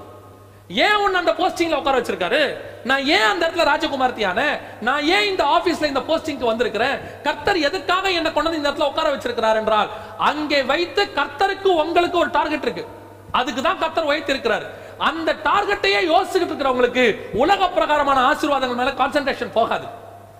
ஏன் 0.69 0.95
உன்னை 0.95 1.19
அந்த 1.19 1.33
போஸ்டிங்ல 1.39 1.79
உட்கார 1.79 1.99
வச்சிருக்காரு? 1.99 2.57
நான் 2.83 3.05
ஏன் 3.05 3.27
அந்த 3.31 3.41
இடத்துல 3.45 3.65
ராஜகுமார்த்தியான? 3.71 4.59
நான் 4.81 5.03
ஏன் 5.03 5.27
இந்த 5.31 5.43
ஆபீஸ்ல 5.55 5.85
இந்த 5.85 5.99
போஸ்டிங்க்கு 5.99 6.51
வந்திருக்கிறேன்? 6.51 6.95
கர்த்தர் 7.23 7.57
எதுக்காக 7.57 8.11
என்ன 8.11 8.31
கொண்டு 8.31 8.49
வந்து 8.49 8.61
இந்த 8.61 8.71
இடத்துல 8.71 8.89
உட்கார 8.91 9.15
வச்சிருக்கிறார் 9.15 9.55
என்றால் 9.55 9.89
அங்கே 10.17 10.63
வைத்து 10.63 11.03
கர்த்தருக்கு 11.19 11.69
உங்களுக்கு 11.83 12.17
ஒரு 12.17 12.29
டார்கெட் 12.29 12.61
இருக்கு. 12.61 12.85
அதுக்கு 13.31 13.61
தான் 13.61 13.77
கர்த்தர் 13.77 14.05
வைத்து 14.05 14.33
இருக்கிறார் 14.33 14.65
அந்த 14.97 15.35
டார்கெட்டையே 15.49 16.01
யோசிச்சுட்டு 16.11 16.51
இருக்கிறவங்களுக்கு 16.51 17.05
உலக 17.33 17.69
பிரகாரமான 17.69 18.19
ஆசீர்வாதங்கள் 18.31 18.81
மேல 18.81 18.91
கான்சென்ட்ரேஷன் 18.91 19.55
போகாது. 19.59 19.87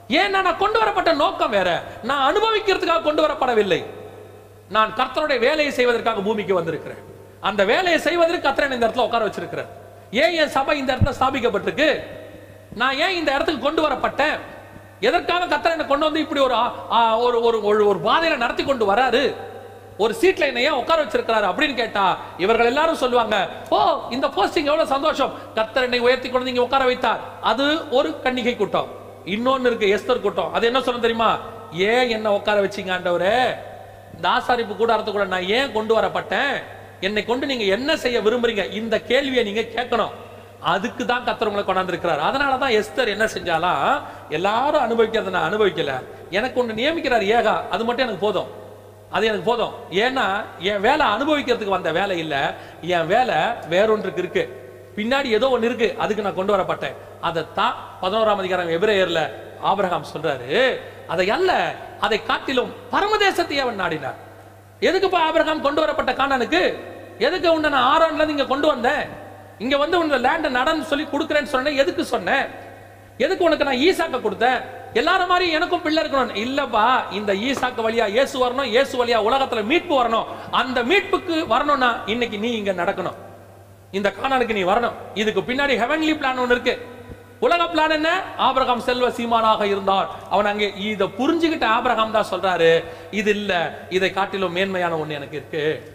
ஏன்னா 0.09 0.41
நான் 0.41 0.61
கொண்டு 0.63 0.79
வரப்பட்ட 0.79 1.13
நோக்கம் 1.13 1.55
வேற. 1.57 1.69
நான் 2.03 2.33
அனுபவிக்கிறதுக்காக 2.33 3.01
கொண்டு 3.01 3.21
வரப்படவில்லை. 3.27 3.81
நான் 4.69 4.93
கர்த்தருடைய 4.99 5.39
வேலையை 5.39 5.71
செய்வதற்காக 5.73 6.19
பூமிக்கு 6.19 6.53
வந்திருக்கிறேன். 6.53 7.01
அந்த 7.41 7.65
வேலையை 7.65 7.99
செய்வதற்கு 7.99 8.41
கர்த்தர் 8.41 8.73
இந்த 8.73 8.87
இடத்துல 8.87 9.07
உட்கார 9.09 9.25
வச்சிருக்கிறேன் 9.25 9.71
ஏன் 10.15 10.33
என் 10.33 10.49
சபை 10.49 10.77
இந்த 10.77 10.95
இடத்துல 10.95 11.13
ஸ்தாபிக்கப்பட்டிருக்கு? 11.19 12.03
நான் 12.75 12.97
ஏன் 12.97 13.15
இந்த 13.15 13.33
இடத்துக்கு 13.33 13.61
கொண்டு 13.61 13.89
வரப்பட்டேன்? 13.89 14.39
எதற்காக 14.99 15.55
கத்தரை 15.55 15.71
என்னை 15.71 15.85
கொண்டு 15.85 16.05
வந்து 16.05 16.19
இப்படி 16.19 16.39
ஒரு 16.39 16.55
ஒரு 17.17 17.41
ஒரு 17.41 17.57
ஒரு- 17.57 17.87
ஒரு 17.87 17.99
பாதையில 18.03 18.37
நடத்தி 18.37 18.63
கொண்டு 18.63 18.93
வராரு? 18.93 19.35
ஒரு 19.97 20.15
சீட்ல 20.21 20.39
என்ன 20.39 20.61
ஏன் 20.61 20.71
உட்கார 20.71 21.03
வச்சிருக்கிறாரு 21.03 21.51
அப்படின்னு 21.51 21.73
கேட்டா 21.73 22.17
இவர்கள் 22.37 22.65
எல்லாரும் 22.65 22.95
சொல்லுவாங்க 22.95 23.49
ஓ 23.69 23.99
இந்த 24.09 24.27
போஸ்டிங் 24.27 24.53
எவ்வளவு 24.53 24.87
சந்தோஷம். 24.87 25.33
கத்தர் 25.55 25.81
என்னை 25.81 25.99
உயர்த்தி 25.99 26.29
கொண்டு 26.29 26.49
இங்க 26.49 26.61
உட்கார 26.61 26.85
வைத்தார். 26.85 27.19
அது 27.41 27.89
ஒரு 27.89 28.19
கன்னிகை 28.23 28.55
கூட்டம். 28.55 28.87
இன்னொன்னு 29.25 29.59
இருக்கு 29.59 30.01
எஸ்தர் 30.01 30.21
கூட்டம். 30.21 30.53
அது 30.53 30.65
என்ன 30.65 30.81
சொல்ல 30.81 30.99
தெரியுமா? 30.99 31.37
ஏன் 31.71 32.09
என்ன 32.09 32.33
உட்கார 32.33 32.61
வச்சீங்க 32.61 32.91
ஆண்டவரே? 32.91 33.55
இந்த 34.15 34.29
ஆசாரிப்பு 34.29 34.75
கூடாரத்துக்குள்ள 34.79 35.25
நான் 35.25 35.47
ஏன் 35.47 35.71
கொண்டு 35.71 35.97
வரப்பட்டேன்? 35.97 36.63
என்னை 37.01 37.25
கொண்டு 37.25 37.45
நீங்க 37.45 37.63
என்ன 37.63 37.97
செய்ய 37.97 38.21
விரும்புறீங்க? 38.21 38.71
இந்த 38.71 39.01
கேள்வியை 39.01 39.43
நீங்க 39.43 39.61
கேட்கணும். 39.61 40.13
அதுக்கு 40.61 41.05
தான் 41.05 41.25
கத்தர் 41.25 41.49
உங்களை 41.49 41.65
கொண்டாந்துருக்கிறார். 41.65 42.19
அதனால 42.19 42.57
தான் 42.57 42.75
எஸ்தர் 42.79 43.07
என்ன 43.07 43.25
செஞ்சாலாம் 43.25 44.01
எல்லாரும் 44.29 44.85
அனுபவிக்கிறத 44.87 45.29
நான் 45.29 45.49
அனுபவிக்கல. 45.51 45.93
எனக்கு 46.29 46.59
ஒன்று 46.59 46.79
நியமிக்கிறார் 46.81 47.25
ஏகா 47.37 47.61
அது 47.69 47.85
மட்டும் 47.85 48.05
எனக்கு 48.05 48.25
போதும். 48.25 48.49
அது 49.11 49.25
எனக்கு 49.25 49.49
போதும். 49.51 49.73
ஏன்னா 49.91 50.25
என் 50.59 50.81
வேலை 50.81 51.05
அனுபவிக்கிறதுக்கு 51.07 51.77
வந்த 51.77 51.91
வேலை 51.91 52.17
இல்லை. 52.17 52.41
என் 52.81 53.07
வேலை 53.07 53.35
வேறொன்றுக்கு 53.69 54.23
இருக்கு. 54.23 54.43
பின்னாடி 54.97 55.25
ஏதோ 55.25 55.49
ஒன்று 55.49 55.67
இருக்கு. 55.67 55.95
அதுக்கு 55.97 56.23
நான் 56.23 56.39
கொண்டு 56.39 56.55
வரப்பட்டேன். 56.55 56.95
அதை 57.21 57.43
தான் 57.53 57.75
பதினோராம் 58.01 58.41
அதிகாரம் 58.43 58.69
எபிரேயர்ல 58.69 59.21
ஆபிரகாம் 59.61 60.11
சொல்றாரு. 60.13 60.79
அதை 61.07 61.29
அல்ல 61.29 61.75
அதை 61.99 62.23
காட்டிலும் 62.23 62.73
பரமதேசத்தை 62.89 63.59
அவன் 63.59 63.81
நாடினார். 63.81 64.19
எதுக்குப்பா 64.81 65.19
ஆபிரகாம் 65.27 65.61
கொண்டு 65.61 65.81
வரப்பட்ட 65.81 66.11
கானானுக்கு 66.13 66.61
எதுக்கு 67.19 67.53
உன்னை 67.53 67.69
நான் 67.69 67.89
ஆரோன்ல 67.93 68.21
இருந்து 68.21 68.35
இங்க 68.37 68.47
கொண்டு 68.47 68.67
வந்தேன்? 68.67 69.03
இங்க 69.59 69.77
வந்து 69.77 69.99
உன்னை 69.99 70.17
லேண்டை 70.25 70.49
நடன்னு 70.59 70.89
சொல்லி 70.91 71.05
கொடுக்குறேன்னு 71.11 71.53
சொன்னேன் 71.53 71.77
எதுக்கு 71.81 72.05
சொன்னேன் 72.05 72.45
எதுக்கு 73.25 73.45
உனக்கு 73.47 73.67
நான் 73.67 73.83
ஈசாக்க 73.87 74.17
கொடுத்தேன்? 74.21 74.59
எல்லாரும் 74.99 75.27
மாதிரி 75.27 75.45
எனக்கும் 75.51 75.81
பிள்ளை 75.85 76.03
இருக்கணும். 76.03 76.35
இல்லப்பா 76.43 76.85
இந்த 77.11 77.33
ஈசாக்கு 77.33 77.81
வழியா 77.85 78.05
இயேசு 78.15 78.35
வரணும் 78.45 78.69
இயேசு 78.73 78.93
வழியா 79.01 79.19
உலகத்துல 79.27 79.63
மீட்பு 79.71 79.93
வரணும். 80.01 80.27
அந்த 80.51 80.83
மீட்புக்கு 80.83 81.47
வரணும்னா 81.47 81.89
இன்னைக்கு 82.05 82.37
நீ 82.37 82.51
இங்க 82.51 82.73
நடக்கணும். 82.73 83.17
இந்த 83.91 84.11
காணலுக்கு 84.11 84.53
நீ 84.53 84.63
வரணும். 84.63 84.95
இதுக்கு 85.13 85.41
பின்னாடி 85.41 85.73
ஹெவன்லி 85.83 86.13
பிளான் 86.19 86.41
ஒன்று 86.43 86.55
இருக்கு. 86.55 86.94
உலக 87.41 87.63
பிளான் 87.63 87.91
என்ன? 87.91 88.23
ஆபிரகாம் 88.37 88.79
செல்வ 88.79 89.09
சீமானாக 89.09 89.63
இருந்தார் 89.63 90.07
அவன் 90.29 90.45
அங்கே 90.45 90.73
இதை 90.77 91.07
புரிஞ்சுக்கிட்ட 91.07 91.65
ஆபிரகாம் 91.65 92.11
தான் 92.11 92.31
சொல்றாரு 92.31 92.83
இது 93.11 93.31
இல்ல 93.31 93.79
இதை 93.89 94.11
காட்டிலும் 94.11 94.53
மேன்மையான 94.53 94.97
ஒண்ணு 94.97 95.09
எனக்கு 95.09 95.35
இருக்கு. 95.35 95.91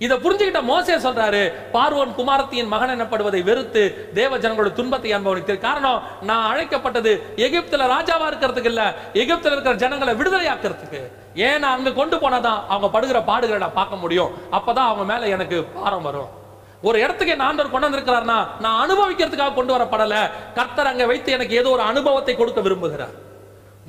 இதை 0.00 0.16
புரிஞ்சுக்கிட்ட 0.16 0.62
மோசே 0.62 0.96
சொல்றாரு 0.96 1.52
பார்வோன் 1.72 2.14
குமாரத்தியின் 2.14 2.68
மகன் 2.68 2.90
எனப்படுவதை 2.90 3.44
வெறுத்து 3.44 4.10
தேவ 4.14 4.38
ஜனங்களோட 4.38 4.72
துன்பத்தை 4.72 5.12
அனுபவித்து 5.12 5.58
காரணம் 5.58 6.02
நான் 6.22 6.50
அழைக்கப்பட்டது 6.52 7.22
எகிப்துல 7.36 7.86
ராஜாவா 7.86 8.26
இருக்கிறதுக்கு 8.30 8.64
இல்ல 8.64 8.96
எகிப்துல 9.14 9.54
இருக்கிற 9.56 9.74
ஜனங்களை 9.74 10.14
விடுதலையாக்குறதுக்கு. 10.14 11.02
ஏன்னா 11.36 11.62
அங்க 11.62 11.92
கொண்டு 11.92 12.16
போனாதான் 12.16 12.66
அவங்க 12.68 12.88
படுகிற 12.88 13.18
பாடுகளை 13.20 13.58
நான் 13.58 13.72
பார்க்க 13.72 13.96
முடியும். 13.96 14.32
அப்பதான் 14.52 14.90
அவங்க 14.90 15.04
மேல 15.04 15.28
எனக்கு 15.28 15.64
பாரம் 15.64 16.02
வரும். 16.02 16.41
ஒரு 16.88 16.96
இடத்துக்கு 17.04 17.34
என்ன 17.34 17.46
ஆண்டவர் 17.48 17.72
கொண்டு 17.72 17.86
வந்திருக்கிறார்னா 17.88 18.38
நான் 18.64 18.78
அனுபவிக்கிறதுக்காக 18.84 19.54
கொண்டு 19.58 19.72
வரப்படல. 19.74 20.14
கர்த்தர் 20.58 20.90
அங்க 20.92 21.04
வைத்து 21.10 21.36
எனக்கு 21.36 21.58
ஏதோ 21.60 21.70
ஒரு 21.76 21.84
அனுபவத்தை 21.90 22.34
கொடுக்க 22.40 22.60
விரும்புகிறார். 22.66 23.14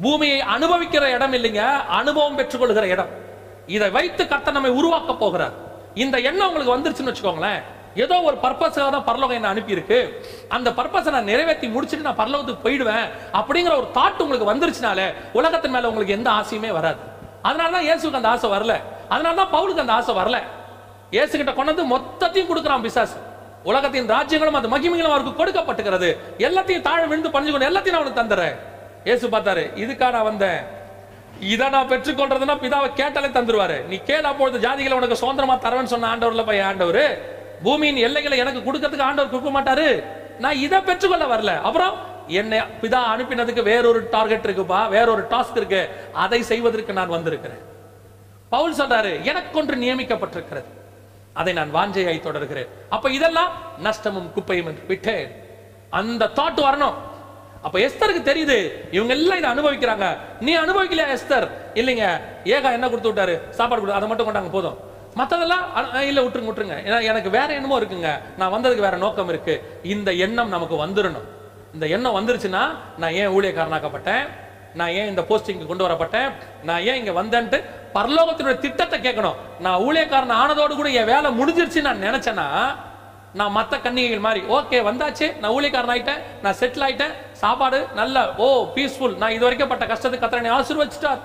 பூமியை 0.03 0.39
அனுபவிக்கிற 0.55 1.05
இடம் 1.15 1.35
இல்லைங்க 1.37 1.63
அனுபவம் 1.99 2.37
பெற்றுக்கொள்கிற 2.39 2.85
இடம். 2.95 3.11
இதை 3.75 3.87
வைத்து 3.97 4.23
கர்த்தர் 4.31 4.57
நம்மை 4.57 4.71
உருவாக்க 4.79 5.11
போகிறார். 5.23 5.55
இந்த 6.03 6.15
எண்ணம் 6.29 6.47
உங்களுக்கு 6.49 6.75
வந்துருச்சுன்னு 6.75 7.11
வச்சுக்கோங்களேன். 7.11 7.61
ஏதோ 8.03 8.15
ஒரு 8.27 8.37
பர்பஸாக 8.43 8.89
தான் 8.93 9.07
பரலோகம் 9.09 9.37
என்ன 9.39 9.49
அனுப்பியிருக்கு. 9.53 9.99
அந்த 10.55 10.69
பர்பஸை 10.77 11.09
நான் 11.15 11.29
நிறைவேற்றி 11.31 11.67
முடிச்சுட்டு 11.75 12.07
நான் 12.07 12.21
பரலோகத்துக்கு 12.21 12.65
போயிடுவேன் 12.65 13.05
அப்படிங்கிற 13.39 13.73
ஒரு 13.81 13.89
தாட் 13.97 14.23
உங்களுக்கு 14.25 14.51
வந்துருச்சுனாலே 14.51 15.07
உலகத்தின் 15.39 15.75
மேல 15.75 15.89
உங்களுக்கு 15.91 16.17
எந்த 16.19 16.29
ஆசையுமே 16.39 16.71
வராது. 16.79 16.99
அதனால 17.47 17.71
தான் 17.75 17.87
இயேசுக்கு 17.87 18.19
அந்த 18.21 18.31
ஆசை 18.35 18.49
வரல. 18.55 18.75
அதனால 19.13 19.35
தான் 19.41 19.53
பவுலுக்கு 19.55 19.83
அந்த 19.85 19.95
ஆசை 19.99 20.13
வரல. 20.21 20.37
இயேசு 21.15 21.33
கிட்ட 21.39 21.51
கொண்டு 21.57 21.71
வந்து 21.73 21.85
மொத்தத்தையும் 21.95 22.49
கொடுக்குறான் 22.51 22.85
பிசாசு. 22.85 23.17
உலகத்தின் 23.69 24.07
ராஜ்யங்களும் 24.13 24.57
அது 24.59 24.67
மகிமைகளும் 24.75 25.13
அவருக்கு 25.15 25.33
கொடுக்கப்பட்டுகிறது. 25.41 26.09
எல்லாத்தையும் 26.47 26.85
தாழ 26.87 27.01
விழுந்து 27.11 27.29
பண்ணிக்கணும் 27.35 27.67
எல்லாத்தையும் 27.69 27.99
அவனுக்கு 27.99 28.21
தந்துறேன். 28.21 28.55
இயேசு 29.07 29.27
பார்த்தாரு 29.35 29.63
இதுக்கா 29.83 30.07
நான் 30.15 30.27
வந்தேன். 30.31 30.61
இதை 31.53 31.67
நான் 31.75 31.87
பெற்றுக்கொண்டதுன்னா 31.91 32.55
பிதாவை 32.63 32.89
கேட்டாலே 32.99 33.29
தந்துருவாரு. 33.37 33.77
நீ 33.91 33.97
கேள் 34.09 34.27
அப்பொழுது 34.31 34.57
ஜாதிகளை 34.65 34.97
உனக்கு 34.99 35.21
சுதந்திரமா 35.21 35.55
தரவேன்னு 35.65 35.93
சொன்ன 35.93 36.09
ஆண்டவர்ல 36.13 36.43
போய் 36.49 36.65
ஆண்டவர் 36.69 37.05
பூமியின் 37.65 37.99
எல்லைகளை 38.07 38.37
எனக்கு 38.43 38.61
கொடுக்கறதுக்கு 38.67 39.07
ஆண்டவர் 39.09 39.33
கொடுக்க 39.33 39.51
மாட்டாரு. 39.57 39.87
நான் 40.43 40.61
இதை 40.65 40.79
பெற்றுக்கொள்ள 40.89 41.25
வரல. 41.33 41.51
அப்புறம் 41.67 41.95
என்னை 42.39 42.59
பிதா 42.83 43.01
அனுப்பினதுக்கு 43.13 43.63
வேறொரு 43.71 43.99
டார்கெட் 44.15 44.47
இருக்குப்பா 44.47 44.79
வேறொரு 44.95 45.23
டாஸ்க் 45.33 45.59
இருக்கு. 45.61 45.81
அதை 46.23 46.39
செய்வதற்கு 46.51 46.99
நான் 46.99 47.15
வந்திருக்கிறேன். 47.17 47.61
பவுல் 48.53 48.79
சொல்றாரு 48.79 49.11
எனக்கு 49.31 49.59
ஒன்று 49.61 49.75
நியமிக்கப்பட்டிருக்கிறது. 49.83 50.69
அதை 51.33 51.53
நான் 51.53 51.75
வாஞ்சையாய் 51.75 52.19
தொடர்கிறேன். 52.19 52.67
அப்ப 52.89 53.11
இதெல்லாம் 53.11 53.51
நஷ்டமும் 53.83 54.33
குப்பையும் 54.33 54.67
என்று 54.67 54.83
விட்டேன். 54.87 55.31
அந்த 55.89 56.25
தாட் 56.25 56.57
வரணும். 56.57 56.93
அப்ப 57.61 57.79
எஸ்தருக்கு 57.79 58.25
தெரியுது 58.25 58.71
இவங்க 58.91 59.13
எல்லாம் 59.13 59.37
இதை 59.37 59.51
அனுபவிக்கிறாங்க. 59.51 60.17
நீ 60.39 60.57
அனுபவிக்கலையா 60.57 61.17
எஸ்தர்? 61.17 61.49
இல்லைங்க. 61.73 62.21
ஏகா 62.43 62.71
என்ன 62.71 62.89
கொடுத்து 62.89 63.13
விட்டாரு? 63.13 63.49
சாப்பாடு 63.49 63.81
கொடு 63.81 63.93
அதை 63.93 64.07
மட்டும் 64.07 64.27
கொண்டாங்க 64.27 64.49
போதும். 64.49 64.77
மத்ததெல்லாம் 65.17 65.95
அ- 65.95 66.05
இல்ல 66.05 66.21
விட்டுருங்க 66.21 66.51
விட்டுருங்க. 66.51 66.75
ஏன்னா 66.85 67.03
எனக்கு 67.03 67.29
வேற 67.29 67.53
என்னமோ 67.53 67.79
இருக்குங்க. 67.79 68.19
நான் 68.37 68.53
வந்ததுக்கு 68.53 68.79
வேற 68.79 68.97
நோக்கம் 68.97 69.29
இருக்கு. 69.29 69.79
இந்த 69.83 70.13
எண்ணம் 70.13 70.49
நமக்கு 70.49 70.75
வந்துடணும் 70.75 71.23
இந்த 71.73 71.87
எண்ணம் 71.87 72.15
வந்துருச்சுன்னா 72.15 72.75
நான் 72.97 73.11
ஏன் 73.11 73.29
ஊழியக்காரனாக்கப்பட்டேன்? 73.29 74.27
நான் 74.79 74.93
ஏன் 74.99 75.09
இந்த 75.11 75.21
போஸ்டிங்க்கு 75.29 75.65
கொண்டு 75.65 75.87
வரப்பட்டேன்? 75.87 76.29
நான் 76.63 76.81
ஏன் 76.89 76.99
இங்க 77.01 77.13
வந்தேன்ட்டு 77.21 77.59
பரலோகத்தினுடைய 77.97 78.59
திட்டத்தை 78.59 78.99
கேட்கணும். 78.99 79.35
நான் 79.59 79.81
ஊழியக்காரன் 79.87 80.39
ஆனதோடு 80.43 80.75
கூட 80.75 80.89
என் 80.89 81.11
வேலை 81.13 81.29
முடிஞ்சிருச்சு 81.39 81.81
நான் 81.87 82.03
நினைச்சேன்னா 82.07 82.47
நான் 83.39 83.55
மற்ற 83.57 83.77
கன்னிகைகள் 83.77 84.25
மாதிரி 84.25 84.41
ஓகே 84.57 84.79
வந்தாச்சு. 84.89 85.27
நான் 85.41 85.51
ஊழியக்காரன் 85.51 85.93
ஆயிட்டேன். 85.93 86.23
நான் 86.41 86.57
செட்டில் 86.59 86.85
ஆயிட்டேன். 86.87 87.13
சாப்பாடு 87.43 87.87
நல்ல 87.99 88.25
ஓ 88.37 88.47
பீஸ்ஃபுல் 88.75 89.15
நான் 89.21 89.35
இது 89.37 89.47
வரைக்கும் 89.47 89.71
பட்ட 89.71 89.85
கஷ்டத்துக்கு 89.85 90.25
கத்திரனை 90.25 90.51
ஆசீர்வச்சிட்டார் 90.57 91.21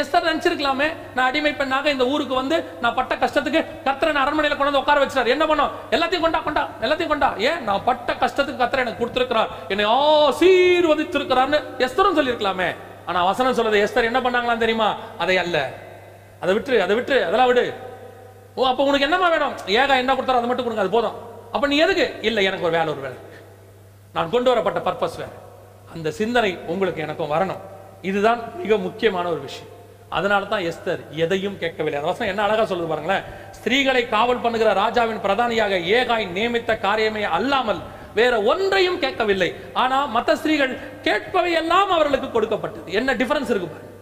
எஸ்தர் 0.00 0.28
நினைச்சிருக்கலாமே. 0.28 0.88
நான் 1.14 1.28
அடிமை 1.30 1.52
பெண்ணாக 1.52 1.90
இந்த 1.90 2.06
ஊருக்கு 2.06 2.34
வந்து 2.34 2.56
நான் 2.80 2.94
பட்ட 2.94 3.14
கஷ்டத்துக்கு 3.14 3.60
கத்திரன் 3.84 4.22
அரண்மனையில் 4.22 4.58
கொண்டு 4.58 4.72
வந்து 4.72 4.82
உட்கார 4.82 5.04
வச்சார் 5.04 5.32
என்ன 5.34 5.44
பண்ணோம்? 5.44 5.70
எல்லாத்தையும் 5.94 6.20
கொண்டா 6.20 6.38
கொண்டா 6.38 6.68
எல்லாத்தையும் 6.80 7.06
கொண்டா. 7.06 7.34
ஏன்? 7.36 7.62
நான் 7.64 7.84
பட்ட 7.84 8.12
கஷ்டத்துக்கு 8.12 8.62
கத்திர 8.62 8.84
எனக்கு 8.84 8.98
கொடுத்திருக்கிறார். 8.98 9.48
என்னை 9.68 9.84
ஆசீர்வதித்திருக்கிறார்னு 9.84 11.60
எஸ்தரும் 11.78 12.18
சொல்லியிருக்கலாமே. 12.18 12.76
ஆனா 13.06 13.24
வசனம் 13.24 13.54
சொல்றது 13.54 13.84
எஸ்தர் 13.84 14.10
என்ன 14.10 14.20
பண்ணாங்களாம் 14.20 14.64
தெரியுமா? 14.64 14.94
அதை 15.18 15.36
அல்ல. 15.36 15.72
அதை 16.40 16.54
விட்டுரு 16.54 16.78
அதை 16.78 16.96
விட்டுரு 16.96 17.18
அதெல்லாம் 17.24 17.46
விடு. 17.46 17.74
ஓ 18.54 18.66
அப்ப 18.66 18.82
உனக்கு 18.82 19.04
என்னமா 19.04 19.28
வேணும்? 19.28 19.54
ஏகா 19.66 19.96
என்ன 19.96 20.14
கொடுத்தாரோ 20.14 20.40
அதை 20.40 20.48
மட்டும் 20.50 20.66
கொடுங்க 20.66 20.80
அது 20.80 20.90
போதும். 20.90 21.16
அப்ப 21.52 21.66
நீ 21.66 21.76
எதுக்கு? 21.76 22.14
இல்ல 22.22 22.42
எனக்கு 22.42 22.64
ஒரு 22.64 22.76
வேலை 22.76 22.92
ஒரு 22.92 23.00
வேலை. 23.00 23.16
நான் 24.12 24.30
கொண்டு 24.30 24.48
வரப்பட்ட 24.50 24.80
பர்பஸ் 24.80 25.16
வேற. 25.16 25.30
அந்த 25.94 26.10
சிந்தனை 26.10 26.58
உங்களுக்கு 26.66 27.02
எனக்கும் 27.02 27.30
வரணும். 27.30 27.62
இதுதான் 28.02 28.40
மிக 28.62 28.76
முக்கியமான 28.76 29.28
ஒரு 29.28 29.40
விஷயம். 29.40 29.74
அதனால 30.08 30.44
தான் 30.44 30.64
எஸ்தர் 30.70 31.10
எதையும் 31.10 31.58
கேட்கவில்லை. 31.58 32.00
அந்த 32.00 32.10
வசனம் 32.10 32.36
என்ன 32.36 32.42
அழகா 32.42 32.74
சொல்லுது 32.74 32.88
பாருங்களேன். 32.88 33.24
ஸ்திரீகளை 33.58 34.08
காவல் 34.08 34.40
பண்ணுகிற 34.40 34.72
ராஜாவின் 34.72 35.22
பிரதானியாக 35.24 35.78
ஏகாய் 35.98 36.26
நியமித்த 36.30 36.78
காரியமே 36.82 37.22
அல்லாமல் 37.22 37.80
வேற 38.14 38.42
ஒன்றையும் 38.42 38.98
கேட்கவில்லை. 38.98 39.54
ஆனா 39.72 40.16
மத்த 40.16 40.32
ஸ்திரீகள் 40.32 40.78
கேட்பவை 41.02 41.52
எல்லாம் 41.52 41.90
அவர்களுக்கு 41.90 42.30
கொடுக்கப்பட்டது. 42.30 42.92
என்ன 42.92 43.14
டிஃபரன்ஸ் 43.14 43.50
இருக்கு 43.52 43.68
பாருங்க. 43.68 43.92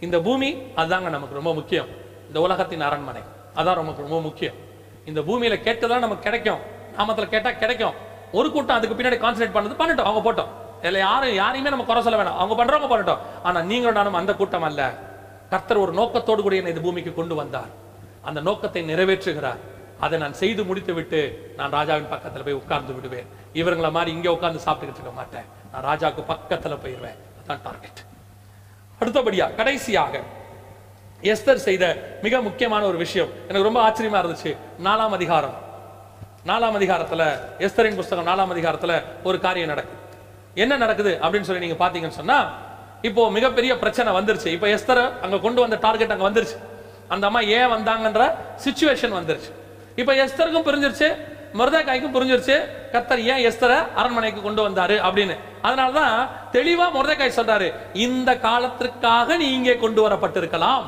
இந்த 0.00 0.20
பூமி 0.20 0.48
அதுதாங்க 0.76 1.08
நமக்கு 1.16 1.34
ரொம்ப 1.34 1.54
முக்கியம். 1.54 1.86
இந்த 2.28 2.40
உலகத்தின் 2.40 2.80
அரண்மனை 2.80 3.22
அதான் 3.56 3.80
நமக்கு 3.82 4.02
ரொம்ப 4.02 4.20
முக்கியம். 4.20 4.54
இந்த 5.04 5.20
பூமியில 5.20 5.56
கேட்டதான் 5.68 5.98
நமக்கு 5.98 6.22
கிடைக்கும். 6.22 6.60
நாமத்துல 6.98 7.28
கேட்டா 7.28 7.50
கிடைக்கும். 7.50 7.94
ஒரு 8.32 8.52
கூட்டம் 8.52 8.76
அதுக்கு 8.76 8.96
பின்னாடி 8.98 9.18
கான்சன்ட்ரேட் 9.24 9.56
பண்ணது 9.56 9.80
பண்ணட்டும். 9.80 10.08
அவங்க 10.10 10.32
போட்டோம். 10.32 10.48
இல்லை 10.82 11.00
யாரும் 11.00 11.34
யாரையுமே 11.34 11.70
நம்ம 11.70 11.84
குறை 11.84 12.02
சொல்ல 12.02 12.22
வேணாம். 12.22 12.38
அவங்க 12.42 12.64
பண்றவங்க 12.64 12.88
பண்ணட்டும் 12.92 13.18
ஆனா 13.42 13.60
நீங்களும் 13.60 13.94
நானும் 13.94 14.14
அந்த 14.14 14.34
கூட்டம் 14.34 14.62
அல்ல. 14.62 14.94
கர்த்தர் 15.50 15.76
ஒரு 15.76 15.92
நோக்கத்தோடு 15.92 16.42
கூட 16.42 16.54
என்னை 16.54 16.70
இந்த 16.70 16.84
பூமிக்கு 16.84 17.14
கொண்டு 17.14 17.34
வந்தார். 17.34 17.72
அந்த 18.22 18.40
நோக்கத்தை 18.40 18.94
நிறைவேற்றுகிறார். 18.94 19.58
அதை 20.00 20.18
நான் 20.18 20.34
செய்து 20.34 20.64
முடித்து 20.64 20.94
விட்டு 20.94 21.52
நான் 21.56 21.70
ராஜாவின் 21.70 22.12
பக்கத்துல 22.12 22.44
போய் 22.44 22.52
உட்கார்ந்து 22.52 22.94
விடுவேன். 22.94 23.26
இவங்கள 23.54 23.90
மாதிரி 23.90 24.12
இங்க 24.12 24.32
உட்கார்ந்து 24.32 24.62
சாப்பிட்டுக்கிட்டு 24.64 25.00
இருக்க 25.00 25.10
மாட்டேன். 25.14 25.44
நான் 25.72 25.84
ராஜாவுக்கு 25.84 26.24
பக்கத்துல 26.28 26.78
போயிடுவேன் 26.84 27.18
அதான் 27.40 27.60
டார்கெட் 27.62 28.00
அடுத்தபடியா 29.00 29.54
கடைசியாக 29.54 30.20
எஸ்தர் 31.22 31.54
செய்த 31.54 31.84
மிக 32.22 32.40
முக்கியமான 32.40 32.86
ஒரு 32.86 32.96
விஷயம். 32.96 33.28
எனக்கு 33.48 33.62
ரொம்ப 33.62 33.80
ஆச்சரியமா 33.88 34.24
இருந்துச்சு. 34.24 34.56
நாலாம் 34.84 35.08
அதிகாரம். 35.08 35.54
நாலாம் 36.46 36.76
அதிகாரத்துல 36.80 37.40
எஸ்தரின் 37.58 37.94
புஸ்தகம் 37.94 38.26
நாலாம் 38.26 38.52
அதிகாரத்துல 38.54 39.02
ஒரு 39.22 39.40
காரியம் 39.40 39.68
நடக்குது. 39.68 39.98
என்ன 40.54 40.76
நடக்குது 40.76 41.18
அப்படின்னு 41.22 41.40
சொல்லி 41.40 41.66
நீங்க 41.66 41.86
பாத்தீங்கன்னு 41.86 42.18
சொன்னா 42.20 42.58
இப்போ 43.08 43.22
மிகப்பெரிய 43.36 43.72
பிரச்சனை 43.82 44.10
வந்துருச்சு. 44.18 44.48
இப்போ 44.56 44.66
எஸ்தர் 44.76 45.02
அங்க 45.24 45.36
கொண்டு 45.46 45.60
வந்த 45.64 45.76
டார்கெட் 45.84 46.14
அங்க 46.14 46.26
வந்துருச்சு. 46.28 46.56
அந்த 47.14 47.24
அம்மா 47.28 47.40
ஏன் 47.58 47.70
வந்தாங்கன்ற 47.74 48.24
சுச்சுவேஷன் 48.64 49.16
வந்துருச்சு. 49.18 49.50
இப்போ 50.00 50.12
எஸ்தருக்கும் 50.24 50.66
புரிஞ்சிருச்சு 50.68 51.08
மொர்தேக்காய்க்கும் 51.58 52.14
புரிஞ்சிருச்சு 52.14 52.56
கத்தர் 52.92 53.20
ஏன் 53.32 53.42
எஸ்தரை 53.48 53.76
அரண்மனைக்கு 54.00 54.40
கொண்டு 54.46 54.60
வந்தாரு 54.66 54.96
அப்படின்னு. 55.08 55.34
அதனாலதான் 55.66 56.16
தெளிவா 56.56 56.86
மொர்தேக்காய் 56.96 57.38
சொல்றாரு 57.38 57.68
இந்த 58.06 58.30
காலத்திற்காக 58.46 59.36
நீ 59.42 59.46
இங்கே 59.58 59.74
கொண்டு 59.84 60.00
வரப்பட்டிருக்கலாம். 60.06 60.84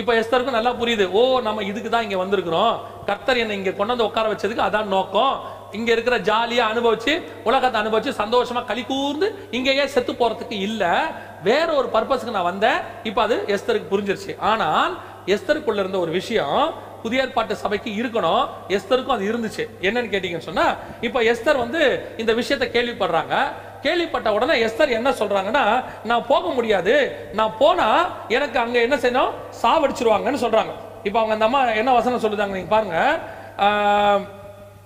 இப்ப 0.00 0.12
எஸ்தருக்கும் 0.20 0.58
நல்லா 0.58 0.72
புரியுது 0.80 1.06
ஓ 1.18 1.22
நம்ம 1.46 1.62
இதுக்கு 1.70 1.90
தான் 1.94 2.06
இங்க 2.06 2.18
வந்திருக்கிறோம். 2.22 2.74
கர்த்தர் 3.08 3.40
என்னை 3.42 3.56
இங்க 3.60 3.72
கொண்டு 3.78 3.92
வந்து 3.94 4.08
உட்கார 4.08 4.28
வச்சதுக்கு 4.32 4.66
அதான் 4.68 4.92
நோக்கம். 4.96 5.34
இங்க 5.72 5.92
இருக்கிற 5.92 6.18
ஜாலியா 6.18 6.64
அனுபவிச்சு 6.72 7.22
உலகத்தை 7.44 7.82
அனுபவிச்சு 7.82 8.12
சந்தோஷமா 8.22 8.64
களி 8.64 8.84
கூர்ந்து 8.84 9.48
இங்கேயே 9.50 9.86
செத்து 9.86 10.12
போறதுக்கு 10.12 10.56
இல்ல. 10.68 11.02
வேற 11.42 11.68
ஒரு 11.72 11.88
பர்பஸ்க்கு 11.92 12.36
நான் 12.36 12.50
வந்தேன். 12.52 12.78
இப்ப 13.02 13.22
அது 13.22 13.44
எஸ்தருக்கு 13.46 13.92
புரிஞ்சிருச்சு. 13.92 14.38
ஆனால் 14.38 14.98
எஸ்தருக்குள்ள 15.26 15.78
இருந்த 15.78 15.98
ஒரு 15.98 16.10
விஷயம் 16.10 16.90
புதிய 17.02 17.22
ஏற்பாட்டு 17.22 17.56
சபைக்கு 17.56 17.90
இருக்கணும். 17.90 18.44
எஸ்தருக்கும் 18.68 19.16
அது 19.16 19.24
இருந்துச்சு. 19.32 19.64
என்னன்னு 19.80 20.12
கேட்டீங்கன்னு 20.12 20.48
சொன்னா 20.48 20.66
இப்ப 21.00 21.22
எஸ்தர் 21.22 21.62
வந்து 21.64 21.80
இந்த 22.16 22.32
விஷயத்தை 22.32 22.68
கேள்விப்படுறாங்க. 22.68 23.36
கேள்விப்பட்ட 23.82 24.32
உடனே 24.32 24.54
எஸ்தர் 24.66 24.96
என்ன 24.98 25.10
சொல்றாங்கன்னா 25.10 25.84
நான் 26.04 26.26
போக 26.26 26.48
முடியாது. 26.48 26.94
நான் 27.32 27.56
போனா 27.58 27.88
எனக்கு 28.28 28.58
அங்க 28.58 28.78
என்ன 28.80 28.96
செய்யணும்? 28.96 29.32
சாவடிச்சிருவாங்கன்னு 29.62 30.42
சொல்றாங்க. 30.44 30.74
இப்ப 31.02 31.18
அவங்க 31.18 31.32
அந்த 31.32 31.44
அம்மா 31.44 31.62
என்ன 31.64 31.92
வசனம் 31.92 32.24
சொல்லுதாங்க 32.24 32.56
நீங்க 32.58 32.72
பாருங்க. 32.76 32.98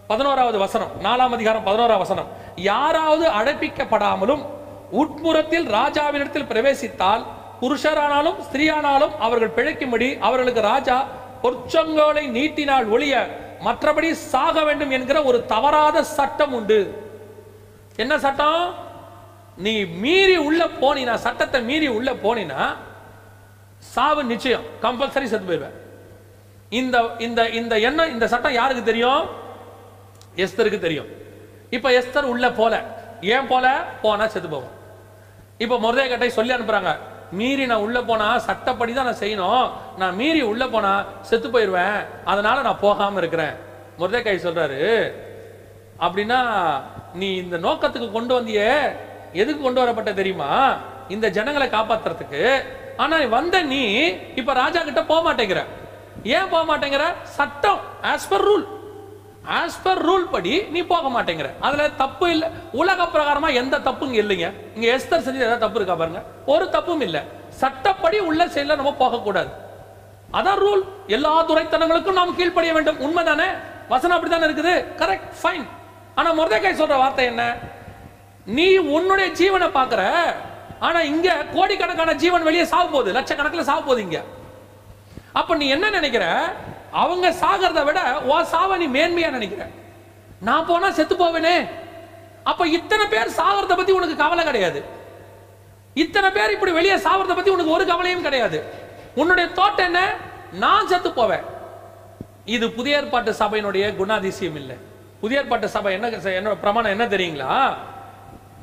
பதினோராவது 0.07 0.59
வசனம் 0.59 0.90
நாலாம் 1.02 1.34
அதிகாரம் 1.36 1.64
பதினோராவது 1.64 2.04
வசனம். 2.04 2.28
யாராவது 2.57 3.24
அழைப்பிக்கப்படாமலும் 3.28 4.42
உட்புறத்தில் 4.90 5.66
ராஜாவினிடத்தில் 5.68 6.50
பிரவேசித்தால் 6.50 7.22
புருஷரானாலும் 7.61 8.38
ஸ்திரீயானாலும் 8.46 9.14
அவர்கள் 9.18 9.54
பிழைக்கும்படி 9.57 10.18
அவர்களுக்கு 10.18 10.61
ராஜா 10.61 11.07
பொற்சங்கோலை 11.42 12.24
நீட்டினால் 12.36 12.88
ஒழிய 12.88 13.14
மற்றபடி 13.64 14.11
சாக 14.11 14.62
வேண்டும் 14.64 14.90
என்கிற 14.90 15.22
ஒரு 15.22 15.46
தவறாத 15.46 16.02
சட்டம் 16.02 16.52
உண்டு. 16.52 16.80
என்ன 17.96 18.18
சட்டம்? 18.18 18.74
நீ 19.57 19.84
மீறி 19.84 20.36
உள்ள 20.36 20.62
போனினா 20.80 21.14
சட்டத்தை 21.14 21.62
மீறி 21.62 21.88
உள்ள 21.88 22.12
போனினா 22.12 22.61
சாவு 23.78 24.24
நிச்சயம் 24.24 24.62
கம்பல்சரி 24.82 25.26
செத்து 25.32 25.48
போயிடுவேன். 25.48 25.76
இந்த 26.70 26.96
இந்த 27.18 27.48
இந்த 27.48 27.78
எண்ணம் 27.78 28.12
இந்த 28.12 28.28
சட்டம் 28.28 28.52
யாருக்கு 28.52 28.84
தெரியும்? 28.84 29.44
எஸ்தருக்கு 30.37 30.78
தெரியும். 30.78 31.09
இப்போ 31.70 31.91
எஸ்தர் 31.91 32.30
உள்ள 32.32 32.51
போல. 32.51 32.82
ஏன் 33.20 33.47
போல? 33.47 33.66
போனா 34.03 34.26
செத்து 34.26 34.49
போகும். 34.49 34.74
இப்ப 35.59 35.76
முருதேகட்டை 35.76 36.26
சொல்லி 36.26 36.55
அனுப்புறாங்க 36.55 36.97
மீறி 37.32 37.66
நான் 37.66 37.84
உள்ள 37.84 38.03
போனா 38.03 38.39
சட்டப்படி 38.39 38.93
தான் 38.93 39.05
நான் 39.05 39.22
செய்யணும். 39.22 39.70
நான் 39.99 40.14
மீறி 40.14 40.43
உள்ள 40.43 40.66
போனா 40.66 41.05
செத்து 41.20 41.49
போயிடுவேன் 41.49 41.99
அதனால 42.24 42.61
நான் 42.61 42.84
போகாம 42.87 43.18
இருக்கிறேன். 43.18 43.55
முருதேக்காய் 43.99 44.45
சொல்றாரு 44.47 44.82
அப்படின்னா 46.01 46.41
நீ 47.14 47.37
இந்த 47.37 47.57
நோக்கத்துக்கு 47.57 48.12
கொண்டு 48.12 48.41
வந்தியே. 48.41 48.72
எதுக்கு 49.32 49.62
கொண்டு 49.62 49.80
வரப்பட்ட 49.80 50.12
தெரியுமா? 50.12 50.76
இந்த 51.09 51.26
ஜனங்களை 51.30 51.68
காப்பாத்துறதுக்கு. 51.68 52.43
ஆனா 52.97 53.16
வந்த 53.37 53.62
நீ 53.62 53.82
இப்ப 54.34 54.53
ராஜா 54.53 54.80
கிட்ட 54.80 55.03
போக 55.03 55.20
மாட்டேங்கிற 55.26 55.62
ஏன் 56.22 56.49
போக 56.51 56.62
மாட்டேங்கிற 56.70 57.05
சட்டம் 57.22 57.80
as 58.03 58.28
per 58.30 58.45
rule 58.49 58.66
as 59.47 59.76
per 59.82 60.07
rule 60.07 60.30
படி 60.30 60.62
நீ 60.62 60.82
போக 60.82 61.22
மாட்டேங்கிற. 61.22 61.51
அதுல 61.61 61.90
தப்பு 61.90 62.30
இல்ல. 62.30 62.51
உலக 62.72 63.03
பிரகாரமா 63.03 63.55
எந்த 63.55 63.78
தப்பும் 63.78 64.14
இல்லைங்க. 64.14 64.53
இங்க 64.74 64.97
எஸ்தர் 64.97 65.24
செஞ்சு 65.26 65.36
ஏதாவது 65.36 65.59
தப்பு 65.59 65.74
இருக்கா 65.74 65.94
பாருங்க. 65.94 66.22
ஒரு 66.47 66.70
தப்பும் 66.70 67.01
இல்ல. 67.01 67.24
சட்டப்படி 67.49 68.18
உள்ள 68.18 68.47
செயல 68.47 68.76
நம்ம 68.76 68.92
போக 68.92 69.18
கூடாது 69.18 69.49
அதான் 70.32 70.59
ரூல் 70.59 70.82
எல்லா 71.07 71.44
துறைத்தனங்களுக்கும் 71.49 72.12
நாம் 72.12 72.36
கீழ்ப்படிய 72.36 72.72
வேண்டும். 72.72 73.01
உண்மைதானே? 73.01 73.47
வசனம் 73.88 74.16
அப்படித்தானே 74.16 74.53
இருக்குது? 74.53 74.84
கரெக்ட் 75.03 75.28
ஃபைன் 75.42 75.66
ஆனா 76.14 76.32
முருதைக்காய் 76.32 76.80
சொல்ற 76.80 76.97
வார்த்தை 76.97 77.24
என்ன? 77.24 77.57
நீ 78.44 78.76
உன்னுடைய 78.76 79.28
ஜீவனை 79.32 79.68
பார்க்குற. 79.68 80.12
ஆனா 80.78 81.01
இங்க 81.01 81.44
கோடிக்கணக்கான 81.55 82.14
ஜீவன் 82.14 82.42
வெளியே 82.42 82.64
சாக 82.64 82.86
போகுது 82.86 83.12
லட்சக்கணக்கில் 83.12 83.61
சாக 83.61 83.80
போகுது 83.80 84.03
இங்க. 84.03 84.22
அப்ப 85.39 85.57
நீ 85.62 85.66
என்ன 85.76 85.87
நினைக்கிற? 85.99 86.26
அவங்க 87.03 87.26
சாகிறத 87.43 87.80
விட 87.89 88.01
ஓ 88.32 88.37
சாவ 88.53 88.76
நீ 88.82 88.87
மேன்மையா 88.97 89.30
நினைக்கிற. 89.39 89.64
நான் 90.49 90.68
போனா 90.68 90.89
செத்து 90.99 91.14
போவேனே. 91.22 91.57
அப்ப 92.51 92.62
இத்தனை 92.78 93.05
பேர் 93.14 93.37
சாகிறத 93.41 93.74
பத்தி 93.78 93.93
உனக்கு 93.99 94.16
கவலை 94.22 94.45
கிடையாது. 94.49 94.80
இத்தனை 96.03 96.28
பேர் 96.37 96.55
இப்படி 96.55 96.72
வெளியே 96.78 96.97
சாவறத 97.05 97.34
பத்தி 97.37 97.51
உனக்கு 97.57 97.74
ஒரு 97.76 97.84
கவலையும் 97.91 98.26
கிடையாது. 98.26 98.59
உன்னுடைய 99.20 99.47
தோட்டம் 99.59 99.87
என்ன? 99.91 100.01
நான் 100.64 100.89
செத்து 100.91 101.11
போவேன். 101.18 101.45
இது 102.57 102.66
புதிய 102.78 102.99
ஏற்பாட்டு 102.99 103.30
சபையினுடைய 103.43 103.84
குணாதிசயம் 104.01 104.59
இல்லை. 104.62 104.76
புதிய 105.22 105.41
ஏற்பாட்டு 105.41 105.68
சபை 105.76 105.93
என்ன 105.97 106.09
என்னோட 106.39 106.57
பிரமாணம் 106.64 106.95
என்ன 106.95 107.05
தெரியுங்களா? 107.14 107.53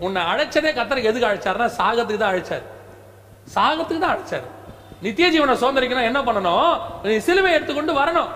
உன்னை 0.06 0.22
அழைச்சதே 0.32 0.72
கத்தருக்கு 0.78 1.12
எதுக்கு 1.12 1.30
அழைச்சாருன்னா 1.30 1.70
சாகத்துக்கு 1.80 2.22
தான் 2.24 2.34
அழைச்சார். 2.34 2.66
சாகத்துக்கு 3.56 4.04
தான் 4.06 4.16
அழைச்சார். 4.16 4.48
நித்திய 5.04 5.28
ஜீவனை 5.34 5.54
சுதந்திரிக்கணும். 5.62 6.10
என்ன 6.10 6.20
பண்ணணும்? 6.28 6.72
நீ 7.10 7.16
சிலுவை 7.28 7.52
எடுத்துக்கொண்டு 7.58 7.94
வரணும். 8.02 8.32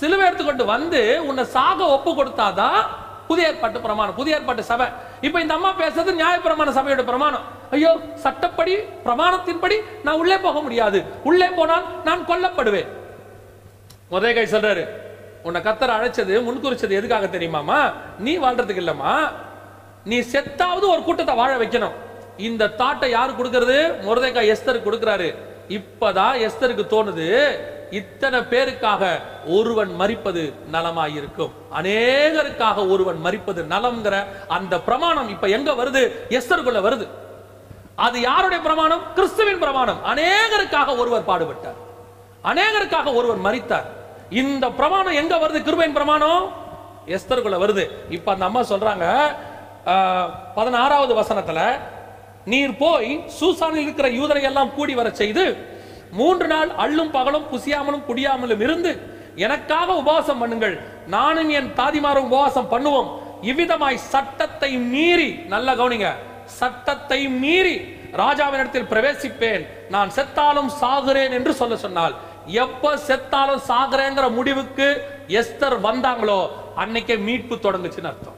சிலுவை 0.00 0.24
எடுத்துக்கொண்டு 0.28 0.64
வந்து 0.74 1.00
உன்னை 1.28 1.44
சாக 1.56 1.78
ஒப்பு 1.96 2.10
கொடுத்தாதான் 2.18 2.80
புதிய 3.28 3.50
ஏற்பாட்டு 3.50 3.78
பிரமாணம் 3.84 4.16
புதிய 4.18 4.36
ஏற்பாட்டு 4.38 4.62
சபை. 4.70 4.86
இப்போ 5.26 5.38
இந்த 5.44 5.54
அம்மா 5.58 5.70
பேசுறது 5.80 6.12
நியாயப்பிரமாண 6.20 6.72
சபையோட 6.78 7.04
பிரமாணம். 7.10 7.46
ஐயோ 7.76 7.92
சட்டப்படி 8.24 8.74
பிரமாணத்தின்படி 9.06 9.76
நான் 10.04 10.20
உள்ளே 10.22 10.36
போக 10.44 10.60
முடியாது. 10.66 10.98
உள்ளே 11.30 11.48
போனால் 11.58 11.86
நான் 12.08 12.22
கொல்லப்படுவேன். 12.30 12.90
முதல் 14.14 14.36
கை 14.36 14.46
சொல்றாரு. 14.54 14.84
உன்னை 15.46 15.60
கத்தர் 15.66 15.96
அழைச்சது 15.96 16.34
முன்குறிச்சது 16.46 16.98
எதுக்காக 17.00 17.26
தெரியுமாமா 17.34 17.80
நீ 18.26 18.34
வாழ்றதுக்கு 18.44 18.84
இல்லம்மா. 18.84 19.14
நீ 20.10 20.18
செத்தாவது 20.34 20.86
ஒரு 20.94 21.02
கூட்டத்தை 21.08 21.34
வாழ 21.42 21.52
வைக்கணும். 21.62 21.96
இந்த 22.48 22.72
தாட்டை 22.80 23.08
யார் 23.16 23.38
கொடுக்கறது? 23.38 23.78
முருதைக்கா 24.06 24.42
எஸ்தர் 24.52 24.86
கொடுக்கிறாரு. 24.86 25.28
இப்பதான் 25.68 26.40
எஸ்தருக்கு 26.46 26.84
தோணுது 26.86 27.58
இத்தனை 27.90 28.38
பேருக்காக 28.38 29.20
ஒருவன் 29.46 29.90
மறிப்பது 30.00 30.52
நலமாயிருக்கும். 30.72 31.50
அநேகருக்காக 31.76 32.88
ஒருவன் 32.88 33.18
மறிப்பது 33.24 33.62
நலம்ங்கிற 33.70 34.26
அந்த 34.48 34.80
பிரமாணம் 34.80 35.28
இப்ப 35.28 35.46
எங்க 35.46 35.72
வருது? 35.72 36.12
எஸ்தருக்குள்ள 36.28 36.80
வருது. 36.80 37.08
அது 37.96 38.20
யாருடைய 38.20 38.62
பிரமாணம்? 38.62 39.02
கிறிஸ்துவின் 39.14 39.58
பிரமாணம். 39.58 39.98
அநேகருக்காக 40.04 40.98
ஒருவர் 40.98 41.28
பாடுபட்டார். 41.28 41.78
அநேகருக்காக 42.44 43.14
ஒருவர் 43.14 43.54
மறித்தார். 43.54 43.86
இந்த 44.30 44.70
பிரமாணம் 44.70 45.12
எங்க 45.12 45.36
வருது? 45.36 45.64
கிருபையின் 45.66 45.92
பிரமாணம் 45.92 46.52
எஸ்தருக்குள்ள 47.06 47.58
வருது. 47.58 47.90
இப்ப 48.10 48.32
அந்த 48.32 48.44
அம்மா 48.44 48.60
சொல்றாங்க 48.60 49.22
பதினாறாவது 50.54 51.14
வசனத்துல 51.14 51.80
நீர் 52.52 52.74
போய் 52.82 53.10
சூசானில் 53.38 53.84
இருக்கிற 53.84 54.08
யூதரை 54.18 54.42
எல்லாம் 54.50 54.74
கூடி 54.76 54.94
வர 55.00 55.08
செய்து 55.20 55.44
மூன்று 56.18 56.46
நாள் 56.52 56.70
அள்ளும் 56.84 57.14
பகலும் 57.16 57.48
புசியாமலும் 57.52 58.06
குடியாமலும் 58.08 58.62
இருந்து 58.66 58.92
எனக்காக 59.44 59.96
உபவாசம் 60.02 60.40
பண்ணுங்கள். 60.42 60.76
நானும் 61.14 61.50
என் 61.58 61.70
தாதிமாரும் 61.80 62.28
உபவாசம் 62.30 62.70
பண்ணுவோம். 62.72 63.08
இவ்விதமாய் 63.50 63.98
சட்டத்தை 64.12 64.70
மீறி 64.92 65.30
நல்ல 65.54 65.68
கவனிங்க 65.80 66.10
சட்டத்தை 66.60 67.20
மீறி 67.42 67.74
ராஜாவினிடத்தில் 68.22 68.90
பிரவேசிப்பேன். 68.92 69.64
நான் 69.94 70.14
செத்தாலும் 70.18 70.70
சாகுறேன் 70.82 71.34
என்று 71.38 71.52
சொல்ல 71.60 71.76
சொன்னால் 71.84 72.14
எப்ப 72.64 72.94
செத்தாலும் 73.08 73.62
சாகுறேங்கிற 73.70 74.26
முடிவுக்கு 74.38 74.88
எஸ்தர் 75.40 75.78
வந்தாங்களோ 75.88 76.40
அன்னைக்கே 76.82 77.16
மீட்பு 77.28 77.54
தொடங்குச்சுன்னு 77.66 78.10
அர்த்தம். 78.12 78.35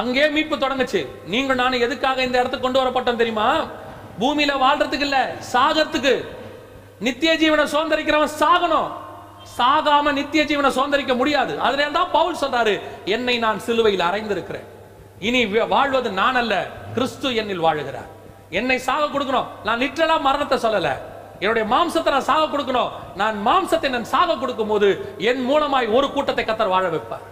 அங்கே 0.00 0.24
மீட்பு 0.34 0.56
தொடங்குச்சு. 0.64 1.00
நீங்க 1.32 1.54
நானும் 1.60 1.84
எதுக்காக 1.86 2.18
இந்த 2.26 2.36
இடத்துக்கு 2.40 2.66
கொண்டு 2.66 2.80
வரப்பட்டோம் 2.82 3.20
தெரியுமா? 3.22 3.48
பூமியில 4.20 4.52
வாழ்றதுக்கு 4.64 5.06
இல்ல 5.08 5.18
சாகறதுக்கு. 5.52 6.14
நித்திய 7.06 7.32
ஜீவனை 7.42 7.64
சுதந்திரிக்கிறவன் 7.74 8.36
சாகணும். 8.42 8.90
சாகாம 9.58 10.12
நித்திய 10.18 10.42
ஜீவனை 10.50 10.70
சுதந்திரிக்க 10.76 11.14
முடியாது. 11.20 11.52
அதுல 11.66 11.88
தான் 11.98 12.12
பவுல் 12.16 12.40
சொல்றாரு 12.42 12.74
என்னை 13.14 13.34
நான் 13.44 13.58
சிலுவையில் 13.66 14.06
அறைந்திருக்கிறேன். 14.08 14.68
இனி 15.28 15.40
வாழ்வது 15.74 16.08
நான் 16.20 16.38
அல்ல 16.42 16.54
கிறிஸ்து 16.94 17.28
என்னில் 17.40 17.64
வாழுகிறார். 17.66 18.08
என்னை 18.60 18.78
சாக 18.88 19.04
கொடுக்கணும். 19.14 19.50
நான் 19.66 19.82
லிட்டரலா 19.84 20.16
மரணத்தை 20.28 20.58
சொல்லல. 20.64 20.88
என்னுடைய 21.42 21.64
மாம்சத்தை 21.74 22.10
நான் 22.16 22.28
சாக 22.30 22.44
கொடுக்கணும். 22.54 22.90
நான் 23.20 23.36
மாம்சத்தை 23.46 23.88
நான் 23.94 24.10
சாக 24.14 24.36
கொடுக்கும் 24.42 24.72
போது 24.72 24.88
என் 25.30 25.42
மூலமாய் 25.50 25.94
ஒரு 25.98 26.08
கூட்டத்தை 26.16 26.44
கத்தர் 26.44 26.74
வாழ 26.74 26.84
வைப்பார். 26.94 27.24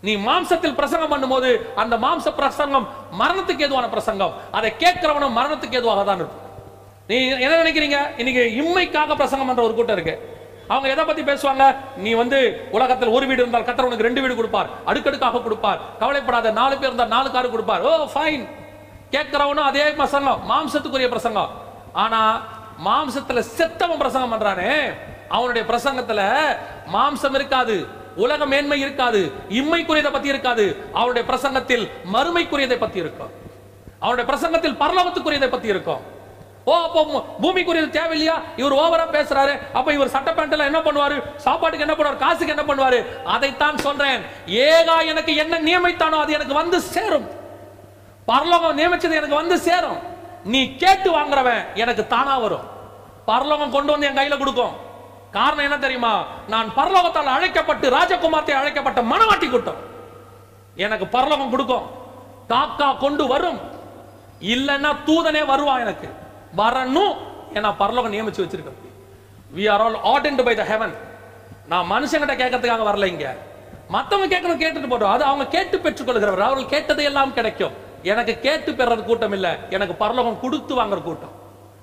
நீ 0.00 0.16
மாம்சத்தில் 0.16 0.74
பிரசங்கம் 0.74 1.12
பண்ணும்போது 1.12 1.74
அந்த 1.74 1.96
மாம்ச 1.96 2.30
பிரசங்கம் 2.34 2.88
மரணத்துக்கு 3.20 3.60
ஏதுவான 3.60 3.88
பிரசங்கம். 3.88 4.34
அதை 4.50 4.72
கேட்கிறவனும் 4.78 5.36
மரணத்துக்கு 5.38 5.78
ஏதுவாக 5.80 6.04
தான் 6.04 6.16
இருக்கும். 6.16 6.48
நீ 7.06 7.28
என்ன 7.28 7.56
நினைக்கிறீங்க? 7.62 7.98
இன்னைக்கு 8.18 8.42
இம்மைக்காக 8.60 9.14
பிரசங்கம் 9.14 9.46
பண்ற 9.46 9.62
ஒரு 9.62 9.74
கூட்டம் 9.74 9.96
இருக்கு. 9.96 10.38
அவங்க 10.68 10.88
எதை 10.88 11.04
பத்தி 11.04 11.22
பேசுவாங்க? 11.22 11.76
நீ 11.96 12.12
வந்து 12.12 12.68
உலகத்தில் 12.70 13.08
ஒரு 13.08 13.26
வீடு 13.26 13.40
இருந்தால் 13.40 13.62
கத்தர் 13.62 13.88
உனக்கு 13.88 14.02
ரெண்டு 14.02 14.20
வீடு 14.20 14.34
கொடுப்பார். 14.34 14.68
அடுக்கடுக்காக 14.84 15.38
கொடுப்பார். 15.38 15.80
கவலைப்படாத 15.98 16.50
நாலு 16.50 16.74
பேர் 16.78 16.86
இருந்தால் 16.86 17.14
நாலு 17.16 17.30
காரு 17.30 17.50
கொடுப்பார். 17.50 17.82
ஓ 17.82 18.08
ஃபைன் 18.14 18.48
கேட்கிறவனும் 19.10 19.68
அதே 19.70 19.92
பிரசங்கம் 19.92 20.42
மாம்சத்துக்குரிய 20.50 21.08
பிரசங்கம். 21.08 21.50
ஆனா 21.92 22.42
மாம்சத்துல 22.84 23.44
செத்தவன் 23.56 24.02
பிரசங்கம் 24.02 24.32
பண்றானே. 24.32 24.74
அவனுடைய 25.28 25.68
பிரசங்கத்துல 25.72 26.20
மாம்சம் 26.92 27.34
இருக்காது. 27.34 27.98
உலக 28.24 28.46
மேன்மை 28.52 28.78
இருக்காது 28.84 29.20
இம்மைக்குரியதை 29.60 30.10
பத்தி 30.12 30.28
இருக்காது. 30.34 30.64
அவருடைய 31.00 31.24
பிரசங்கத்தில் 31.30 31.84
மறுமைக்குரியதை 32.14 32.78
பத்தி 32.84 32.98
இருக்கும். 33.04 33.32
அவருடைய 34.04 34.26
பிரசங்கத்தில் 34.30 34.80
பரலோகத்துக்குரியதை 34.82 35.48
பத்தி 35.50 35.68
இருக்கும். 35.74 36.02
ஓ 36.70 36.72
அப்போ 36.86 37.02
பூமிக்குரியது 37.42 37.88
தேவையில்லையா? 37.98 38.34
இவர் 38.56 38.74
ஓவரா 38.80 39.04
பேசுறாரு. 39.16 39.54
அப்ப 39.78 39.92
இவர் 39.96 40.12
சட்ட 40.14 40.30
பேண்ட்ல 40.30 40.68
என்ன 40.70 40.80
பண்ணுவாரு? 40.86 41.16
சாப்பாட்டுக்கு 41.46 41.86
என்ன 41.86 41.96
பண்ணுவாரு? 41.98 42.22
காசுக்கு 42.24 42.54
என்ன 42.56 42.64
பண்ணுவாரு? 42.68 42.98
அதைத்தான் 43.34 43.78
சொல்றேன். 43.86 44.20
ஏகா 44.68 44.96
எனக்கு 45.12 45.34
என்ன 45.42 45.60
நியமித்தானோ 45.68 46.18
அது 46.24 46.36
எனக்கு 46.38 46.54
வந்து 46.62 46.80
சேரும். 46.94 47.26
பரலோகம் 48.30 48.78
நியமிச்சது 48.80 49.18
எனக்கு 49.20 49.40
வந்து 49.42 49.58
சேரும். 49.68 49.98
நீ 50.44 50.60
கேட்டு 50.82 51.08
வாங்குறவன் 51.16 51.62
எனக்கு 51.74 52.04
தானா 52.06 52.36
வரும். 52.44 52.66
பரலோகம் 53.30 53.74
கொண்டு 53.76 53.90
வந்து 53.92 54.06
என் 54.08 54.20
கையில 54.20 54.38
கொடுக்கும். 54.38 54.76
காரணம் 55.30 55.64
என்ன 55.64 55.78
தெரியுமா? 55.78 56.24
நான் 56.48 56.70
பரலோகத்தால் 56.76 57.24
அழைக்கப்பட்டு 57.24 57.90
ராஜகுமார்த்தை 57.90 58.50
அழைக்கப்பட்ட 58.50 59.02
மனவாட்டி 59.02 59.50
கூட்டம். 59.50 59.74
எனக்கு 60.74 61.06
பரலோகம் 61.06 61.50
கொடுக்கும். 61.50 61.90
காக்கா 62.48 62.98
கொண்டு 62.98 63.26
வரும். 63.26 63.60
இல்லைன்னா 64.40 64.96
தூதனே 65.06 65.44
வருவான் 65.44 65.80
எனக்கு. 65.80 66.08
வரணும். 66.56 67.16
ஏன்னா 67.54 67.74
பரலோகம் 67.78 68.12
நியமிச்சு 68.12 68.36
வச்சிருக்கேன். 68.36 68.88
We 69.56 69.70
are 69.70 69.80
all 69.80 69.98
ordained 70.04 70.44
by 70.44 70.54
the 70.54 70.62
heaven 70.62 70.94
நான் 71.66 71.90
மனுஷங்கிட்ட 71.90 72.32
கேட்கறதுக்காக 72.32 72.82
வரல 72.82 73.04
இங்க. 73.04 73.36
மத்தவங்க 73.88 74.38
கேட்கணும் 74.38 74.58
கேட்டுட்டு 74.58 74.90
போட்டோம். 74.90 75.10
அது 75.10 75.24
அவங்க 75.24 75.46
கேட்டு 75.46 75.78
பெற்றுக்கொள்கிறவர். 75.78 76.38
அவர்கள் 76.38 76.66
கேட்டது 76.66 77.04
எல்லாம் 77.04 77.34
கிடைக்கும். 77.34 77.72
எனக்கு 78.02 78.40
கேட்டு 78.40 78.72
பெறது 78.72 79.02
கூட்டம் 79.02 79.32
இல்லை. 79.32 79.50
எனக்கு 79.70 79.94
பரலோகம் 79.94 80.40
கொடுத்து 80.40 80.82
வாங்குற 80.82 81.02
கூட்டம். 81.02 81.39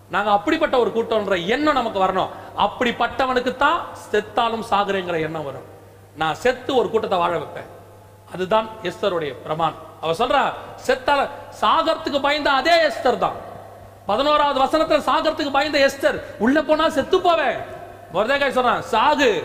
நாங்க 0.09 0.31
அப்படிப்பட்ட 0.31 0.79
ஒரு 0.79 0.91
கூட்டம்ன்ற 0.95 1.45
எண்ணம் 1.45 1.73
நமக்கு 1.73 2.05
வரணும். 2.05 2.29
அப்படிப்பட்டவனுக்கு 2.65 3.55
தான் 3.55 3.79
செத்தாலும் 4.11 4.63
சாகுறேங்கிற 4.71 5.21
எண்ணம் 5.21 5.43
வரும். 5.43 5.65
நான் 6.15 6.35
செத்து 6.35 6.75
ஒரு 6.75 6.89
கூட்டத்தை 6.89 7.19
வாழ 7.19 7.37
வைப்பேன். 7.37 7.67
அதுதான் 8.33 8.69
எஸ்தருடைய 8.83 9.33
பிரமாணம். 9.33 9.81
அவ 10.01 10.11
சொல்றா 10.11 10.53
செத்தால 10.87 11.29
சாகரத்துக்கு 11.61 12.21
பயந்த 12.21 12.51
அதே 12.51 12.87
எஸ்தர் 12.87 13.17
தான். 13.17 13.35
பதினோராவது 14.05 14.59
வசனத்துல 14.63 14.99
சாகரத்துக்கு 15.09 15.51
பயந்த 15.51 15.89
எஸ்தர். 15.89 16.21
உள்ள 16.39 16.61
போனா 16.61 16.89
செத்து 16.89 17.21
போவேன். 17.21 17.57
மொர்தேகாய் 18.13 18.57
சொல்றான் 18.57 18.83
சாகு. 18.91 19.43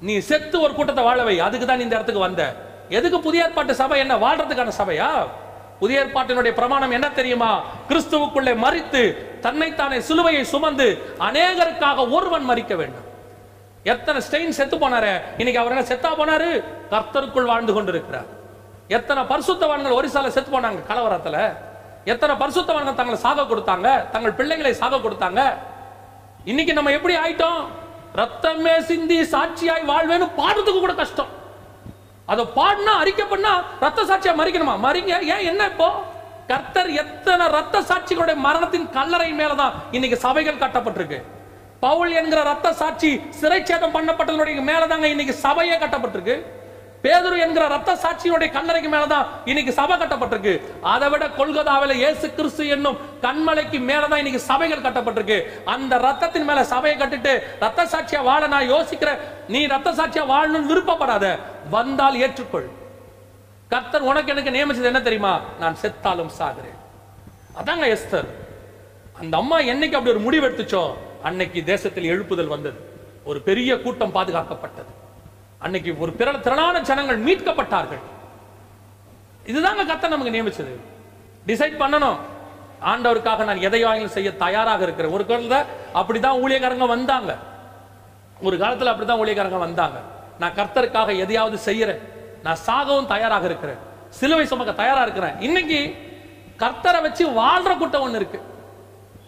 நீ 0.00 0.18
செத்து 0.18 0.60
ஒரு 0.60 0.74
கூட்டத்தை 0.74 1.04
வாழவை 1.04 1.38
அதுக்கு 1.38 1.66
தான் 1.66 1.80
இந்த 1.80 1.94
இடத்துக்கு 1.94 2.20
வந்த. 2.20 2.56
எதுக்கு 2.88 3.20
புதிய 3.20 3.44
ஏற்பாட்டு 3.44 3.74
சபை 3.74 3.98
என்ன? 3.98 4.16
வாழ்றதுக்கான 4.16 4.68
சபையா? 4.68 5.26
புதிய 5.78 6.04
ஏற்பாட்டினுடைய 6.04 6.52
பிரமாணம் 6.52 6.90
என்ன 6.90 7.10
தெரியுமா? 7.10 7.62
கிறிஸ்துவுக்குள்ளே 7.88 8.54
மறித்து 8.64 9.27
தன்னைத்தானே 9.40 9.98
சிலுவையை 9.98 10.42
சுமந்து 10.42 11.12
அநேகருக்காக 11.20 12.10
ஒருவன் 12.10 12.50
மறிக்க 12.50 12.76
வேண்டும். 12.76 13.06
எத்தனை 13.82 14.20
ஸ்டெயின் 14.30 14.48
செத்து 14.48 14.76
போனாரு? 14.76 15.20
இன்னைக்கு 15.38 15.58
அவர் 15.58 15.74
என்ன 15.76 15.84
செத்தா 15.84 16.10
போனாரு? 16.12 16.64
கர்த்தருக்குள் 16.90 17.44
வாழ்ந்து 17.44 17.72
கொண்டிருக்கிறார். 17.72 18.36
எத்தனை 18.88 19.22
பரிசுத்தவான்கள் 19.22 19.96
ஒரிசால 19.98 20.28
செத்து 20.28 20.60
போனாங்க 20.60 20.78
கலவரத்துல? 20.88 21.56
எத்தனை 22.04 22.36
பரிசுத்தவான்கள் 22.36 22.94
தங்களை 22.94 23.16
சாக 23.16 23.42
கொடுத்தாங்க? 23.42 24.10
தங்கள் 24.10 24.32
பிள்ளைகளை 24.32 24.74
சாக 24.74 24.96
கொடுத்தாங்க? 24.96 25.54
இன்னைக்கு 26.44 26.72
நம்ம 26.72 26.90
எப்படி 26.90 27.16
ஆயிட்டோம்? 27.16 27.64
ரத்தமே 28.16 28.78
சிந்தி 28.78 29.20
சாட்சியாய் 29.22 29.88
வாழ்வேன்னு 29.88 30.30
பாடுறதுக்கு 30.36 30.78
கூட 30.78 30.94
கஷ்டம். 30.94 31.26
அதை 32.26 32.44
பாடினா 32.44 32.94
அறிக்கை 32.98 33.26
பண்ணா 33.26 33.62
ரத்த 33.80 34.02
சாட்சியா 34.02 34.34
மறிக்கணுமா? 34.38 34.74
மறிங்க. 34.86 35.20
ஏன்? 35.20 35.44
என்ன 35.44 35.64
இப்போ? 35.64 36.02
கர்த்தர் 36.50 36.90
எத்தனை 36.90 37.46
ரத்த 37.46 37.80
சாட்சிகளுடைய 37.80 38.36
மரணத்தின் 38.44 38.90
கல்லறை 38.90 39.32
மேலதான் 39.32 39.74
இன்னைக்கு 39.90 40.18
சபைகள் 40.26 40.62
கட்டப்பட்டிருக்கு. 40.62 41.18
பவுல் 41.80 42.12
என்கிற 42.12 42.42
ரத்த 42.42 42.72
சாட்சி 42.72 43.10
சிறைச்சேதம் 43.40 43.96
பண்ணப்பட்டதனுடைய 43.96 44.62
மேலதாங்க 44.70 45.08
இன்னைக்கு 45.14 45.34
சபையே 45.42 45.76
கட்டப்பட்டிருக்கு. 45.78 46.36
பேதுரு 47.02 47.36
என்கிற 47.38 47.64
ரத்த 47.68 47.90
சாட்சியினுடைய 48.04 48.48
கல்லறைக்கு 48.54 48.90
மேலதான் 48.94 49.26
இன்னைக்கு 49.44 49.72
சபை 49.72 49.96
கட்டப்பட்டிருக்கு. 49.98 50.54
அதை 50.94 51.08
விட 51.08 51.26
கொல்கதாவில 51.26 51.92
இயேசு 51.92 52.34
கிறிஸ்து 52.34 52.68
என்னும் 52.68 52.98
கண்மலைக்கு 53.22 53.80
மேலதான் 53.90 54.22
இன்னைக்கு 54.22 54.40
சபைகள் 54.40 54.84
கட்டப்பட்டிருக்கு. 54.86 55.38
அந்த 55.64 55.96
ரத்தத்தின் 55.96 56.48
மேல 56.50 56.64
சபையை 56.64 56.96
கட்டிட்டு 57.00 57.34
ரத்த 57.60 57.84
சாட்சியா 57.84 58.22
வாழ 58.22 58.46
நான் 58.46 58.70
யோசிக்கிறேன். 58.70 59.22
நீ 59.48 59.66
ரத்த 59.66 59.90
சாட்சியா 59.90 60.26
வாழணும்னு 60.34 60.72
விருப்பப்படாத. 60.72 61.38
வந்தால் 61.70 62.14
ஏற்றுக்கொள். 62.14 62.68
கர்த்தர் 63.68 64.00
உனக்கு 64.00 64.36
எனக்கு 64.36 64.50
நியமிச்சது 64.50 64.82
என்ன 64.82 65.00
தெரியுமா? 65.00 65.40
நான் 65.60 65.76
செத்தாலும் 65.82 66.30
சாகிறேன். 66.38 66.76
அதாங்க 67.56 67.96
எஸ்தர். 67.96 68.26
அந்த 69.20 69.36
அம்மா 69.36 69.58
என்னைக்கு 69.58 69.92
அப்படி 69.92 70.10
ஒரு 70.10 70.18
முடிவு 70.18 70.48
எடுத்துச்சோ 70.48 70.92
அன்னைக்கு 71.22 71.64
தேசத்தில் 71.64 72.04
எழுப்புதல் 72.04 72.46
வந்தது. 72.46 72.78
ஒரு 73.24 73.40
பெரிய 73.40 73.80
கூட்டம் 73.80 74.14
பாதுகாக்கப்பட்டது. 74.14 74.92
அன்னைக்கு 75.58 75.98
ஒரு 75.98 76.12
பிற 76.12 76.32
திரளான 76.32 76.80
ஜனங்கள் 76.80 77.24
மீட்கப்பட்டார்கள். 77.24 77.98
இதுதாங்க 79.46 79.86
கர்த்தர் 79.86 80.10
நமக்கு 80.10 80.42
நியமிச்சது. 80.42 80.74
டிசைட் 81.46 81.82
பண்ணணும். 81.82 82.16
ஆண்டவருக்காக 82.84 83.44
நான் 83.44 83.58
எதையாயும் 83.58 84.06
செய்ய 84.06 84.36
தயாராக 84.36 84.82
இருக்கிறேன். 84.82 85.12
ஒரு 85.12 85.26
காலத்தில் 85.26 85.76
அப்படிதான் 85.94 86.34
ஊழியக்காரங்க 86.34 86.86
வந்தாங்க. 86.86 87.36
ஒரு 88.40 88.58
காலத்தில் 88.58 88.88
அப்படிதான் 88.88 89.20
ஊழியக்காரங்க 89.20 89.58
வந்தாங்க. 89.58 89.98
நான் 90.38 90.54
கர்த்தருக்காக 90.54 91.18
எதையாவது 91.18 91.72
செய்யறேன். 91.72 92.16
நான் 92.42 92.62
சாகவும் 92.66 93.10
தயாராக 93.14 93.44
இருக்கிறேன். 93.50 93.80
சிலுவை 94.18 94.46
சுமக்க 94.46 94.72
தயாரா 94.72 95.02
இருக்கிறேன். 95.06 95.40
இன்னைக்கு 95.46 95.80
கர்த்தரை 96.62 97.00
வச்சு 97.06 97.24
வாழ்ற 97.40 97.72
கூட்டம் 97.78 98.04
ஒண்ணு 98.06 98.20
இருக்கு. 98.20 98.40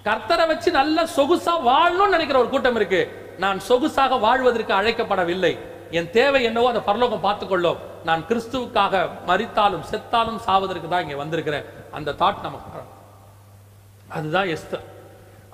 கர்த்தரை 0.09 0.47
வச்சு 0.47 0.71
நல்ல 0.71 1.03
சொகுசா 1.17 1.55
வாழணும்னு 1.69 2.15
நினைக்கிற 2.17 2.39
ஒரு 2.43 2.49
கூட்டம் 2.55 2.79
இருக்கு. 2.81 3.01
நான் 3.45 3.59
சொகுசாக 3.69 4.19
வாழ்வதற்கு 4.27 4.73
அழைக்கப்படவில்லை. 4.81 5.53
என் 5.99 6.11
தேவை 6.11 6.41
என்னவோ 6.49 6.69
அந்த 6.69 6.83
பரலோகம் 6.89 7.25
பார்த்துக்கொள்ளும். 7.27 7.79
நான் 8.09 8.23
கிறிஸ்துவுக்காக 8.29 9.03
மரித்தாலும் 9.27 9.85
செத்தாலும் 9.93 10.41
சாவதற்கு 10.47 10.89
தான் 10.89 11.05
இங்கே 11.05 11.19
வந்திருக்கிறேன். 11.23 11.67
அந்த 11.97 12.15
தாட் 12.21 12.45
நமக்கு 12.47 12.83
அதுதான் 14.17 14.49
எஸ்தர். 14.57 14.85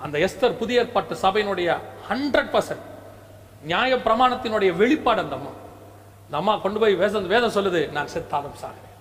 அந்த 0.05 0.17
எஸ்தர் 0.25 0.59
புதிய 0.61 0.81
ஏற்பாட்டு 0.81 1.15
சபையினுடைய 1.21 1.69
ஹண்ட்ரட் 2.09 2.51
பர்சன்ட் 2.53 2.85
நியாய 3.69 3.95
பிரமாணத்தினுடைய 3.95 4.71
வெளிப்பாடு 4.81 5.21
அந்த 5.21 5.35
அம்மா. 5.39 5.51
இந்த 6.27 6.37
அம்மா 6.37 6.57
கொண்டு 6.57 6.79
போய் 6.79 6.95
வேதம் 6.95 7.27
வேதம் 7.27 7.55
சொல்லுது 7.57 7.91
நான் 7.91 8.07
செத்தாலும் 8.13 8.57
சாகிறேன். 8.61 8.95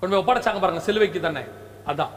கொண்டு 0.00 0.22
போய் 0.22 0.22
ஒப்படைச்சாங்க 0.22 0.60
பாருங்க 0.60 0.80
சிலுவைக்கு 0.80 1.20
தானே? 1.20 1.40
அதான். 1.86 2.12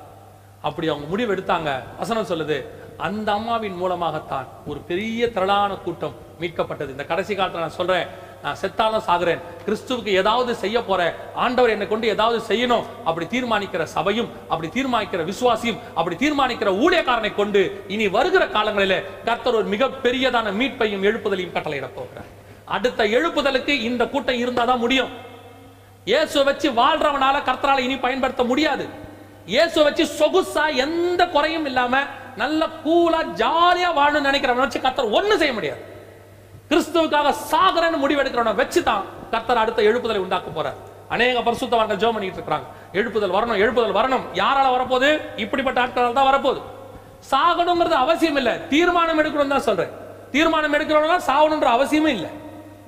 அப்படி 0.61 0.87
அவங்க 0.87 1.07
முடிவு 1.07 1.35
எடுத்தாங்க. 1.35 1.69
வசனம் 1.99 2.29
சொல்லுது 2.29 2.65
அந்த 2.97 3.31
அம்மாவின் 3.31 3.75
மூலமாகத்தான் 3.75 4.47
ஒரு 4.65 4.79
பெரிய 4.79 5.31
திரளான 5.31 5.75
கூட்டம் 5.75 6.13
மீட்கப்பட்டது. 6.39 6.89
இந்த 6.89 7.05
கடைசி 7.05 7.35
காலத்தில் 7.35 7.61
நான் 7.61 7.77
சொல்றேன் 7.79 8.07
நான் 8.43 8.57
செத்தாலும் 8.61 9.05
சாகுறேன். 9.07 9.41
கிறிஸ்துவுக்கு 9.65 10.07
ஏதாவது 10.07 10.55
செய்ய 10.55 10.83
போறேன் 10.83 11.13
ஆண்டவர் 11.35 11.69
என்னை 11.69 11.87
கொண்டு 11.87 12.07
ஏதாவது 12.07 12.39
செய்யணும். 12.47 12.83
அப்படி 13.05 13.25
தீர்மானிக்கிற 13.25 13.83
சபையும் 13.83 14.29
அப்படி 14.49 14.69
தீர்மானிக்கிற 14.77 15.31
விசுவாசியும் 15.31 15.79
அப்படி 15.95 16.15
தீர்மானிக்கிற 16.15 16.71
ஊழியக்காரனை 16.83 17.35
கொண்டு 17.35 17.83
இனி 17.87 18.07
வருகிற 18.07 18.45
காலங்களிலே 18.47 19.03
கர்த்தர் 19.25 19.55
ஒரு 19.55 19.63
மிக 19.63 19.87
பெரியதான 19.87 20.53
மீட்பையும் 20.61 21.03
எழுப்புதலையும் 21.03 21.55
கட்டளையிட 21.57 21.89
போகிறார். 21.95 22.41
அடுத்த 22.75 23.03
எழுப்புதலுக்கு 23.03 23.73
இந்த 23.89 24.03
கூட்டம் 24.07 24.41
இருந்தாதான் 24.43 24.83
முடியும். 24.83 25.11
இயேசுவை 26.05 26.43
வச்சு 26.49 26.69
வாழ்றவனால 26.71 27.35
கர்த்தரால 27.49 27.83
இனி 27.87 27.97
பயன்படுத்த 28.05 28.43
முடியாது. 28.43 28.85
இயேசுவை 29.53 29.83
வச்சு 29.87 30.05
சொகுசா 30.19 30.65
எந்த 30.85 31.21
குறையும் 31.27 31.65
இல்லாம 31.65 31.95
நல்ல 32.41 32.67
கூலா 32.85 33.19
ஜாலியா 33.41 33.89
வாழணும்னு 33.99 34.29
நினைக்கிறவன 34.29 34.65
வச்சு 34.65 34.81
கர்த்தர் 34.85 35.13
ஒண்ணு 35.17 35.37
செய்ய 35.41 35.53
முடியாது. 35.53 35.81
கிறிஸ்துவுக்காக 36.69 37.33
சாகரன்னு 37.51 37.97
முடிவெடுக்கிறவனை 38.03 38.55
வச்சு 38.55 38.83
தான் 38.83 39.03
கர்த்தர் 39.31 39.61
அடுத்த 39.63 39.81
எழுப்புதலை 39.89 40.21
உண்டாக்க 40.25 40.49
போறார். 40.57 40.77
அநேக 41.09 41.41
பரிசுத்தவான்கள் 41.47 42.01
ஜோ 42.03 42.11
பண்ணிட்டு 42.11 42.39
இருக்கிறாங்க. 42.39 42.67
எழுப்புதல் 42.99 43.35
வரணும் 43.37 43.59
எழுப்புதல் 43.63 43.97
வரணும். 43.99 44.23
யாரால 44.41 44.67
வரப்போகுது? 44.75 45.09
இப்படிப்பட்ட 45.43 45.81
ஆட்களால் 45.81 46.19
தான் 46.19 46.29
வரப்போகுது. 46.29 46.61
சாகணுங்கிறது 47.31 47.97
அவசியம் 48.05 48.35
இல்லை. 48.35 48.53
தீர்மானம் 48.71 49.19
எடுக்கணும் 49.21 49.53
தான் 49.55 49.67
சொல்றேன். 49.67 49.91
தீர்மானம் 50.31 50.75
எடுக்கிறவங்க 50.77 51.17
சாகணுன்ற 51.29 51.69
அவசியமே 51.77 52.11
இல்லை. 52.17 52.31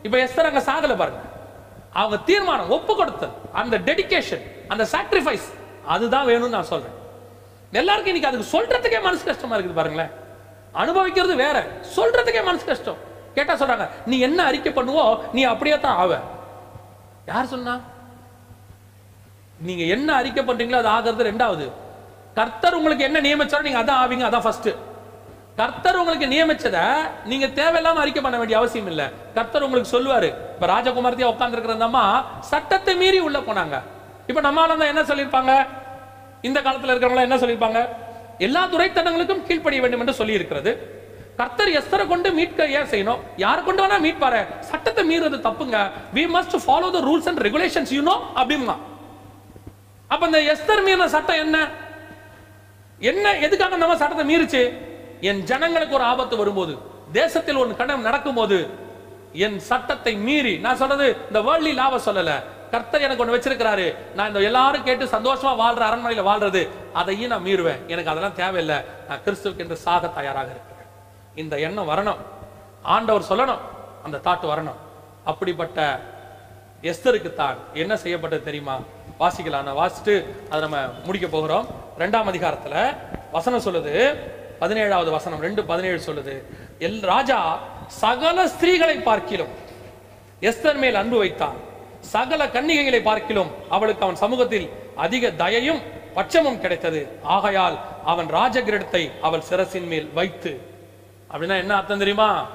இப்போ 0.05 0.17
எஸ்தர் 0.25 0.49
அங்க 0.49 0.61
சாகல 0.69 0.95
பாருங்க. 1.01 1.21
அவங்க 1.99 2.17
தீர்மானம் 2.29 2.71
ஒப்பு 2.75 2.93
கொடுத்தல் 2.99 3.33
அந்த 3.61 3.75
டெடிகேஷன் 3.87 4.43
அந்த 4.71 4.83
சாக்ரிஃபைஸ் 4.93 5.47
அதுதான் 5.93 6.27
வேணும்னு 6.29 6.55
நான் 6.57 6.71
சொல்றேன். 6.73 6.95
எல்லாருக்கும் 7.79 8.11
இன்னைக்கு 8.11 8.29
அதுக்கு 8.31 8.53
சொல்றதுக்கே 8.55 8.99
மனசு 9.07 9.23
கஷ்டமா 9.29 9.55
இருக்குது 9.55 9.79
பாருங்களேன். 9.79 10.11
அனுபவிக்கிறது 10.83 11.35
வேற 11.45 11.57
சொல்றதுக்கே 11.97 12.41
மனசு 12.49 12.65
கஷ்டம். 12.71 12.99
கேட்டா 13.35 13.53
சொல்றாங்க 13.61 13.85
நீ 14.11 14.15
என்ன 14.27 14.39
அறிக்கை 14.49 14.71
பண்ணுவோ 14.77 15.05
நீ 15.35 15.41
அப்படியே 15.53 15.77
தான் 15.85 15.97
ஆவ. 16.03 16.13
யார் 17.31 17.51
சொன்னா? 17.53 17.73
நீங்க 19.67 19.83
என்ன 19.95 20.09
அறிக்கை 20.19 20.41
பண்றீங்களோ 20.47 20.79
அது 20.81 20.91
ஆகிறது 20.95 21.29
ரெண்டாவது. 21.31 21.65
கர்த்தர் 22.37 22.77
உங்களுக்கு 22.79 23.07
என்ன 23.07 23.19
நியமிச்சாலும் 23.25 23.67
நீங்க 23.67 23.81
அதான் 23.83 24.01
ஆவீங்க 24.03 24.25
அதான் 24.29 24.45
ஃபர்ஸ்ட் 24.45 24.69
கர்த்தர் 25.57 25.95
உங்களுக்கு 25.95 26.25
நியமிச்சத 26.25 26.77
நீங்க 27.25 27.45
தேவையில்லாம 27.45 27.95
அறிக்கை 27.95 28.21
பண்ண 28.23 28.37
வேண்டிய 28.37 28.57
அவசியம் 28.57 28.87
இல்ல. 28.87 29.11
கர்த்தர் 29.33 29.63
உங்களுக்கு 29.63 29.99
சொல்லுவாரு 29.99 30.25
இப்ப 30.25 30.67
ராஜகுமாரத்தியா 30.67 31.29
உட்கார்ந்து 31.33 31.57
இருக்கிற 31.57 32.01
சட்டத்தை 32.39 32.95
மீறி 32.95 33.19
உள்ள 33.19 33.39
போனாங்க. 33.39 33.81
இப்ப 34.27 34.41
நம்மளால 34.41 34.87
என்ன 34.87 35.01
சொல்லியிருப்பாங்க? 35.01 35.67
இந்த 36.41 36.61
காலத்துல 36.61 36.93
இருக்கிறவங்க 36.93 37.21
என்ன 37.21 37.37
சொல்லியிருப்பாங்க? 37.37 37.89
எல்லா 38.37 38.67
துறைத்தனங்களுக்கும் 38.67 39.45
கீழ்ப்படிய 39.47 39.81
வேண்டும் 39.81 39.99
என்று 39.99 40.13
சொல்லி 40.13 40.33
இருக்கிறது 40.33 41.03
கர்த்தர் 41.37 41.67
எஸ்தரை 41.67 42.07
கொண்டு 42.07 42.31
மீட்க 42.31 42.67
ஏன் 42.67 42.89
செய்யணும்? 42.91 43.19
யார் 43.35 43.63
கொண்டு 43.63 43.83
வேணா 43.83 43.97
மீட்பாரு 44.05 44.45
சட்டத்தை 44.59 45.03
மீறது 45.11 45.37
தப்புங்க. 45.47 45.91
We 46.13 46.23
must 46.35 46.55
follow 46.65 46.91
the 46.91 46.99
rules 46.99 47.27
and 47.27 47.41
regulations 47.47 47.93
you 47.97 48.03
know 48.03 48.41
அப்படிமா 48.41 48.75
அப்ப 50.07 50.25
இந்த 50.25 50.41
எஸ்தர் 50.53 50.83
மீறின 50.87 51.05
சட்டம் 51.05 51.35
என்ன? 51.35 51.69
என்ன 52.99 53.37
எதுக்காக 53.37 53.75
நம்ம 53.75 53.95
சட்டத்தை 53.95 54.37
மீறிச்சு? 54.37 54.93
என் 55.29 55.43
ஜனங்களுக்கு 55.43 55.95
ஒரு 55.95 56.03
ஆபத்து 56.03 56.35
வரும்போது 56.37 56.73
தேசத்தில் 57.11 57.55
ஒரு 57.55 57.75
கணம் 57.75 58.01
நடக்கும்போது 58.01 58.57
என் 59.33 59.59
சட்டத்தை 59.59 60.13
மீறி 60.15 60.57
நான் 60.57 60.75
சொல்றது 60.75 61.17
இந்த 61.27 61.39
வேர்ல்ட்லி 61.39 61.73
லாவ 61.79 61.99
சொல்லல. 62.05 62.31
கர்த்தர் 62.71 63.01
எனக்கு 63.01 63.25
ஒண்ணு 63.25 63.29
வச்சிருக்கிறாரு. 63.29 63.87
நான் 64.15 64.27
இந்த 64.27 64.39
எல்லாரும் 64.39 64.83
கேட்டு 64.83 65.05
சந்தோஷமா 65.05 65.53
வாழ்ற 65.61 65.83
அரண்மனையில 65.87 66.23
வாழ்றது 66.31 66.69
அதையும் 66.93 67.29
நான் 67.29 67.45
மீறுவேன். 67.45 67.85
எனக்கு 67.87 68.09
அதெல்லாம் 68.09 68.35
தேவையில்லை. 68.35 68.77
நான் 69.07 69.21
கிறிஸ்துவுக்கு 69.25 69.57
என்று 69.57 69.75
சாக 69.75 70.07
தயாராக 70.07 70.49
இருக்கிறேன். 70.55 70.89
இந்த 71.35 71.59
எண்ணம் 71.59 71.89
வரணும். 71.89 72.21
ஆண்டவர் 72.81 73.27
சொல்லணும். 73.29 73.59
அந்த 74.03 74.17
தாட்டு 74.17 74.45
வரணும். 74.53 74.79
அப்படிப்பட்ட 75.25 75.99
எஸ்தருக்கு 76.81 77.33
தான் 77.33 77.55
என்ன 77.73 77.97
செய்யப்பட்டது 77.97 78.43
தெரியுமா? 78.43 78.79
வாசிக்கலாம். 79.19 79.63
நான் 79.63 79.79
வாசிட்டு 79.81 80.15
அதை 80.47 80.59
நம்ம 80.59 80.77
முடிக்க 81.05 81.27
போகிறோம். 81.27 81.67
ரெண்டாம் 81.99 82.29
அதிகாரத்துல 82.31 82.95
வசனம் 83.31 83.61
சொல்லுது 83.61 84.15
பதினேழாவது 84.59 85.09
வசனம் 85.09 85.39
ரெண்டு 85.39 85.63
பதினேழு 85.63 86.01
சொல்லுது. 86.05 86.43
எல் 86.79 87.01
ராஜா 87.01 87.59
சகல 87.87 88.45
ஸ்திரீகளை 88.45 89.01
பார்க்கிலும் 89.01 89.47
எஸ்தர் 90.41 90.75
மேல் 90.75 90.95
அன்பு 90.95 91.17
வைத்தான். 91.17 91.55
சகல 91.99 92.45
கன்னிகைகளை 92.45 93.01
பார்க்கிலும் 93.01 93.51
அவளுக்கு 93.69 94.03
அவன் 94.03 94.15
சமூகத்தில் 94.15 94.69
அதிக 94.95 95.31
தயையும் 95.31 95.81
பட்சமும் 96.15 96.59
கிடைத்தது. 96.59 97.19
ஆகையால் 97.23 97.79
அவன் 98.05 98.25
ராஜகிரடத்தை 98.25 99.11
அவள் 99.21 99.43
சிரசின் 99.49 99.87
மேல் 99.87 100.09
வைத்து. 100.13 100.61
அப்படின்னா 101.31 101.57
என்ன 101.57 101.75
அர்த்தம் 101.75 101.97
தெரியுமா? 101.97 102.47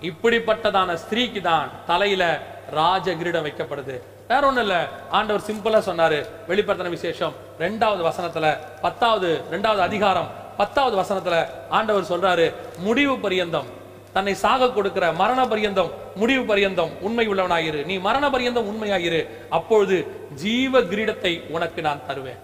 இப்படிப்பட்டதான 0.00 0.98
ஸ்திரீக்கு 1.08 1.40
தான் 1.40 1.70
தலையில 1.86 2.42
ராஜகிரீடம் 2.74 3.46
வைக்கப்படுது. 3.48 4.00
வேற 4.28 4.46
ஒண்ணும் 4.46 4.62
இல்ல. 4.62 4.88
ஆண்டவர் 5.10 5.42
சிம்பிளா 5.50 5.88
சொன்னாரு. 5.88 6.28
வெளிப்படுத்தின 6.48 6.88
விசேஷம் 6.88 7.32
ரெண்டாவது 7.58 8.10
வசனத்துல 8.10 8.58
பத்தாவது 8.80 9.40
ரெண்டாவது 9.50 9.78
அதிகாரம் 9.78 10.41
பத்தாவது 10.56 10.96
வசனத்துல 11.02 11.46
ஆண்டவர் 11.70 12.10
சொல்றாரு 12.12 12.54
முடிவு 12.78 13.18
பரியந்தம். 13.18 13.68
தன்னை 14.12 14.34
சாக 14.34 14.70
கொடுக்கிற 14.70 15.12
மரண 15.12 15.46
பரியந்தம் 15.48 15.90
முடிவு 16.14 16.44
பரியந்தம் 16.44 16.90
உண்மை 17.00 17.28
உள்ளவனாயிரு. 17.28 17.84
நீ 17.84 17.98
மரண 17.98 18.30
பரியந்தம் 18.30 18.68
உண்மையாயிரு. 18.70 19.28
அப்பொழுது 19.48 19.96
ஜீவ 20.34 20.80
கிரீடத்தை 20.80 21.50
உனக்கு 21.50 21.82
நான் 21.82 22.06
தருவேன். 22.06 22.40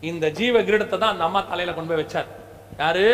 இந்த 0.00 0.28
ஜீவ 0.28 0.60
கிரீடத்தை 0.60 0.98
தான் 0.98 1.12
அந்த 1.12 1.24
அம்மா 1.24 1.40
தலையில 1.40 1.74
கொண்டு 1.74 1.94
போய் 1.94 2.04
வச்சார். 2.04 2.26
யாரு? 2.78 3.04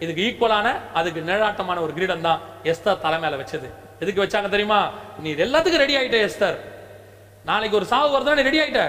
இதுக்கு 0.00 0.22
ஈக்குவலான 0.22 0.68
அதுக்கு 0.94 1.20
நிழலாட்டமான 1.20 1.80
ஒரு 1.80 1.92
கிரீடம் 1.92 2.20
தான் 2.20 2.40
எஸ்தர் 2.62 3.00
தலை 3.00 3.18
மேல 3.18 3.36
வச்சது. 3.36 3.68
எதுக்கு 4.00 4.24
வச்சாங்க 4.24 4.48
தெரியுமா? 4.48 4.90
நீ 5.18 5.30
இது 5.30 5.44
எல்லாத்துக்கும் 5.46 5.84
ரெடி 5.84 5.96
ஆயிட்ட 5.96 6.18
எஸ்தர். 6.28 6.56
நாளைக்கு 7.44 7.76
ஒரு 7.76 7.86
சாவு 7.86 8.08
வருதா 8.14 8.34
நீ 8.34 8.42
ரெடி 8.42 8.60
ஆயிட்ட. 8.60 8.82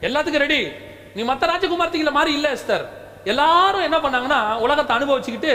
எல்லாத்துக்கும் 0.00 0.44
ரெடி 0.46 0.68
நீ 1.14 1.22
மத்த 1.22 1.44
ராஜகுமார்த்திகளை 1.52 2.10
மாதிரி 2.10 2.32
இல்ல 2.34 2.52
எஸ்தர். 2.52 2.86
எல்லாரும் 3.24 3.86
என்ன 3.86 3.98
பண்ணாங்கன்னா 4.04 4.40
உலகத்தை 4.64 4.92
அனுபவிச்சுக்கிட்டு 4.96 5.52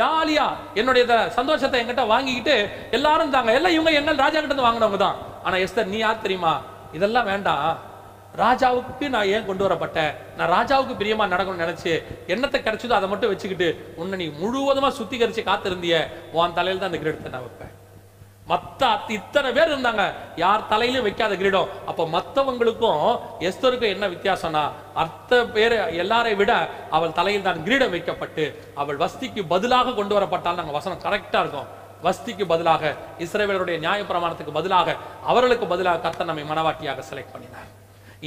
ஜாலியா 0.00 0.46
என்னுடைய 0.74 1.04
சந்தோஷத்தை 1.38 1.80
எங்கிட்ட 1.80 2.04
வாங்கிக்கிட்டு 2.12 2.56
எல்லாரும் 2.90 3.34
தாங்க 3.36 3.52
எல்லாம் 3.58 3.72
இவங்க 3.72 3.92
எங்கள் 4.00 4.22
ராஜா 4.24 4.38
கிட்ட 4.38 4.52
இருந்து 4.52 4.68
வாங்கினவங்க 4.68 5.00
தான். 5.06 5.18
ஆனா 5.44 5.56
எஸ்தர் 5.64 5.90
நீ 5.94 5.98
யார் 5.98 6.24
தெரியுமா? 6.26 6.54
இதெல்லாம் 6.92 7.30
வேண்டாம் 7.32 7.90
ராஜாவுக்கு 8.42 9.06
நான் 9.14 9.30
ஏன் 9.34 9.46
கொண்டு 9.46 9.66
வரப்பட்டேன்? 9.66 10.12
நான் 10.36 10.52
ராஜாவுக்கு 10.56 10.94
பிரியமா 11.00 11.24
நடக்கணும்னு 11.34 11.64
நினைச்சு 11.64 11.92
என்னத்தை 12.34 12.58
கிடைச்சதோ 12.66 12.96
அதை 12.98 13.08
மட்டும் 13.08 13.32
வச்சுக்கிட்டு 13.32 13.68
உன்னை 14.00 14.18
நீ 14.22 14.32
முழுவதுமா 14.42 14.90
சுத்திகரிச்சு 14.98 15.42
காத்திருந்திய. 15.50 15.96
உன் 16.32 16.58
தலையில 16.58 16.80
தான் 16.80 16.90
அந்த 16.92 17.00
கிரெடிட் 17.02 17.34
நான் 17.34 17.46
வைப்பேன். 17.46 17.74
மத்த 18.50 18.82
இத்தனை 19.16 19.48
பேர் 19.56 19.70
இருந்தாங்க. 19.72 20.04
யார் 20.42 20.66
தலையிலும் 20.70 21.04
வைக்காத 21.06 21.32
கிரீடம். 21.40 21.68
அப்ப 21.90 22.06
மத்தவங்களுக்கும் 22.14 23.04
எஸ்தருக்கும் 23.48 23.92
என்ன 23.94 24.04
வித்தியாசம்னா 24.14 24.64
அர்த்த 25.02 25.42
பேர் 25.56 25.76
எல்லாரை 26.02 26.32
விட 26.40 26.52
அவள் 26.96 27.16
தலையில் 27.18 27.46
தான் 27.48 27.62
கிரீடம் 27.66 27.94
வைக்கப்பட்டு 27.94 28.44
அவள் 28.82 28.98
வஸ்திக்கு 29.04 29.42
பதிலாக 29.54 29.94
கொண்டு 30.00 30.16
வரப்பட்டால் 30.16 30.58
நாங்க 30.60 30.74
வசனம் 30.78 31.04
கரெக்டா 31.06 31.40
இருக்கும். 31.44 31.70
வஸ்திக்கு 32.06 32.44
பதிலாக 32.52 32.92
இஸ்ரவேலருடைய 33.24 33.76
நியாயப்பிரமாணத்துக்கு 33.86 34.58
பதிலாக 34.58 34.96
அவர்களுக்கு 35.30 35.66
பதிலாக 35.74 36.02
கர்த்தர் 36.04 36.30
நம்மை 36.30 36.46
மனவாட்டியாக 36.52 37.02
செலக்ட் 37.10 37.34
பண்ணினார். 37.34 37.70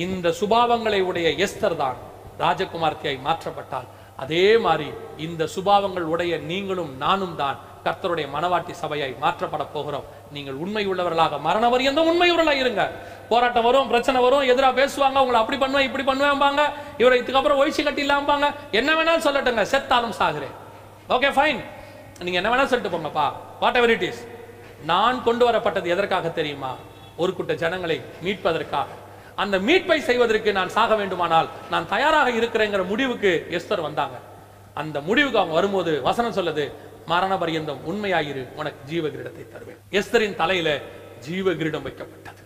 இந்த 0.06 0.28
சுபாவங்களை 0.40 1.02
உடைய 1.10 1.28
எஸ்தர் 1.46 1.80
தான் 1.84 2.00
ராஜகுமார்த்தியாய் 2.44 3.24
மாற்றப்பட்டால் 3.28 3.88
அதே 4.24 4.46
மாதிரி 4.66 4.88
இந்த 5.26 5.44
சுபாவங்கள் 5.56 6.10
உடைய 6.14 6.34
நீங்களும் 6.52 6.92
நானும் 7.04 7.38
தான் 7.42 7.58
கர்த்தருடைய 7.86 8.26
மனவாட்டி 8.36 8.74
சபையாய் 8.82 9.14
மாற்றப்பட 9.24 9.64
போகிறோம். 9.76 10.06
நீங்கள் 10.36 10.58
உண்மை 10.64 10.84
உள்ளவர்களாக 10.92 11.40
மரண 11.48 11.66
வரியந்தம் 11.74 12.10
உண்மை 12.12 12.28
உள்ளவர்களாக 12.34 12.64
இருங்க. 12.64 12.84
போராட்டம் 13.32 13.66
வரும் 13.68 13.90
பிரச்சனை 13.92 14.20
வரும் 14.26 14.48
எதிரா 14.54 14.70
பேசுவாங்க 14.82 15.24
உங்களை 15.26 15.40
அப்படி 15.44 15.60
பண்ணுவேன் 15.64 15.88
இப்படி 15.90 16.06
பண்ணுவேன்பாங்க 16.12 16.62
இவரை 17.02 17.18
இதுக்கப்புறம் 17.24 17.62
ஒழிச்சு 17.62 17.86
கட்டி 17.88 18.04
இல்லாம்பாங்க. 18.08 18.50
என்ன 18.80 18.90
வேணாலும் 18.98 19.26
சொல்லட்டுங்க 19.28 19.66
செத்தாலும் 19.74 20.18
சாகுறேன். 20.22 20.56
ஓகே 21.16 21.32
ஃபைன் 21.38 21.62
நீங்க 22.26 22.38
என்ன 22.42 22.50
வேணாலும் 22.52 22.72
சொல்லிட்டு 22.74 22.96
போங்கப்பா. 22.96 23.28
வாட் 23.64 23.80
எவர் 23.80 23.94
இட் 23.96 24.06
இஸ் 24.10 24.22
நான் 24.92 25.24
கொண்டு 25.28 25.44
வரப்பட்டது 25.50 25.88
எதற்காக 25.96 26.30
தெரியுமா? 26.40 26.74
ஒரு 27.22 27.32
கூட்ட 27.36 27.54
ஜனங்களை 27.64 27.98
மீட்பதற்காக. 28.26 28.90
அந்த 29.44 29.56
மீட்பை 29.68 29.98
செய்வதற்கு 30.10 30.50
நான் 30.58 30.74
சாக 30.76 30.96
வேண்டுமானால் 31.00 31.48
நான் 31.72 31.88
தயாராக 31.94 32.30
இருக்கிறேங்கிற 32.40 32.82
முடிவுக்கு 32.92 33.32
எஸ்தர் 33.58 33.86
வந்தாங்க. 33.88 34.18
அந்த 34.82 34.98
முடிவுக்கு 35.08 35.40
அவங்க 35.42 35.56
வரும்போது 35.60 35.92
வசனம் 36.08 36.38
சொல்லுது 36.38 36.66
மரண 37.06 37.38
பரியந்தம் 37.38 37.80
உண்மையாயிரு 37.88 38.54
உனக்கு 38.54 38.86
ஜீவ 38.86 39.08
கிரீடத்தை 39.08 39.48
தருவேன். 39.48 39.78
எஸ்தரின் 39.92 40.36
தலையில 40.36 40.80
ஜீவ 41.20 41.54
கிரீடம் 41.54 41.86
வைக்கப்பட்டது. 41.86 42.42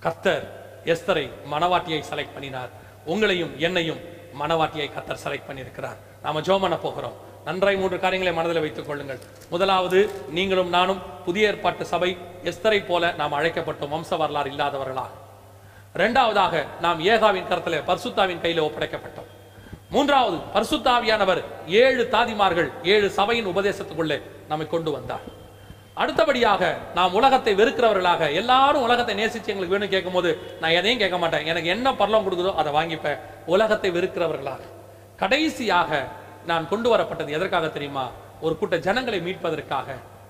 கர்த்தர் 0.00 0.44
எஸ்தரை 0.84 1.30
மனவாட்டியை 1.50 2.02
செலக்ட் 2.10 2.34
பண்ணினார். 2.34 2.68
உங்களையும் 3.06 3.56
என்னையும் 3.56 4.00
மனவாட்டியை 4.40 4.92
கர்த்தர் 4.92 5.20
செலக்ட் 5.24 5.50
பண்ணியிருக்கிறார். 5.50 5.96
நாம 6.22 6.40
ஜோம் 6.40 6.60
பண்ண 6.60 6.76
போகிறோம். 6.76 7.32
நன்றாய் 7.44 7.76
மூன்று 7.76 8.00
காரியங்களை 8.00 8.36
மனதில் 8.36 8.60
வைத்துக் 8.60 8.86
கொள்ளுங்கள். 8.86 9.18
முதலாவது 9.50 10.10
நீங்களும் 10.28 10.68
நானும் 10.68 11.02
புதிய 11.24 11.46
ஏற்பாட்டு 11.46 11.84
சபை 11.84 12.18
எஸ்தரை 12.44 12.86
போல 12.86 13.12
நாம் 13.12 13.32
அழைக்கப்பட்டோம். 13.32 13.92
வம்ச 13.92 14.16
வரலாறு 14.16 14.50
இல்லாதவர்களாக. 14.50 15.10
இரண்டாவதாக 15.94 16.66
நாம் 16.80 17.04
ஏகாவின் 17.04 17.48
கரத்திலே 17.48 17.82
பர்சுத்தாவின் 17.86 18.40
கையில் 18.40 18.62
ஒப்படைக்கப்பட்டோம். 18.62 19.30
மூன்றாவது 19.94 20.36
பரிசுத்தாவியானவர் 20.54 21.40
ஏழு 21.82 22.04
தாதிமார்கள் 22.14 22.68
ஏழு 22.94 23.08
சபையின் 23.18 23.50
உபதேசத்துக்குள்ளே 23.52 24.18
நம்மை 24.50 24.66
கொண்டு 24.74 24.90
வந்தார். 24.96 25.26
அடுத்தபடியாக 26.02 26.62
நாம் 26.94 27.16
உலகத்தை 27.18 27.52
வெறுக்கிறவர்களாக 27.58 28.22
எல்லாரும் 28.40 28.84
உலகத்தை 28.86 29.14
நேசிச்சு 29.20 29.50
எங்களுக்கு 29.52 29.74
வேணும் 29.74 29.92
கேட்கும்போது 29.92 30.30
நான் 30.62 30.76
எதையும் 30.78 31.02
கேட்க 31.02 31.18
மாட்டேன். 31.18 31.46
எனக்கு 31.50 31.68
என்ன 31.74 31.92
பரலம் 32.00 32.24
கொடுக்குதோ 32.26 32.52
அதை 32.60 32.70
வாங்கிப்பேன். 32.78 33.20
உலகத்தை 33.54 33.90
வெறுக்கிறவர்களாக. 33.96 34.62
கடைசியாக 35.20 35.90
நான் 36.50 36.68
கொண்டு 36.72 36.88
வரப்பட்டது 36.94 37.36
எதற்காக 37.36 37.68
தெரியுமா? 37.76 38.06
ஒரு 38.46 38.54
கூட்ட 38.60 38.76
ஜனங்களை 38.86 39.20
மீட்பதற்காக. 39.26 39.88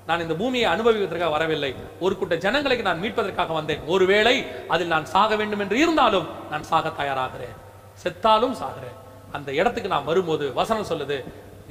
நான் 0.09 0.23
இந்த 0.25 0.35
பூமியை 0.41 0.67
அனுபவிப்பதற்காக 0.73 1.33
வரவில்லை. 1.37 1.71
ஒரு 2.05 2.15
கூட்ட 2.19 2.35
ஜனங்களை 2.45 2.77
நான் 2.89 3.03
மீட்பதற்காக 3.05 3.53
வந்தேன். 3.59 3.83
ஒருவேளை 3.95 4.37
அதில் 4.69 4.93
நான் 4.95 5.07
சாக 5.15 5.37
வேண்டும் 5.41 5.63
என்று 5.67 5.79
இருந்தாலும் 5.85 6.29
நான் 6.51 6.69
சாக 6.73 6.93
தயாராகிறேன். 7.01 7.57
செத்தாலும் 8.03 8.59
சாகிறேன். 8.63 8.99
அந்த 9.37 9.51
இடத்துக்கு 9.61 9.93
நான் 9.95 10.09
வரும்போது 10.11 10.45
வசனம் 10.61 10.89
சொல்லுது 10.91 11.19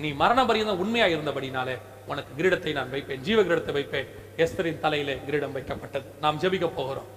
நீ 0.03 0.09
மரண 0.21 0.39
பரியந்தம் 0.49 0.79
உண்மையா 0.83 1.07
இருந்தபடினாலே 1.15 1.75
உனக்கு 2.11 2.31
கிரீடத்தை 2.37 2.71
நான் 2.77 2.91
வைப்பேன் 2.93 3.21
ஜீவ 3.25 3.39
கிரீடத்தை 3.47 3.73
வைப்பேன். 3.77 4.07
எஸ்தரின் 4.43 4.79
தலையிலே 4.85 5.15
கிரீடம் 5.27 5.53
வைக்கப்பட்டது. 5.57 6.07
நாம் 6.23 6.39
ஜெபிக்க 6.43 6.67
போகிறோம். 6.79 7.09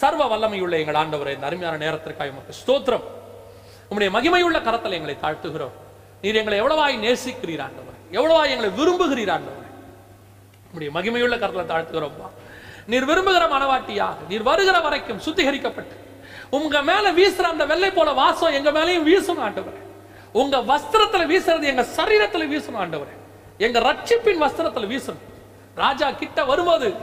சர்வ 0.00 0.22
வல்லமையுள்ள 0.32 0.74
எங்கள் 0.82 0.98
ஆண்டவரை 1.02 1.32
இந்த 1.36 1.46
அருமையான 1.48 1.76
நேரத்திற்காக 1.84 2.32
உமக்கு 2.34 2.54
ஸ்தோத்திரம். 2.60 3.04
உம்முடைய 3.88 4.10
மகிமையுள்ள 4.16 4.58
கரத்தில் 4.68 4.96
எங்களை 4.98 5.16
தாழ்த்துகிறோம். 5.24 5.74
நீர் 6.22 6.38
எங்களை 6.40 6.56
எவ்வளவாய் 6.62 6.96
நேசிக்கிறீர் 7.04 7.64
ஆண்டவர் 7.66 7.98
எவ்வளவாய் 8.18 8.52
எங்களை 8.54 8.70
விரும்புகிறீர் 8.78 9.32
ஆண்டவர். 9.36 9.68
உம்முடைய 10.68 10.90
மகிமையுள்ள 10.96 11.36
கரத்தில் 11.42 11.70
தாழ்த்துகிறோம்ப்பா 11.72 12.30
நீர் 12.92 13.08
விரும்புகிற 13.10 13.44
மனவாட்டியாக 13.54 14.28
நீர் 14.30 14.48
வருகிற 14.50 14.76
வரைக்கும் 14.86 15.22
சுத்திகரிக்கப்பட்டு 15.26 15.96
உங்க 16.58 16.76
மேல 16.90 17.06
வீசுற 17.18 17.46
அந்த 17.54 17.64
வெள்ளை 17.72 17.90
போல 17.98 18.10
வாசம் 18.22 18.56
எங்க 18.58 18.70
மேலயும் 18.78 19.06
வீசும் 19.10 19.42
ஆண்டவர். 19.46 19.78
உங்க 20.32 20.56
வஸ்திரத்துல 20.56 21.24
வீசுறது 21.32 21.62
எங்க 21.62 21.82
சரீரத்துல 21.96 22.44
வீசணும் 22.52 22.80
ஆண்டவரே. 22.82 23.14
எங்க 23.58 23.80
ரட்சிப்பின் 23.80 24.42
வஸ்திரத்துல 24.44 24.86
வீசணும். 24.92 25.22
ராஜா 25.74 26.10
கிட்ட 26.10 26.44
வரும்போது 26.44 26.94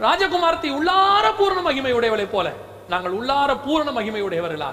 ராஜகுமார்த்தி 0.00 0.68
உள்ளார 0.78 1.26
பூரண 1.36 1.60
மகிமை 1.60 1.92
உடையவளை 1.94 2.26
போல 2.30 2.52
நாங்கள் 2.88 3.12
உள்ளார 3.12 3.50
பூரண 3.64 3.90
மகிமை 3.92 4.22
உடையவர்களா? 4.22 4.70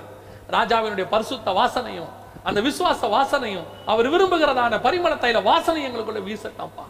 ராஜாவினுடைய 0.52 1.08
பரிசுத்த 1.10 1.52
வாசனையும் 1.52 2.10
அந்த 2.44 2.62
விசுவாச 2.62 3.08
வாசனையும் 3.16 3.66
அவர் 3.86 4.12
விரும்புகிறதான 4.12 4.80
பரிமள 4.86 5.14
தைல 5.24 5.44
வாசனை 5.44 5.88
எங்களுக்குள்ள 5.88 6.22
வீசட்டாம்ப்பா. 6.30 6.86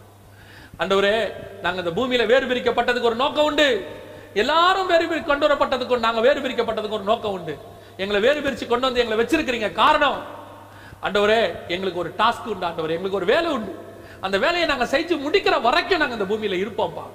அண்டவரே 0.79 1.15
நாங்க 1.61 1.81
இந்த 1.83 2.01
பூமியில 2.01 2.25
வேறு 2.25 2.45
பிரிக்கப்பட்டதுக்கு 2.47 3.09
ஒரு 3.11 3.15
நோக்கம் 3.15 3.45
உண்டு. 3.45 3.87
எல்லாரும் 4.33 4.87
வேறு 4.87 5.07
பிரி 5.07 5.21
கொண்டு 5.21 5.47
வரப்பட்டதுக்கு 5.47 5.97
நாங்க 5.97 6.21
வேறு 6.21 6.39
பிரிக்கப்பட்டதுக்கு 6.41 6.97
ஒரு 6.99 7.03
நோக்கம் 7.03 7.31
உண்டு. 7.31 7.57
எங்களை 7.97 8.21
வேறு 8.21 8.41
பிரித்து 8.41 8.67
கொண்டு 8.67 8.85
வந்து 8.85 9.01
எங்களை 9.03 9.23
வச்சிருக்கிறீங்க. 9.23 9.73
காரணம் 9.73 10.37
ஆண்டவரே 11.05 11.41
எங்களுக்கு 11.73 12.01
ஒரு 12.03 12.11
டாஸ்க் 12.21 12.49
உண்டு 12.53 12.67
ஆண்டவரே 12.69 12.95
எங்களுக்கு 12.97 13.19
ஒரு 13.21 13.27
வேலை 13.33 13.49
உண்டு. 13.57 13.73
அந்த 14.25 14.37
வேலையை 14.45 14.65
நாங்க 14.71 14.85
செஞ்சு 14.93 15.15
முடிக்கிற 15.25 15.55
வரைக்கும் 15.67 16.01
நாங்கள் 16.01 16.17
இந்த 16.19 16.27
பூமியில 16.31 16.57
இருப்போம்ப்பா 16.63 17.05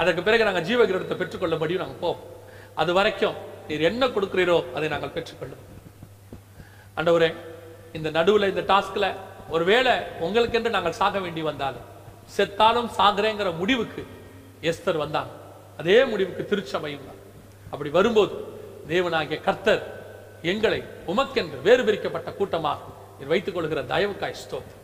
அதற்கு 0.00 0.22
பிறகு 0.26 0.46
நாங்க 0.48 0.62
ஜீவகிரகத்தை 0.68 1.16
பெற்றுக்கொள்ளபடியும் 1.20 1.82
நாங்கள் 1.84 2.02
போவோம். 2.04 2.22
அது 2.80 2.90
வரைக்கும் 2.98 3.36
நீர் 3.68 3.86
என்ன 3.90 4.06
கொடுக்குறீரோ 4.16 4.56
அதை 4.76 4.88
நாங்கள் 4.94 5.14
பெற்றுக்கொள்ளும். 5.16 5.62
ஆண்டவரே 6.98 7.30
இந்த 7.96 8.08
நடுவுல 8.18 8.48
இந்த 8.52 8.62
டாஸ்கில் 8.72 9.08
ஒருவேளை 9.54 9.94
உங்களுக்கென்று 10.26 10.76
நாங்கள் 10.76 10.98
சாக 11.00 11.18
வேண்டி 11.24 11.42
வந்தாலும் 11.50 11.86
செத்தாலும் 12.36 12.90
சாகிறேங்கிற 12.98 13.48
முடிவுக்கு 13.60 14.02
எஸ்தர் 14.70 15.02
வந்தாங்க. 15.04 15.32
அதே 15.80 15.98
முடிவுக்கு 16.12 16.42
திருச்சபையும் 16.50 17.06
தான் 17.08 17.20
அப்படி 17.72 17.90
வரும்போது 17.96 18.34
தேவனாகிய 18.92 19.38
கர்த்தர் 19.46 19.82
எங்களை 20.52 20.80
உமக்கென்று 21.12 21.58
வேறு 21.66 21.82
பிரிக்கப்பட்ட 21.88 22.30
கூட்டமாக 22.38 22.94
வைத்துக் 23.24 23.54
கொள்கிற 23.54 23.82
தயவுக்காய் 23.82 24.40
ஸ்தோத்திரம். 24.44 24.82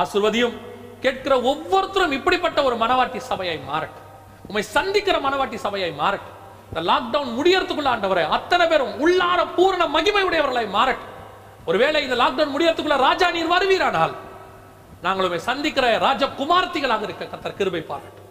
ஆசிர்வதியும் 0.00 0.56
கேட்கிற 1.00 1.40
ஒவ்வொருத்தரும் 1.40 2.12
இப்படிப்பட்ட 2.12 2.62
ஒரு 2.62 2.76
மனவாட்டி 2.76 3.16
சபையாய் 3.16 3.60
மாறட்டும். 3.70 4.06
உம்மை 4.46 4.62
சந்திக்கிற 4.62 5.18
மனவாட்டி 5.18 5.54
சபையாய் 5.54 6.00
மாறட்டும். 6.02 6.36
இந்த 6.68 6.80
லாக்டவுன் 6.92 7.32
முடியறதுக்குள்ள 7.38 7.88
ஆண்டவரை 7.94 8.28
அத்தனை 8.28 8.66
பேரும் 8.66 8.92
உள்ளார 9.04 9.46
பூரண 9.56 9.86
மகிமை 9.86 10.22
உடையவர்களாய் 10.22 10.74
மாறட்டும். 10.76 11.14
ஒருவேளை 11.64 12.02
இந்த 12.02 12.14
லாக்டவுன் 12.14 12.54
முடியறதுக்குள்ள 12.54 12.96
ராஜா 12.96 13.30
நீர் 13.30 13.52
வருவீரானால் 13.52 14.14
நாங்கள் 15.02 15.24
உம்மை 15.24 15.38
சந்திக்கிற 15.38 15.98
ராஜகுமார்த்திகளாக 15.98 17.02
இருக்க 17.02 17.26
கர்த்தர் 17.26 17.54
கிருபை 17.54 17.80
பாராட்டும். 17.80 18.28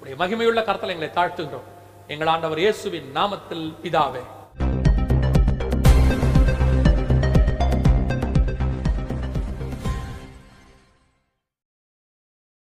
உடைய 0.00 0.16
மகிமையுள்ள 0.22 0.60
கருத்தலை 0.64 0.94
எங்களை 0.94 1.10
தாழ்த்துகிறோம். 1.14 1.68
எங்கள் 2.06 2.26
ஆண்டவர் 2.26 2.58
இயேசுவின் 2.58 3.10
நாமத்தில் 3.14 3.74
பிதாவே. 3.82 4.22